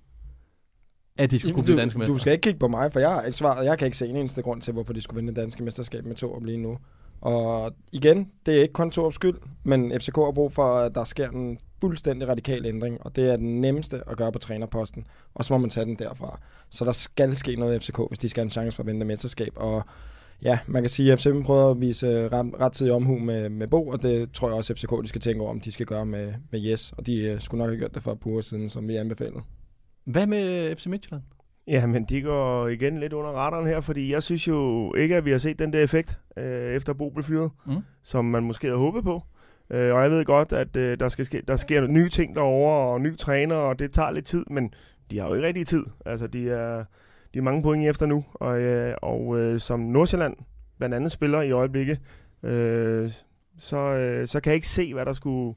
at 1.18 1.30
de 1.30 1.38
skulle 1.38 1.54
kunne 1.54 1.64
blive 1.64 1.76
danske 1.76 1.96
du, 1.96 1.98
mestre? 1.98 2.14
du 2.14 2.18
skal 2.18 2.32
ikke 2.32 2.42
kigge 2.42 2.58
på 2.58 2.68
mig, 2.68 2.92
for 2.92 3.00
jeg 3.00 3.10
har 3.10 3.22
ikke 3.22 3.38
svaret. 3.38 3.64
Jeg 3.64 3.78
kan 3.78 3.86
ikke 3.86 3.96
se 3.96 4.06
en 4.06 4.16
eneste 4.16 4.42
grund 4.42 4.62
til, 4.62 4.72
hvorfor 4.72 4.92
de 4.92 5.00
skulle 5.00 5.16
vinde 5.16 5.34
det 5.34 5.36
danske 5.42 5.62
mesterskab 5.62 6.04
med 6.04 6.16
Thor 6.16 6.40
lige 6.44 6.58
nu. 6.58 6.78
Og 7.20 7.72
igen, 7.92 8.30
det 8.46 8.56
er 8.56 8.62
ikke 8.62 8.72
kun 8.72 8.90
Thors 8.90 9.14
skyld, 9.14 9.38
men 9.64 9.92
FCK 10.00 10.16
har 10.16 10.32
brug 10.32 10.52
for, 10.52 10.74
at 10.74 10.94
der 10.94 11.04
sker 11.04 11.30
en 11.30 11.58
fuldstændig 11.80 12.28
radikal 12.28 12.66
ændring, 12.66 12.98
og 13.00 13.16
det 13.16 13.32
er 13.32 13.36
den 13.36 13.60
nemmeste 13.60 14.02
at 14.08 14.16
gøre 14.16 14.32
på 14.32 14.38
trænerposten, 14.38 15.06
og 15.34 15.44
så 15.44 15.52
må 15.54 15.58
man 15.58 15.70
tage 15.70 15.86
den 15.86 15.96
derfra. 15.96 16.40
Så 16.70 16.84
der 16.84 16.92
skal 16.92 17.36
ske 17.36 17.56
noget 17.56 17.76
i 17.76 17.78
FCK, 17.78 18.00
hvis 18.08 18.18
de 18.18 18.28
skal 18.28 18.40
have 18.40 18.46
en 18.46 18.50
chance 18.50 18.76
for 18.76 18.82
at 18.82 18.86
vinde 18.86 19.06
mesterskab, 19.06 19.52
og 19.56 19.84
ja, 20.42 20.58
man 20.66 20.82
kan 20.82 20.88
sige, 20.90 21.12
at 21.12 21.18
FC 21.18 21.26
prøver 21.44 21.70
at 21.70 21.80
vise 21.80 22.28
ret, 22.28 22.50
rettidig 22.60 22.92
omhu 22.92 23.18
med, 23.18 23.48
med 23.48 23.66
Bo, 23.68 23.88
og 23.88 24.02
det 24.02 24.32
tror 24.32 24.48
jeg 24.48 24.56
også, 24.56 24.72
at 24.72 24.78
FCK 24.78 25.02
de 25.02 25.08
skal 25.08 25.20
tænke 25.20 25.40
over, 25.42 25.50
om 25.50 25.60
de 25.60 25.72
skal 25.72 25.86
gøre 25.86 26.06
med, 26.06 26.32
med 26.50 26.60
Jes, 26.60 26.92
og 26.98 27.06
de 27.06 27.32
uh, 27.34 27.40
skulle 27.40 27.58
nok 27.58 27.70
have 27.70 27.78
gjort 27.78 27.94
det 27.94 28.02
for 28.02 28.12
et 28.12 28.20
par 28.20 28.30
uger 28.30 28.40
siden, 28.40 28.70
som 28.70 28.88
vi 28.88 28.96
anbefalede. 28.96 29.40
Hvad 30.04 30.26
med 30.26 30.76
FC 30.76 30.86
Midtjylland? 30.86 31.22
Ja, 31.66 31.86
men 31.86 32.04
de 32.04 32.22
går 32.22 32.68
igen 32.68 32.98
lidt 32.98 33.12
under 33.12 33.30
radaren 33.30 33.66
her, 33.66 33.80
fordi 33.80 34.12
jeg 34.12 34.22
synes 34.22 34.48
jo 34.48 34.94
ikke, 34.94 35.16
at 35.16 35.24
vi 35.24 35.30
har 35.30 35.38
set 35.38 35.58
den 35.58 35.72
der 35.72 35.82
effekt, 35.82 36.18
øh, 36.36 36.74
efter 36.74 36.92
Bo 36.92 37.10
blev 37.10 37.24
fyret, 37.24 37.50
Mm. 37.66 37.76
som 38.02 38.24
man 38.24 38.42
måske 38.42 38.66
havde 38.66 38.78
håbet 38.78 39.04
på. 39.04 39.22
Øh, 39.70 39.94
og 39.94 40.02
jeg 40.02 40.10
ved 40.10 40.24
godt, 40.24 40.52
at 40.52 40.76
øh, 40.76 41.00
der, 41.00 41.08
skal 41.08 41.24
ske, 41.24 41.42
der 41.48 41.56
sker 41.56 41.86
nye 41.86 42.08
ting 42.08 42.34
derovre, 42.34 42.92
og 42.92 43.00
ny 43.00 43.16
træner, 43.16 43.56
og 43.56 43.78
det 43.78 43.92
tager 43.92 44.10
lidt 44.10 44.26
tid, 44.26 44.44
men 44.50 44.74
de 45.10 45.18
har 45.18 45.28
jo 45.28 45.34
ikke 45.34 45.46
rigtig 45.46 45.66
tid. 45.66 45.84
Altså, 46.06 46.26
de 46.26 46.50
er, 46.50 46.84
de 47.36 47.40
er 47.40 47.44
mange 47.44 47.62
point 47.62 47.88
efter 47.88 48.06
nu, 48.06 48.24
og, 48.34 48.60
øh, 48.60 48.94
og 49.02 49.38
øh, 49.38 49.60
som 49.60 49.80
Nordsjælland 49.80 50.36
blandt 50.78 50.94
andet 50.94 51.12
spiller 51.12 51.42
i 51.42 51.50
øjeblikket, 51.50 52.00
øh, 52.42 53.10
så, 53.58 53.76
øh, 53.76 54.28
så 54.28 54.40
kan 54.40 54.50
jeg 54.50 54.54
ikke 54.54 54.68
se, 54.68 54.94
hvad 54.94 55.06
der 55.06 55.12
skulle 55.12 55.54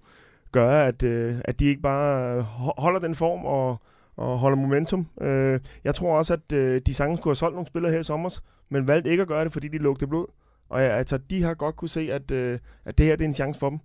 gøre, 0.51 0.87
at, 0.87 1.03
øh, 1.03 1.35
at 1.45 1.59
de 1.59 1.65
ikke 1.65 1.81
bare 1.81 2.41
holder 2.77 2.99
den 2.99 3.15
form 3.15 3.45
og, 3.45 3.81
og 4.17 4.39
holder 4.39 4.57
momentum. 4.57 5.07
Øh, 5.21 5.59
jeg 5.83 5.95
tror 5.95 6.17
også, 6.17 6.33
at 6.33 6.53
øh, 6.53 6.81
de 6.85 6.93
sagtens 6.93 7.19
kunne 7.19 7.29
have 7.29 7.35
solgt 7.35 7.55
nogle 7.55 7.67
spillere 7.67 7.91
her 7.91 7.99
i 7.99 8.03
sommer, 8.03 8.39
men 8.69 8.87
valgte 8.87 9.09
ikke 9.09 9.21
at 9.21 9.27
gøre 9.27 9.43
det, 9.43 9.53
fordi 9.53 9.67
de 9.67 9.77
lugte 9.77 10.07
blod. 10.07 10.25
Og 10.69 10.81
ja, 10.81 10.87
altså, 10.87 11.17
de 11.17 11.43
har 11.43 11.53
godt 11.53 11.75
kunne 11.75 11.89
se, 11.89 12.13
at, 12.13 12.31
øh, 12.31 12.59
at 12.85 12.97
det 12.97 13.05
her 13.05 13.15
det 13.15 13.23
er 13.23 13.27
en 13.27 13.33
chance 13.33 13.59
for 13.59 13.69
dem. 13.69 13.79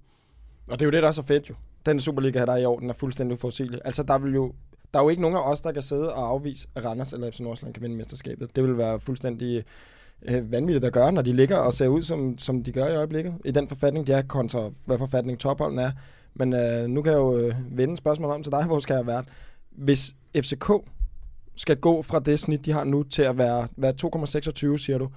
Og 0.67 0.73
det 0.73 0.83
er 0.83 0.87
jo 0.87 0.91
det, 0.91 1.03
der 1.03 1.09
er 1.09 1.13
så 1.13 1.23
fedt 1.23 1.51
jo. 1.51 1.55
Den 1.87 2.01
Superliga 2.01 2.39
her, 2.39 2.47
der 2.47 2.53
er 2.53 2.57
i 2.59 2.65
år, 2.65 2.79
den 2.79 2.91
er 2.91 2.95
fuldstændig 2.95 3.35
uforudsigelig. 3.35 3.81
Altså, 3.85 4.03
der 4.03 4.19
vil 4.19 4.35
jo 4.35 4.53
der 4.95 5.01
er 5.01 5.05
jo 5.05 5.09
ikke 5.09 5.23
nogen 5.23 5.37
af 5.37 5.51
os, 5.51 5.61
der 5.61 5.73
kan 5.73 5.83
sidde 5.83 6.15
og 6.15 6.29
afvise, 6.29 6.69
at 6.75 6.85
Randers 6.85 7.13
eller 7.13 7.31
FC 7.31 7.41
Nordsjælland 7.41 7.75
kan 7.75 7.83
vinde 7.83 7.97
mesterskabet. 7.97 8.57
Det 8.57 8.65
vil 8.65 8.79
være 8.79 9.01
fuldstændig 9.01 9.65
øh, 10.23 10.53
vanvittigt 10.53 10.85
at 10.85 10.93
gøre, 10.93 11.13
når 11.13 11.23
de 11.23 11.33
ligger 11.33 11.57
og 11.57 11.73
ser 11.73 11.89
ud, 11.89 12.03
som, 12.03 12.39
som 12.39 12.65
de 12.65 12.73
gør 12.73 12.87
i 12.87 12.97
øjeblikket. 12.97 13.35
I 13.45 13.51
den 13.51 13.69
forfatning, 13.69 14.07
de 14.07 14.13
er 14.13 14.23
kontra, 14.23 14.71
hvad 14.85 14.99
forfatning 14.99 15.39
topholden 15.39 15.79
er. 15.79 15.91
Men 16.35 16.53
øh, 16.53 16.87
nu 16.87 17.03
kan 17.03 17.13
jeg 17.13 17.19
jo 17.19 17.39
øh, 17.39 17.55
vende 17.79 17.97
spørgsmålet 17.97 18.35
om 18.35 18.43
til 18.43 18.53
dig, 18.53 18.65
hvor 18.71 18.79
skal 18.79 18.95
jeg 18.95 19.07
være. 19.07 19.25
Hvis 19.71 20.15
FCK 20.37 20.71
skal 21.57 21.77
gå 21.77 22.03
fra 22.03 22.21
det 22.21 22.41
snit, 22.41 22.65
de 22.65 22.73
har 22.73 22.85
nu, 22.85 23.03
til 23.03 23.23
at 23.23 23.39
være, 23.39 23.69
være 23.77 23.95
2,26, 24.05 24.85
siger 24.85 24.99
du. 24.99 25.09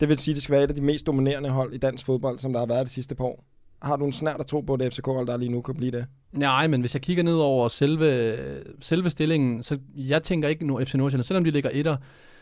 Det 0.00 0.08
vil 0.08 0.18
sige, 0.18 0.32
at 0.32 0.34
det 0.34 0.42
skal 0.42 0.52
være 0.52 0.64
et 0.64 0.70
af 0.70 0.76
de 0.76 0.82
mest 0.82 1.06
dominerende 1.06 1.50
hold 1.50 1.74
i 1.74 1.78
dansk 1.78 2.06
fodbold, 2.06 2.38
som 2.38 2.52
der 2.52 2.60
har 2.60 2.66
været 2.66 2.86
de 2.86 2.92
sidste 2.92 3.14
par 3.14 3.24
år. 3.24 3.44
Har 3.82 3.96
du 3.96 4.04
en 4.04 4.12
snært 4.12 4.40
at 4.40 4.46
tro 4.46 4.60
på, 4.60 4.74
at 4.74 4.80
det 4.80 4.94
fck 4.94 5.06
der 5.06 5.36
lige 5.36 5.48
nu 5.48 5.60
kan 5.60 5.74
blive 5.74 5.90
det? 5.90 6.06
Nej, 6.32 6.66
men 6.66 6.80
hvis 6.80 6.94
jeg 6.94 7.02
kigger 7.02 7.22
ned 7.22 7.34
over 7.34 7.68
selve, 7.68 8.36
selve 8.80 9.10
stillingen, 9.10 9.62
så 9.62 9.78
jeg 9.96 10.22
tænker 10.22 10.48
ikke, 10.48 10.66
nu 10.66 10.84
FC 10.84 10.94
Nordsjælland, 10.94 11.24
selvom 11.24 11.44
de 11.44 11.50
ligger 11.50 11.70
etter, 11.72 11.96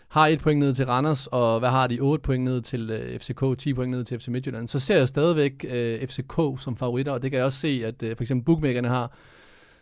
har 0.08 0.26
et 0.26 0.40
point 0.40 0.60
ned 0.60 0.74
til 0.74 0.86
Randers, 0.86 1.26
og 1.26 1.58
hvad 1.58 1.68
har 1.68 1.86
de? 1.86 2.00
8 2.00 2.22
point 2.22 2.44
ned 2.44 2.60
til 2.60 2.90
øh, 2.90 3.18
FCK, 3.18 3.58
10 3.58 3.74
point 3.74 3.90
ned 3.90 4.04
til 4.04 4.20
FC 4.20 4.28
Midtjylland. 4.28 4.68
Så 4.68 4.78
ser 4.78 4.96
jeg 4.96 5.08
stadigvæk 5.08 5.64
øh, 5.68 6.06
FCK 6.06 6.34
som 6.58 6.76
favoritter, 6.76 7.12
og 7.12 7.22
det 7.22 7.30
kan 7.30 7.38
jeg 7.38 7.46
også 7.46 7.58
se, 7.58 7.82
at 7.84 8.02
øh, 8.02 8.16
for 8.16 8.22
eksempel 8.22 8.44
bookmakerne 8.44 8.88
har, 8.88 9.12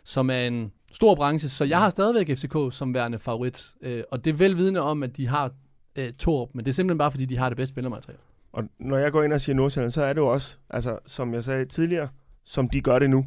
som 0.03 0.29
er 0.29 0.39
en 0.39 0.71
stor 0.91 1.15
branche. 1.15 1.49
Så 1.49 1.65
jeg 1.65 1.79
har 1.79 1.89
stadigvæk 1.89 2.37
FCK 2.37 2.55
som 2.71 2.93
værende 2.93 3.19
favorit, 3.19 3.71
øh, 3.81 4.03
og 4.11 4.25
det 4.25 4.31
er 4.33 4.37
vel 4.37 4.77
om, 4.77 5.03
at 5.03 5.17
de 5.17 5.27
har 5.27 5.51
øh, 5.95 6.13
Torp, 6.13 6.49
men 6.53 6.65
det 6.65 6.71
er 6.71 6.73
simpelthen 6.73 6.97
bare, 6.97 7.11
fordi 7.11 7.25
de 7.25 7.37
har 7.37 7.49
det 7.49 7.57
bedste 7.57 7.73
spillermateriale. 7.73 8.19
Og 8.53 8.63
når 8.79 8.97
jeg 8.97 9.11
går 9.11 9.23
ind 9.23 9.33
og 9.33 9.41
siger 9.41 9.55
Nordsjælland, 9.55 9.91
så 9.91 10.03
er 10.03 10.13
det 10.13 10.21
jo 10.21 10.27
også, 10.27 10.57
altså, 10.69 10.99
som 11.05 11.33
jeg 11.33 11.43
sagde 11.43 11.65
tidligere, 11.65 12.07
som 12.43 12.69
de 12.69 12.81
gør 12.81 12.99
det 12.99 13.09
nu, 13.09 13.25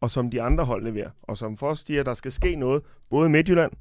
og 0.00 0.10
som 0.10 0.30
de 0.30 0.42
andre 0.42 0.64
hold 0.64 0.84
leverer. 0.84 1.10
Og 1.22 1.38
som 1.38 1.56
for 1.56 1.74
siger, 1.74 2.00
at 2.00 2.06
der 2.06 2.14
skal 2.14 2.32
ske 2.32 2.56
noget, 2.56 2.82
både 3.10 3.26
i 3.26 3.30
Midtjylland, 3.30 3.72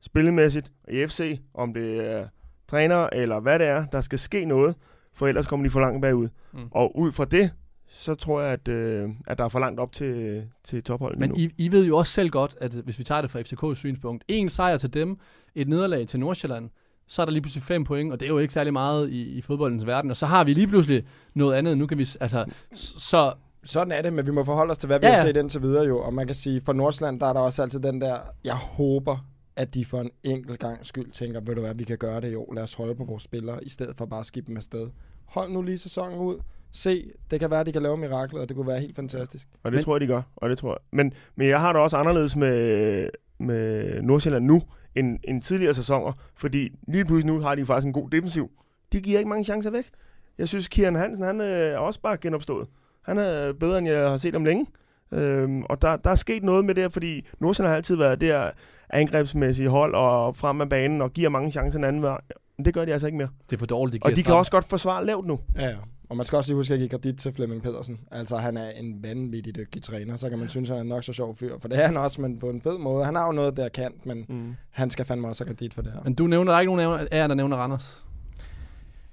spillemæssigt, 0.00 0.72
og 0.84 0.92
i 0.92 1.06
FC, 1.06 1.40
om 1.54 1.74
det 1.74 2.10
er 2.10 2.28
træner 2.68 3.08
eller 3.12 3.40
hvad 3.40 3.58
det 3.58 3.66
er, 3.66 3.86
der 3.86 4.00
skal 4.00 4.18
ske 4.18 4.44
noget, 4.44 4.76
for 5.12 5.26
ellers 5.26 5.46
kommer 5.46 5.66
de 5.66 5.70
for 5.70 5.80
langt 5.80 6.02
bagud. 6.02 6.28
Mm. 6.52 6.60
Mm. 6.60 6.68
Og 6.70 6.98
ud 6.98 7.12
fra 7.12 7.24
det 7.24 7.50
så 7.92 8.14
tror 8.14 8.40
jeg, 8.40 8.52
at, 8.52 8.68
øh, 8.68 9.10
at 9.26 9.38
der 9.38 9.44
er 9.44 9.48
for 9.48 9.58
langt 9.58 9.80
op 9.80 9.92
til, 9.92 10.44
til 10.64 10.82
topholdet 10.82 11.18
Men 11.18 11.30
nu. 11.30 11.36
I, 11.36 11.50
I 11.58 11.72
ved 11.72 11.86
jo 11.86 11.96
også 11.96 12.12
selv 12.12 12.30
godt, 12.30 12.56
at 12.60 12.72
hvis 12.72 12.98
vi 12.98 13.04
tager 13.04 13.20
det 13.20 13.30
fra 13.30 13.40
FCK's 13.40 13.74
synspunkt, 13.74 14.24
en 14.28 14.48
sejr 14.48 14.76
til 14.76 14.94
dem, 14.94 15.18
et 15.54 15.68
nederlag 15.68 16.08
til 16.08 16.20
Nordsjælland, 16.20 16.70
så 17.12 17.22
er 17.22 17.26
der 17.26 17.32
lige 17.32 17.42
pludselig 17.42 17.62
fem 17.62 17.84
point, 17.84 18.12
og 18.12 18.20
det 18.20 18.26
er 18.26 18.30
jo 18.30 18.38
ikke 18.38 18.54
særlig 18.54 18.72
meget 18.72 19.10
i, 19.10 19.22
i 19.22 19.40
fodboldens 19.40 19.86
verden. 19.86 20.10
Og 20.10 20.16
så 20.16 20.26
har 20.26 20.44
vi 20.44 20.54
lige 20.54 20.66
pludselig 20.66 21.04
noget 21.34 21.54
andet. 21.54 21.78
Nu 21.78 21.86
kan 21.86 21.98
vi, 21.98 22.08
altså, 22.20 22.44
så 22.74 23.32
Sådan 23.64 23.92
er 23.92 24.02
det, 24.02 24.12
men 24.12 24.26
vi 24.26 24.30
må 24.32 24.44
forholde 24.44 24.70
os 24.70 24.78
til, 24.78 24.86
hvad 24.86 24.98
vi 25.00 25.06
Ja, 25.06 25.12
ja, 25.12 25.18
har 25.18 25.26
set 25.26 25.36
indtil 25.36 25.62
videre 25.62 25.84
jo. 25.86 25.98
Og 25.98 26.14
man 26.14 26.26
kan 26.26 26.34
sige, 26.34 26.60
for 26.60 26.72
Nordsjælland, 26.72 27.20
der 27.20 27.26
er 27.26 27.32
der 27.32 27.40
også 27.40 27.62
altid 27.62 27.80
den 27.80 28.00
der, 28.00 28.18
jeg 28.44 28.54
håber, 28.54 29.26
at 29.56 29.74
de 29.74 29.84
for 29.84 30.00
en 30.00 30.10
enkelt 30.22 30.58
gang 30.58 30.86
skyld 30.86 31.10
tænker, 31.10 31.40
ved 31.40 31.54
du 31.54 31.60
hvad, 31.60 31.74
vi 31.74 31.84
kan 31.84 31.98
gøre 31.98 32.20
det 32.20 32.32
jo. 32.32 32.44
Lad 32.54 32.62
os 32.62 32.74
holde 32.74 32.94
på 32.94 33.04
vores 33.04 33.22
spillere, 33.22 33.64
i 33.64 33.68
stedet 33.70 33.96
for 33.96 34.06
bare 34.06 34.20
at 34.20 34.26
skifte 34.26 34.48
dem 34.48 34.56
afsted. 34.56 34.88
Hold 35.24 35.52
nu 35.52 35.62
lige 35.62 35.78
sæsonen 35.78 36.18
ud. 36.18 36.36
Se, 36.72 37.10
det 37.30 37.40
kan 37.40 37.50
være, 37.50 37.60
at 37.60 37.66
de 37.66 37.72
kan 37.72 37.82
lave 37.82 37.96
mirakler, 37.96 38.40
og 38.40 38.48
det 38.48 38.56
kunne 38.56 38.66
være 38.66 38.80
helt 38.80 38.96
fantastisk. 38.96 39.48
Og 39.62 39.70
det 39.72 39.76
Men- 39.76 39.84
tror 39.84 39.94
jeg, 39.96 40.00
de 40.00 40.06
gør. 40.06 40.22
Og 40.36 40.50
det 40.50 40.58
tror 40.58 40.70
jeg. 40.70 40.78
Men, 40.92 41.12
men 41.36 41.48
jeg 41.48 41.60
har 41.60 41.72
det 41.72 41.82
også 41.82 41.96
anderledes 41.96 42.36
med, 42.36 43.08
med 43.38 44.02
Nordsjælland 44.02 44.44
nu, 44.44 44.62
end, 44.94 45.18
end 45.24 45.42
tidligere 45.42 45.74
sæsoner. 45.74 46.12
Fordi 46.36 46.72
lige 46.88 47.04
pludselig 47.04 47.34
nu 47.34 47.40
har 47.40 47.54
de 47.54 47.66
faktisk 47.66 47.86
en 47.86 47.92
god 47.92 48.10
defensiv. 48.10 48.50
De 48.92 49.00
giver 49.00 49.18
ikke 49.18 49.28
mange 49.28 49.44
chancer 49.44 49.70
væk. 49.70 49.84
Jeg 50.38 50.48
synes, 50.48 50.68
Kieran 50.68 50.94
Hansen, 50.94 51.24
han 51.24 51.40
øh, 51.40 51.46
er 51.46 51.76
også 51.76 52.00
bare 52.00 52.16
genopstået. 52.16 52.68
Han 53.02 53.18
er 53.18 53.52
bedre, 53.52 53.78
end 53.78 53.88
jeg 53.88 54.10
har 54.10 54.16
set 54.16 54.32
ham 54.32 54.44
længe. 54.44 54.66
Øhm, 55.12 55.62
og 55.62 55.82
der, 55.82 55.96
der 55.96 56.10
er 56.10 56.14
sket 56.14 56.42
noget 56.42 56.64
med 56.64 56.74
det, 56.74 56.92
fordi 56.92 57.26
Nordsjælland 57.40 57.68
har 57.70 57.76
altid 57.76 57.96
været 57.96 58.20
der 58.20 58.50
angrebsmæssige 58.90 59.68
hold 59.68 59.94
og 59.94 60.36
frem 60.36 60.60
af 60.60 60.68
banen 60.68 61.02
og 61.02 61.12
giver 61.12 61.28
mange 61.28 61.50
chancer 61.50 61.78
den 61.78 61.84
anden 61.84 62.02
vej. 62.02 62.20
Men 62.56 62.64
det 62.64 62.74
gør 62.74 62.84
de 62.84 62.92
altså 62.92 63.06
ikke 63.06 63.18
mere. 63.18 63.28
det 63.50 63.56
er 63.56 63.58
for 63.58 63.66
dårligt, 63.66 63.94
det 63.94 64.02
Og 64.02 64.16
de 64.16 64.22
kan 64.22 64.34
også 64.34 64.50
godt 64.50 64.64
forsvare 64.64 65.06
lavt 65.06 65.26
nu. 65.26 65.40
Ja, 65.56 65.68
ja. 65.68 65.76
Og 66.12 66.16
man 66.16 66.26
skal 66.26 66.36
også 66.36 66.50
lige 66.50 66.56
huske 66.56 66.74
at 66.74 66.78
give 66.80 66.88
kredit 66.88 67.16
til 67.18 67.32
Flemming 67.32 67.62
Pedersen. 67.62 68.00
Altså, 68.10 68.36
han 68.36 68.56
er 68.56 68.70
en 68.70 69.02
vanvittig 69.02 69.56
dygtig 69.56 69.82
træner. 69.82 70.16
Så 70.16 70.28
kan 70.28 70.38
man 70.38 70.48
synes, 70.48 70.70
at 70.70 70.76
han 70.76 70.86
er 70.86 70.94
nok 70.94 71.04
så 71.04 71.12
sjov 71.12 71.36
fyr. 71.36 71.58
For 71.58 71.68
det 71.68 71.78
er 71.82 71.86
han 71.86 71.96
også, 71.96 72.20
men 72.20 72.38
på 72.38 72.50
en 72.50 72.60
fed 72.60 72.78
måde. 72.78 73.04
Han 73.04 73.14
har 73.14 73.26
jo 73.26 73.32
noget, 73.32 73.56
der 73.56 73.68
kan, 73.68 73.92
men 74.04 74.24
Mm. 74.28 74.54
han 74.70 74.90
skal 74.90 75.04
fandme 75.04 75.28
også 75.28 75.44
have 75.44 75.54
kredit 75.54 75.74
for 75.74 75.82
det 75.82 75.92
her. 75.92 76.00
Men 76.04 76.14
du 76.14 76.26
nævner, 76.26 76.52
der 76.52 76.56
er 76.56 76.60
ikke 76.60 76.76
nogen 76.76 77.00
af 77.12 77.16
jer, 77.18 77.26
der 77.26 77.34
nævner 77.34 77.56
Randers. 77.56 78.04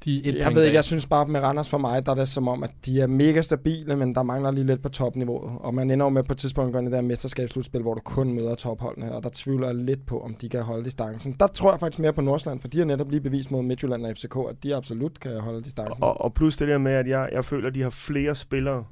De 0.06 0.26
et 0.26 0.36
Jeg 0.36 0.56
ved 0.56 0.64
ikke, 0.64 0.76
jeg 0.76 0.84
synes 0.84 1.08
bare 1.08 1.26
med 1.26 1.40
Randers 1.40 1.70
for 1.70 1.78
mig, 1.78 2.06
der 2.06 2.12
er 2.12 2.16
det 2.16 2.28
som 2.28 2.48
om, 2.48 2.64
at 2.64 2.72
de 2.86 3.02
er 3.02 3.08
mega 3.08 3.42
stabile, 3.42 3.96
men 3.96 4.16
der 4.16 4.24
mangler 4.24 4.52
lige 4.52 4.66
lidt 4.66 4.82
på 4.82 4.90
topniveauet. 4.90 5.52
Og 5.60 5.74
man 5.74 5.92
ender 5.92 6.06
jo 6.06 6.10
med 6.10 6.24
på 6.24 6.34
et 6.34 6.38
tidspunkt 6.38 6.76
i 6.76 6.80
det 6.80 6.92
der 6.92 7.02
mesterskabsslutspil, 7.02 7.82
hvor 7.82 7.94
du 7.94 8.02
kun 8.02 8.34
møder 8.34 8.56
topholdene, 8.56 9.16
og 9.16 9.24
der 9.24 9.30
tvivler 9.34 9.68
jeg 9.68 9.76
lidt 9.76 10.06
på, 10.06 10.20
om 10.20 10.36
de 10.36 10.50
kan 10.50 10.64
holde 10.64 10.86
distancen. 10.86 11.36
Der 11.40 11.48
tror 11.48 11.72
jeg 11.72 11.80
faktisk 11.80 12.00
mere 12.00 12.14
på 12.14 12.22
Nordsjælland, 12.22 12.62
for 12.62 12.68
de 12.68 12.78
har 12.78 12.86
netop 12.86 13.10
lige 13.10 13.22
bevist 13.22 13.52
mod 13.52 13.64
Midtjylland 13.64 14.06
og 14.06 14.18
FCK, 14.18 14.36
at 14.50 14.64
de 14.64 14.76
absolut 14.76 15.20
kan 15.20 15.40
holde 15.40 15.62
distancen. 15.62 16.04
Og, 16.04 16.22
og 16.22 16.34
plus 16.34 16.58
det 16.58 16.68
der 16.68 16.78
med, 16.78 16.92
at 16.92 17.08
jeg, 17.08 17.30
jeg 17.32 17.46
føler, 17.46 17.68
at 17.68 17.76
de 17.76 17.82
har 17.82 17.90
flere 17.90 18.36
spillere, 18.36 18.86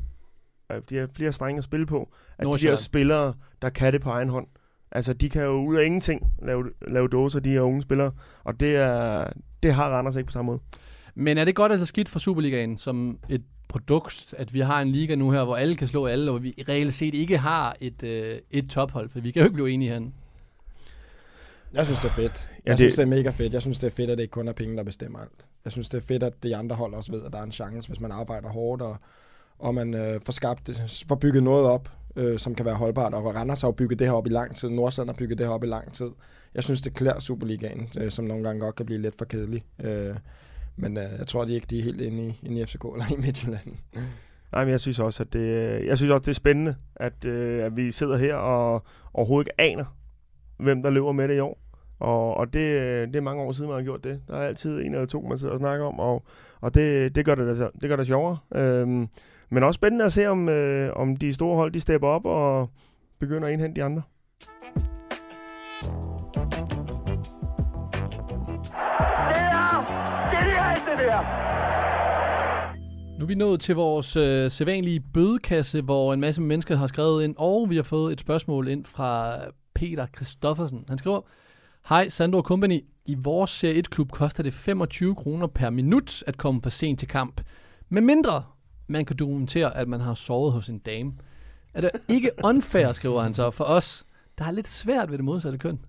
de 0.89 0.97
har 0.97 1.07
flere 1.15 1.33
strenge 1.33 1.57
at 1.57 1.63
spille 1.63 1.85
på. 1.85 2.09
At 2.37 2.39
de 2.39 2.43
Nordsjælland. 2.43 2.77
spillere, 2.77 3.33
der 3.61 3.69
kan 3.69 3.93
det 3.93 4.01
på 4.01 4.09
egen 4.09 4.29
hånd. 4.29 4.47
Altså, 4.91 5.13
de 5.13 5.29
kan 5.29 5.43
jo 5.43 5.51
ud 5.51 5.75
af 5.75 5.85
ingenting 5.85 6.31
lave, 6.43 6.63
lave 6.87 7.07
dåser, 7.07 7.39
de 7.39 7.49
her 7.49 7.61
unge 7.61 7.81
spillere. 7.81 8.11
Og 8.43 8.59
det, 8.59 8.75
er, 8.75 9.27
det 9.63 9.73
har 9.73 9.89
Randers 9.89 10.15
ikke 10.15 10.27
på 10.27 10.31
samme 10.31 10.51
måde. 10.51 10.59
Men 11.19 11.37
er 11.37 11.45
det 11.45 11.55
godt 11.55 11.71
eller 11.71 11.85
skidt 11.85 12.09
for 12.09 12.19
Superligaen 12.19 12.77
som 12.77 13.19
et 13.29 13.43
produkt, 13.67 14.33
at 14.37 14.53
vi 14.53 14.59
har 14.59 14.81
en 14.81 14.91
liga 14.91 15.15
nu 15.15 15.31
her, 15.31 15.43
hvor 15.43 15.55
alle 15.55 15.75
kan 15.75 15.87
slå 15.87 16.05
alle, 16.05 16.31
og 16.31 16.33
hvor 16.33 16.39
vi 16.39 16.63
reelt 16.69 16.93
set 16.93 17.13
ikke 17.15 17.37
har 17.37 17.75
et, 17.81 18.03
øh, 18.03 18.39
et 18.51 18.69
tophold, 18.69 19.09
for 19.09 19.19
vi 19.19 19.31
kan 19.31 19.39
jo 19.39 19.43
ikke 19.45 19.53
blive 19.53 19.71
enige 19.71 19.89
herinde. 19.89 20.11
Jeg 21.73 21.85
synes, 21.85 21.99
det 22.01 22.07
er 22.09 22.13
fedt. 22.13 22.49
Ja, 22.49 22.55
Jeg 22.65 22.77
det- 22.77 22.79
synes, 22.79 22.95
det 22.95 23.01
er 23.03 23.07
mega 23.07 23.29
fedt. 23.29 23.53
Jeg 23.53 23.61
synes, 23.61 23.79
det 23.79 23.87
er 23.87 23.91
fedt, 23.91 24.09
at 24.09 24.17
det 24.17 24.23
ikke 24.23 24.31
kun 24.31 24.47
er 24.47 24.53
penge, 24.53 24.77
der 24.77 24.83
bestemmer 24.83 25.19
alt. 25.19 25.47
Jeg 25.65 25.71
synes, 25.71 25.89
det 25.89 25.97
er 25.97 26.05
fedt, 26.05 26.23
at 26.23 26.33
de 26.43 26.55
andre 26.55 26.75
hold 26.75 26.93
også 26.93 27.11
ved, 27.11 27.23
at 27.25 27.33
der 27.33 27.39
er 27.39 27.43
en 27.43 27.51
chance, 27.51 27.89
hvis 27.89 27.99
man 27.99 28.11
arbejder 28.11 28.49
hårdt, 28.49 28.81
og, 28.81 28.97
og 29.59 29.75
man 29.75 29.93
øh, 29.93 30.21
får 30.21 30.31
skabt, 30.31 30.69
får 31.07 31.15
bygget 31.15 31.43
noget 31.43 31.65
op, 31.65 31.89
øh, 32.15 32.39
som 32.39 32.55
kan 32.55 32.65
være 32.65 32.75
holdbart. 32.75 33.13
Og 33.13 33.35
Randers 33.35 33.61
har 33.61 33.67
jo 33.67 33.71
bygget 33.71 33.99
det 33.99 34.07
her 34.07 34.13
op 34.13 34.27
i 34.27 34.29
lang 34.29 34.55
tid. 34.55 34.69
Nordsjælland 34.69 35.09
har 35.09 35.17
bygget 35.17 35.37
det 35.37 35.45
her 35.47 35.53
op 35.53 35.63
i 35.63 35.67
lang 35.67 35.93
tid. 35.93 36.09
Jeg 36.55 36.63
synes, 36.63 36.81
det 36.81 36.93
klæder 36.93 37.19
Superligaen, 37.19 37.89
øh, 37.99 38.11
som 38.11 38.25
nogle 38.25 38.43
gange 38.43 38.59
godt 38.61 38.75
kan 38.75 38.85
blive 38.85 39.01
lidt 39.01 39.15
for 39.17 39.25
kedelig. 39.25 39.63
Øh, 39.83 40.15
men 40.77 40.97
øh, 40.97 41.03
jeg 41.19 41.27
tror 41.27 41.45
de 41.45 41.53
ikke, 41.53 41.67
de 41.69 41.79
er 41.79 41.83
helt 41.83 42.01
inde 42.01 42.27
i, 42.27 42.39
inde 42.43 42.61
i 42.61 42.65
FCK 42.65 42.83
eller 42.93 43.05
i 43.17 43.21
Midtjylland. 43.21 43.67
Nej, 44.51 44.63
men 44.65 44.71
jeg 44.71 44.79
synes 44.79 44.99
også, 44.99 45.23
at 45.23 45.33
det, 45.33 45.39
øh, 45.39 45.85
jeg 45.87 45.97
synes 45.97 46.11
også, 46.11 46.19
det 46.21 46.27
er 46.27 46.33
spændende, 46.33 46.75
at, 46.95 47.25
øh, 47.25 47.65
at 47.65 47.75
vi 47.77 47.91
sidder 47.91 48.17
her 48.17 48.35
og 48.35 48.83
overhovedet 49.13 49.47
ikke 49.47 49.61
aner, 49.61 49.85
hvem 50.57 50.83
der 50.83 50.89
løber 50.89 51.11
med 51.11 51.27
det 51.27 51.35
i 51.35 51.39
år. 51.39 51.59
Og, 51.99 52.37
og 52.37 52.53
det, 52.53 52.59
øh, 52.59 53.07
det 53.07 53.15
er 53.15 53.21
mange 53.21 53.41
år 53.43 53.51
siden, 53.51 53.69
man 53.69 53.77
har 53.79 53.83
gjort 53.83 54.03
det. 54.03 54.21
Der 54.27 54.37
er 54.37 54.47
altid 54.47 54.79
en 54.79 54.93
eller 54.93 55.05
to, 55.05 55.21
man 55.21 55.37
sidder 55.37 55.53
og 55.53 55.59
snakker 55.59 55.85
om, 55.85 55.99
og, 55.99 56.23
og 56.61 56.73
det, 56.75 57.15
det, 57.15 57.25
gør 57.25 57.35
det, 57.35 57.57
da- 57.59 57.69
det 57.81 57.89
gør 57.89 57.95
det 57.95 58.07
sjovere. 58.07 58.37
Øhm, 58.55 59.07
men 59.49 59.63
også 59.63 59.77
spændende 59.77 60.05
at 60.05 60.13
se, 60.13 60.27
om, 60.27 60.49
øh, 60.49 60.93
om 60.95 61.15
de 61.17 61.33
store 61.33 61.55
hold, 61.55 61.71
de 61.71 61.79
stepper 61.79 62.07
op 62.07 62.25
og 62.25 62.69
begynder 63.19 63.47
at 63.47 63.53
indhente 63.53 63.75
de 63.81 63.83
andre. 63.85 64.01
Nu 73.17 73.23
er 73.23 73.27
vi 73.27 73.35
nået 73.35 73.59
til 73.59 73.75
vores 73.75 74.15
øh, 74.15 74.51
sædvanlige 74.51 74.99
bødekasse, 75.13 75.81
hvor 75.81 76.13
en 76.13 76.19
masse 76.19 76.41
mennesker 76.41 76.75
har 76.75 76.87
skrevet 76.87 77.23
ind, 77.23 77.35
og 77.37 77.69
vi 77.69 77.75
har 77.75 77.83
fået 77.83 78.13
et 78.13 78.19
spørgsmål 78.19 78.67
ind 78.67 78.85
fra 78.85 79.37
Peter 79.75 80.07
Christoffersen. 80.15 80.85
Han 80.87 80.97
skriver, 80.97 81.21
Hej 81.89 82.09
Sandro 82.09 82.41
Company, 82.41 82.83
i 83.05 83.15
vores 83.17 83.51
Serie 83.51 83.79
1-klub 83.79 84.11
koster 84.11 84.43
det 84.43 84.53
25 84.53 85.15
kroner 85.15 85.47
per 85.47 85.69
minut 85.69 86.23
at 86.27 86.37
komme 86.37 86.61
for 86.61 86.69
sent 86.69 86.99
til 86.99 87.07
kamp. 87.07 87.41
Med 87.89 88.01
mindre 88.01 88.43
man 88.87 89.05
kan 89.05 89.15
dokumentere, 89.15 89.77
at 89.77 89.87
man 89.87 90.01
har 90.01 90.13
sovet 90.13 90.53
hos 90.53 90.69
en 90.69 90.79
dame. 90.79 91.13
Er 91.73 91.81
det 91.81 91.91
ikke 92.07 92.31
unfair, 92.43 92.91
skriver 92.91 93.21
han 93.21 93.33
så, 93.33 93.51
for 93.51 93.63
os, 93.63 94.05
der 94.37 94.45
er 94.45 94.51
lidt 94.51 94.67
svært 94.67 95.09
ved 95.09 95.17
det 95.17 95.25
modsatte 95.25 95.57
køn. 95.57 95.79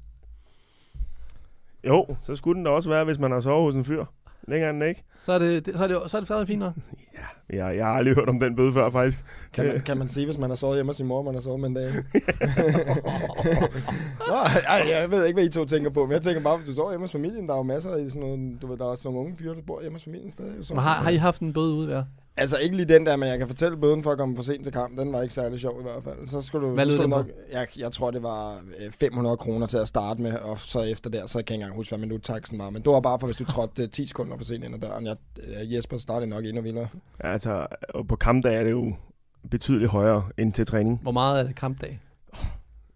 Jo, 1.84 2.16
så 2.22 2.36
skulle 2.36 2.56
den 2.56 2.64
da 2.64 2.70
også 2.70 2.88
være, 2.88 3.04
hvis 3.04 3.18
man 3.18 3.30
har 3.30 3.40
sovet 3.40 3.64
hos 3.64 3.74
en 3.74 3.84
fyr. 3.84 4.04
Længere 4.48 4.70
end 4.70 4.84
ikke. 4.84 5.04
Så 5.16 5.32
er 5.32 5.38
det, 5.38 5.66
det, 5.66 5.74
så 5.74 5.82
er 5.84 5.88
det, 5.88 6.10
så 6.10 6.16
er 6.16 6.20
det 6.20 6.28
stadig 6.28 6.46
fint 6.46 6.60
nok. 6.60 6.72
Jeg, 7.50 7.76
jeg 7.76 7.86
har 7.86 7.92
aldrig 7.92 8.14
hørt 8.14 8.28
om 8.28 8.40
den 8.40 8.56
bøde 8.56 8.72
før, 8.72 8.90
faktisk. 8.90 9.24
Kan 9.52 9.66
man, 9.66 9.80
kan 9.80 9.98
man 9.98 10.08
sige, 10.08 10.26
hvis 10.26 10.38
man 10.38 10.50
har 10.50 10.54
sovet 10.56 10.76
hjemme 10.76 10.88
hos 10.88 10.96
sin 10.96 11.06
mor, 11.06 11.22
man 11.22 11.34
har 11.34 11.40
sovet 11.40 11.60
med 11.60 11.68
en 11.68 11.74
dag? 11.74 11.92
Nå, 14.28 14.34
ej, 14.68 14.84
jeg 14.88 15.10
ved 15.10 15.26
ikke, 15.26 15.36
hvad 15.36 15.44
I 15.44 15.48
to 15.48 15.64
tænker 15.64 15.90
på, 15.90 16.06
men 16.06 16.12
jeg 16.12 16.22
tænker 16.22 16.42
bare, 16.42 16.56
hvis 16.56 16.68
du 16.68 16.74
sover 16.74 16.90
hjemme 16.90 17.04
hos 17.04 17.12
familien, 17.12 17.46
der 17.46 17.52
er 17.54 17.58
jo 17.58 17.62
masser 17.62 17.90
af 17.90 18.10
sådan 18.10 18.20
nogle, 18.20 18.58
du 18.62 18.66
ved, 18.66 18.76
der 18.78 18.92
er 18.92 18.94
sådan 18.94 19.14
nogle 19.14 19.26
unge 19.26 19.36
fyre, 19.38 19.54
der 19.54 19.62
bor 19.66 19.80
hjemme 19.80 19.96
hos 19.96 20.04
familien 20.04 20.30
stadig. 20.30 20.52
Så, 20.60 20.74
Men 20.74 20.82
har, 20.82 20.94
har 20.94 21.10
I 21.10 21.16
haft 21.16 21.40
en 21.40 21.52
bøde 21.52 21.74
ude, 21.74 21.96
ja? 21.96 22.02
Altså 22.38 22.56
ikke 22.56 22.76
lige 22.76 22.88
den 22.88 23.06
der, 23.06 23.16
men 23.16 23.28
jeg 23.28 23.38
kan 23.38 23.46
fortælle 23.46 23.76
bøden 23.76 24.02
for 24.02 24.10
at 24.10 24.18
komme 24.18 24.36
for 24.36 24.42
sent 24.42 24.64
til 24.64 24.72
kamp. 24.72 24.98
Den 24.98 25.12
var 25.12 25.22
ikke 25.22 25.34
særlig 25.34 25.60
sjov 25.60 25.80
i 25.80 25.82
hvert 25.82 26.04
fald. 26.04 26.28
Så 26.28 26.42
skulle 26.42 26.68
du, 26.68 26.74
Hvad 26.74 26.84
så 26.84 26.88
lød 26.88 26.92
skulle 26.92 27.02
den 27.02 27.10
nok, 27.10 27.26
jeg, 27.52 27.66
jeg 27.78 27.92
tror, 27.92 28.10
det 28.10 28.22
var 28.22 28.54
øh, 28.80 28.92
500 28.92 29.36
kroner 29.36 29.66
til 29.66 29.78
at 29.78 29.88
starte 29.88 30.22
med, 30.22 30.32
og 30.32 30.58
så 30.58 30.80
efter 30.82 31.10
der, 31.10 31.26
så 31.26 31.32
kan 31.32 31.38
jeg 31.38 31.40
ikke 31.40 31.54
engang 31.54 31.74
huske, 31.76 31.90
hvad 31.90 31.98
minuttaksen 32.06 32.58
var. 32.58 32.70
Men 32.70 32.82
det 32.82 32.92
var 32.92 33.00
bare 33.00 33.18
for, 33.18 33.26
hvis 33.26 33.36
du 33.36 33.44
trådte 33.44 33.82
øh, 33.82 33.90
10 33.90 34.04
sekunder 34.06 34.36
for 34.36 34.44
sent 34.44 34.64
ind 34.64 34.74
ad 34.74 34.80
døren. 34.80 35.06
Jeg, 35.06 35.16
øh, 35.46 35.74
Jesper 35.74 35.98
startede 35.98 36.30
nok 36.30 36.44
endnu 36.44 36.62
vildere. 36.62 36.88
Ja, 37.24 37.32
altså, 37.32 37.66
og 37.88 38.08
på 38.08 38.16
kampdag 38.16 38.54
er 38.54 38.64
det 38.64 38.70
jo 38.70 38.94
betydeligt 39.50 39.90
højere 39.90 40.24
end 40.38 40.52
til 40.52 40.66
træning. 40.66 40.98
Hvor 41.02 41.12
meget 41.12 41.40
er 41.40 41.46
det 41.46 41.54
kampdag? 41.56 42.00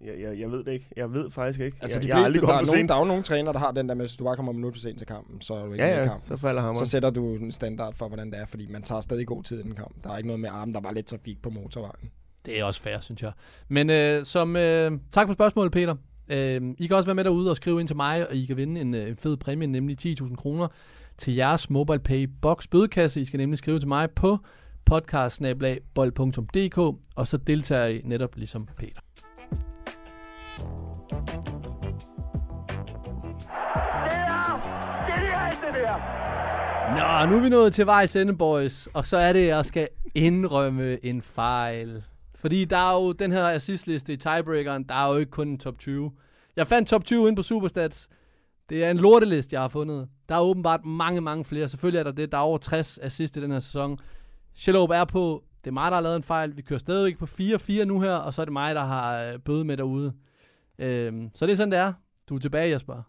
Jeg, 0.06 0.20
jeg, 0.20 0.40
jeg 0.40 0.50
ved 0.50 0.64
det 0.64 0.72
ikke. 0.72 0.88
Jeg 0.96 1.12
ved 1.12 1.30
faktisk 1.30 1.60
ikke. 1.60 1.76
Altså 1.80 1.98
jeg, 1.98 2.02
de 2.02 2.08
jeg 2.08 2.16
har 2.16 2.26
fleste, 2.26 2.38
aldrig 2.40 2.48
der, 2.48 2.54
er 2.60 2.64
nogen, 2.74 2.88
der 2.88 2.94
er 2.94 2.98
jo 2.98 3.04
nogle 3.04 3.22
træner, 3.22 3.52
der 3.52 3.58
har 3.58 3.72
den 3.72 3.88
der 3.88 3.94
med, 3.94 4.06
hvis 4.06 4.16
du 4.16 4.24
bare 4.24 4.36
kommer 4.36 4.52
en 4.52 4.58
minut 4.58 4.74
for 4.74 4.80
sent 4.80 4.98
til 4.98 5.06
kampen, 5.06 5.40
så 5.40 5.54
er 5.54 5.64
du 5.66 5.72
ikke 5.72 5.84
Ja, 5.84 5.90
med 5.90 5.96
i 5.96 6.00
ja, 6.00 6.06
kampen. 6.06 6.26
så 6.28 6.36
falder 6.36 6.62
hammeren. 6.62 6.86
Så 6.86 6.90
sætter 6.90 7.10
du 7.10 7.34
en 7.34 7.52
standard 7.52 7.94
for, 7.94 8.08
hvordan 8.08 8.30
det 8.30 8.38
er, 8.38 8.46
fordi 8.46 8.66
man 8.66 8.82
tager 8.82 9.00
stadig 9.00 9.26
god 9.26 9.42
tid 9.42 9.60
inden 9.60 9.74
kamp. 9.74 10.04
Der 10.04 10.10
er 10.10 10.16
ikke 10.16 10.26
noget 10.26 10.40
med 10.40 10.48
armen, 10.52 10.74
der 10.74 10.80
var 10.80 10.92
lidt 10.92 11.06
trafik 11.06 11.42
på 11.42 11.50
motorvejen. 11.50 12.10
Det 12.46 12.60
er 12.60 12.64
også 12.64 12.80
fair, 12.82 13.00
synes 13.00 13.22
jeg. 13.22 13.32
Men 13.68 13.90
øh, 13.90 14.24
som 14.24 14.56
øh, 14.56 14.92
tak 15.12 15.26
for 15.26 15.34
spørgsmålet, 15.34 15.72
Peter. 15.72 15.94
Øh, 16.28 16.60
I 16.78 16.86
kan 16.86 16.96
også 16.96 17.06
være 17.06 17.14
med 17.14 17.24
derude 17.24 17.50
og 17.50 17.56
skrive 17.56 17.80
ind 17.80 17.88
til 17.88 17.96
mig, 17.96 18.28
og 18.28 18.34
I 18.36 18.44
kan 18.44 18.56
vinde 18.56 18.80
en, 18.80 18.94
øh, 18.94 19.08
en 19.08 19.16
fed 19.16 19.36
præmie, 19.36 19.66
nemlig 19.66 19.96
10.000 20.06 20.36
kroner 20.36 20.68
til 21.18 21.34
jeres 21.34 21.70
MobilePay 21.70 22.28
Box 22.42 22.66
bødekasse. 22.70 23.20
I 23.20 23.24
skal 23.24 23.38
nemlig 23.38 23.58
skrive 23.58 23.78
til 23.78 23.88
mig 23.88 24.10
på 24.10 24.38
podcast 24.84 25.42
og 27.16 27.28
så 27.28 27.36
deltager 27.36 27.86
I 27.86 28.00
netop 28.05 28.36
ligesom 28.36 28.68
Peter. 28.78 29.00
Nå, 36.97 37.31
nu 37.31 37.37
er 37.37 37.41
vi 37.43 37.49
nået 37.49 37.73
til 37.73 37.87
vejs 37.87 38.16
ende, 38.16 38.37
boys. 38.37 38.89
Og 38.95 39.07
så 39.07 39.16
er 39.16 39.33
det, 39.33 39.47
jeg 39.47 39.66
skal 39.66 39.89
indrømme 40.14 41.05
en 41.05 41.23
fejl. 41.23 42.05
Fordi 42.35 42.64
der 42.64 42.77
er 42.77 43.03
jo 43.03 43.12
den 43.12 43.33
her 43.33 43.49
assistliste 43.49 44.12
i 44.12 44.16
tiebreakeren, 44.16 44.83
der 44.83 44.95
er 44.95 45.12
jo 45.12 45.16
ikke 45.16 45.31
kun 45.31 45.49
en 45.49 45.59
top 45.59 45.79
20. 45.79 46.12
Jeg 46.57 46.66
fandt 46.66 46.89
top 46.89 47.05
20 47.05 47.29
ind 47.29 47.37
på 47.37 47.43
Superstats. 47.43 48.09
Det 48.68 48.85
er 48.85 48.91
en 48.91 48.97
lorteliste, 48.97 49.55
jeg 49.55 49.61
har 49.61 49.68
fundet. 49.68 50.09
Der 50.29 50.35
er 50.35 50.41
åbenbart 50.41 50.85
mange, 50.85 51.20
mange 51.20 51.45
flere. 51.45 51.68
Selvfølgelig 51.68 51.99
er 51.99 52.05
der 52.05 52.12
det. 52.12 52.33
Der 52.33 52.39
er 52.39 52.43
over 52.43 52.59
60 52.59 52.99
assist 53.03 53.37
i 53.37 53.43
den 53.43 53.51
her 53.51 53.61
sæson. 53.61 53.99
Shalop 54.55 54.91
er 54.91 55.05
på. 55.05 55.45
Det 55.64 55.70
er 55.70 55.75
mig, 55.75 55.91
der 55.91 55.97
har 55.97 56.03
lavet 56.03 56.16
en 56.16 56.23
fejl. 56.23 56.57
Vi 56.57 56.62
kører 56.62 56.79
stadigvæk 56.79 57.18
på 57.18 57.25
4-4 57.25 57.85
nu 57.85 58.01
her, 58.01 58.14
og 58.14 58.35
så 58.35 58.43
er 58.43 58.45
det 58.45 58.53
mig, 58.53 58.75
der 58.75 58.83
har 58.83 59.23
øh, 59.23 59.39
bøde 59.39 59.64
med 59.64 59.77
derude. 59.77 60.12
Øhm, 60.79 61.31
så 61.35 61.47
det 61.47 61.53
er 61.53 61.57
sådan, 61.57 61.73
det 61.73 61.79
er. 61.79 61.93
Du 62.29 62.35
er 62.35 62.39
tilbage, 62.39 62.70
Jesper. 62.70 63.03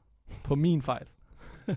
På 0.43 0.55
min 0.55 0.81
fejl. 0.81 1.05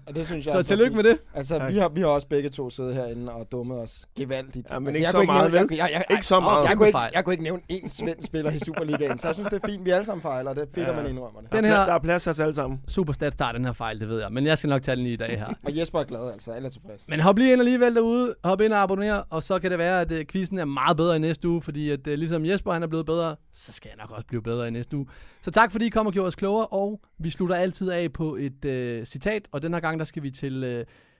Og 0.06 0.14
det 0.14 0.26
synes 0.26 0.44
jeg 0.46 0.52
Så 0.52 0.58
er 0.58 0.62
tillykke 0.62 0.96
med 0.96 1.04
det. 1.04 1.18
Altså, 1.34 1.58
Tak. 1.58 1.72
vi 1.72 1.78
har, 1.78 1.88
vi 1.88 2.00
har 2.00 2.08
også 2.08 2.28
begge 2.28 2.48
to 2.50 2.70
siddet 2.70 2.94
herinde 2.94 3.32
og 3.32 3.46
dummet 3.52 3.78
os 3.80 4.06
gevaldigt. 4.18 4.66
Ja, 4.70 4.78
men 4.78 4.86
altså, 4.88 4.98
ikke 4.98 5.04
jeg 5.06 5.12
så 5.12 5.18
kunne 5.18 5.26
meget, 5.26 5.52
nævne, 5.52 5.68
jeg, 5.70 5.78
jeg, 5.78 5.90
jeg, 5.92 6.04
Ikke 6.16 6.26
så 6.26 6.34
jeg, 6.34 6.42
meget. 6.42 6.58
Jeg, 6.60 6.68
Kæmpe 6.68 6.78
kunne 6.78 6.86
ikke, 6.88 6.98
jeg 7.14 7.24
kunne 7.24 7.32
ikke 7.34 7.42
nævne 7.44 7.62
én 7.72 7.88
svensk 7.88 8.26
spiller 8.26 8.50
i 8.50 8.58
Superligaen, 8.58 9.18
så 9.18 9.28
jeg 9.28 9.34
synes, 9.34 9.48
det 9.48 9.62
er 9.62 9.66
fint. 9.68 9.84
Vi 9.84 9.90
alle 9.90 10.04
sammen 10.04 10.22
fejler, 10.22 10.54
det 10.54 10.62
er 10.62 10.66
fedt, 10.74 10.86
Ja. 10.86 10.90
at 10.90 10.96
man 11.02 11.10
indrømmer 11.10 11.40
det. 11.40 11.52
Den 11.52 11.64
Der, 11.64 11.70
her 11.70 11.84
der 11.84 11.92
er 11.94 11.98
plads 11.98 12.22
til 12.22 12.30
os 12.30 12.40
alle 12.40 12.54
sammen. 12.54 12.80
Superstat 12.88 13.32
starter 13.32 13.58
den 13.58 13.66
her 13.66 13.72
fejl, 13.72 14.00
det 14.00 14.08
ved 14.08 14.20
jeg. 14.20 14.32
Men 14.32 14.46
jeg 14.46 14.58
skal 14.58 14.70
nok 14.70 14.82
tage 14.82 14.96
den 14.96 15.02
lige 15.04 15.14
i 15.14 15.16
dag 15.16 15.38
her. 15.38 15.46
Og 15.64 15.76
Jesper 15.78 15.98
er 16.00 16.04
glad, 16.04 16.32
altså. 16.32 16.52
Alle 16.52 16.66
er 16.66 16.70
tilfredse. 16.70 17.04
Men 17.08 17.20
hop 17.20 17.38
lige 17.38 17.52
ind 17.52 17.60
alligevel 17.60 17.94
derude. 17.94 18.34
Hop 18.44 18.60
ind 18.60 18.72
og 18.72 18.82
abonner, 18.82 19.22
og 19.30 19.42
så 19.42 19.58
kan 19.58 19.70
det 19.70 19.78
være, 19.78 20.00
at 20.00 20.12
uh, 20.12 20.18
quizzen 20.30 20.58
er 20.58 20.64
meget 20.64 20.96
bedre 20.96 21.16
i 21.16 21.18
næste 21.18 21.48
uge, 21.48 21.62
fordi 21.62 21.90
at, 21.90 22.06
uh, 22.06 22.12
ligesom 22.12 22.46
Jesper 22.46 22.72
han 22.72 22.82
er 22.82 22.86
blevet 22.86 23.06
bedre, 23.06 23.36
så 23.58 23.72
skal 23.72 23.88
jeg 23.88 23.96
nok 23.96 24.10
også 24.10 24.26
blive 24.26 24.42
bedre 24.42 24.68
i 24.68 24.70
næste 24.70 24.96
uge. 24.96 25.06
Så 25.42 25.50
tak 25.50 25.72
fordi 25.72 25.86
I 25.86 25.88
kom 25.88 26.06
og 26.06 26.12
gjorde 26.12 26.26
os 26.26 26.34
klogere, 26.34 26.66
og 26.66 27.00
vi 27.18 27.30
slutter 27.30 27.56
altid 27.56 27.90
af 27.90 28.12
på 28.12 28.36
et 28.36 28.64
uh, 29.00 29.04
citat, 29.06 29.48
og 29.52 29.62
den 29.62 29.72
her 29.72 29.80
gang 29.80 29.98
der 29.98 30.04
skal 30.04 30.22
vi 30.22 30.30
til 30.30 30.64
uh, 30.64 30.70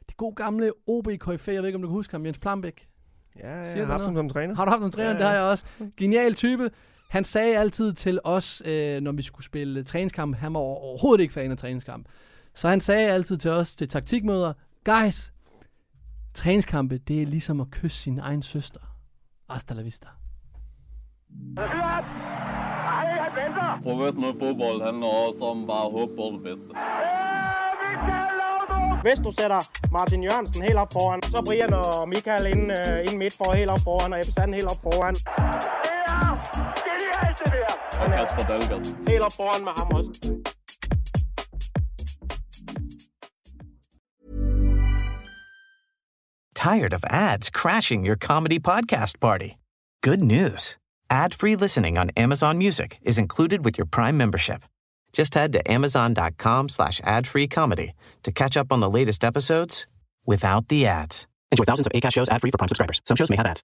det 0.09 0.17
gode 0.17 0.35
gamle 0.35 0.73
OB 0.87 1.07
KFA. 1.21 1.53
Jeg 1.53 1.61
ved 1.63 1.67
ikke, 1.69 1.77
om 1.77 1.83
du 1.83 1.89
kan 1.89 1.93
huske 1.93 2.13
ham, 2.15 2.27
Jens 2.27 2.39
Plambæk. 2.39 2.89
Ja, 3.39 3.55
jeg 3.57 3.67
Siger 3.73 3.79
har 3.79 3.87
du 3.87 3.93
haft 3.93 4.05
ham 4.05 4.15
noget? 4.15 4.31
som 4.31 4.35
træner. 4.35 4.55
Har 4.55 4.65
du 4.65 4.71
haft 4.71 4.83
en 4.85 4.91
træner? 4.91 5.09
Ja, 5.11 5.15
Ja, 5.17 5.19
ja. 5.19 5.23
Det 5.23 5.29
har 5.29 5.35
jeg 5.43 5.51
også. 5.51 5.65
Genial 5.97 6.35
type. 6.35 6.71
Han 7.09 7.25
sagde 7.25 7.59
altid 7.59 7.93
til 7.93 8.21
os, 8.25 8.63
øh, 8.65 9.01
når 9.01 9.13
vi 9.13 9.23
skulle 9.23 9.45
spille 9.45 9.85
træningskamp, 9.85 10.37
han 10.37 10.55
var 10.55 10.61
over- 10.61 10.77
overhovedet 10.79 11.23
ikke 11.23 11.35
fan 11.35 11.51
af 11.51 11.57
træningskamp. 11.57 12.07
Så 12.55 12.69
han 12.69 12.81
sagde 12.81 13.11
altid 13.11 13.39
til 13.39 13.51
os 13.51 13.77
til 13.77 13.89
taktikmøder, 13.89 14.53
guys, 14.85 15.33
træningskampe, 16.35 16.99
det 16.99 17.23
er 17.23 17.27
ligesom 17.27 17.61
at 17.61 17.71
kysse 17.71 17.99
sin 18.03 18.19
egen 18.19 18.43
søster. 18.43 18.81
Hasta 19.51 19.75
la 19.75 19.83
vista. 19.83 20.07
Professionel 23.83 24.35
fodbold 24.39 24.83
handler 24.85 25.07
også 25.07 25.45
om 25.45 25.67
bare 25.67 25.85
at 25.87 25.93
håbe 25.93 26.13
på 26.17 26.25
det 26.35 26.43
bedste. 26.43 26.69
Hvis 29.07 29.19
du 29.25 29.31
sætter 29.41 29.61
Martin 29.93 30.23
Jørgensen 30.23 30.63
helt 30.63 30.77
op 30.77 30.93
foran, 30.93 31.23
så 31.23 31.43
Brian 31.47 31.73
og 31.75 32.09
Michael 32.09 32.47
ind, 32.47 32.65
øh, 32.79 33.05
ind 33.07 33.19
midt 33.19 33.35
for 33.37 33.53
helt 33.53 33.71
op 33.71 33.79
foran, 33.85 34.13
og 34.13 34.19
Ebbe 34.21 34.55
helt 34.55 34.71
op 34.73 34.81
foran. 34.83 35.15
Og 38.03 38.07
Kasper 38.17 38.45
Dahlgaard. 38.51 38.85
Helt 39.09 39.25
op 39.29 39.33
foran 39.41 39.65
med 39.65 39.73
ham 39.77 39.89
også. 39.99 40.11
Tired 46.67 46.93
of 46.93 47.03
ads 47.11 47.51
crashing 47.51 48.07
your 48.07 48.17
comedy 48.17 48.59
podcast 48.59 49.21
party? 49.21 49.51
Good 50.03 50.23
news. 50.23 50.79
Ad-free 51.11 51.57
listening 51.57 51.99
on 51.99 52.11
Amazon 52.17 52.59
Music 52.59 52.99
is 53.03 53.19
included 53.19 53.65
with 53.65 53.79
your 53.79 53.87
Prime 53.87 54.17
membership. 54.17 54.63
Just 55.13 55.35
head 55.35 55.53
to 55.53 55.71
amazon.com 55.71 56.69
slash 56.69 57.01
ad-free 57.05 57.47
comedy 57.49 57.95
to 58.23 58.33
catch 58.33 58.57
up 58.57 58.73
on 58.73 58.81
the 58.81 58.91
latest 58.91 59.23
episodes 59.25 59.87
without 60.27 60.69
the 60.69 60.87
ads. 60.87 61.27
Enjoy 61.53 61.65
thousands 61.65 61.87
of 61.87 61.93
ACAST 61.93 62.13
shows 62.13 62.29
ad-free 62.29 62.51
for 62.51 62.59
Prime 62.59 62.69
subscribers. 62.69 63.01
Some 63.05 63.17
shows 63.17 63.31
may 63.31 63.37
have 63.37 63.47
ads. 63.47 63.63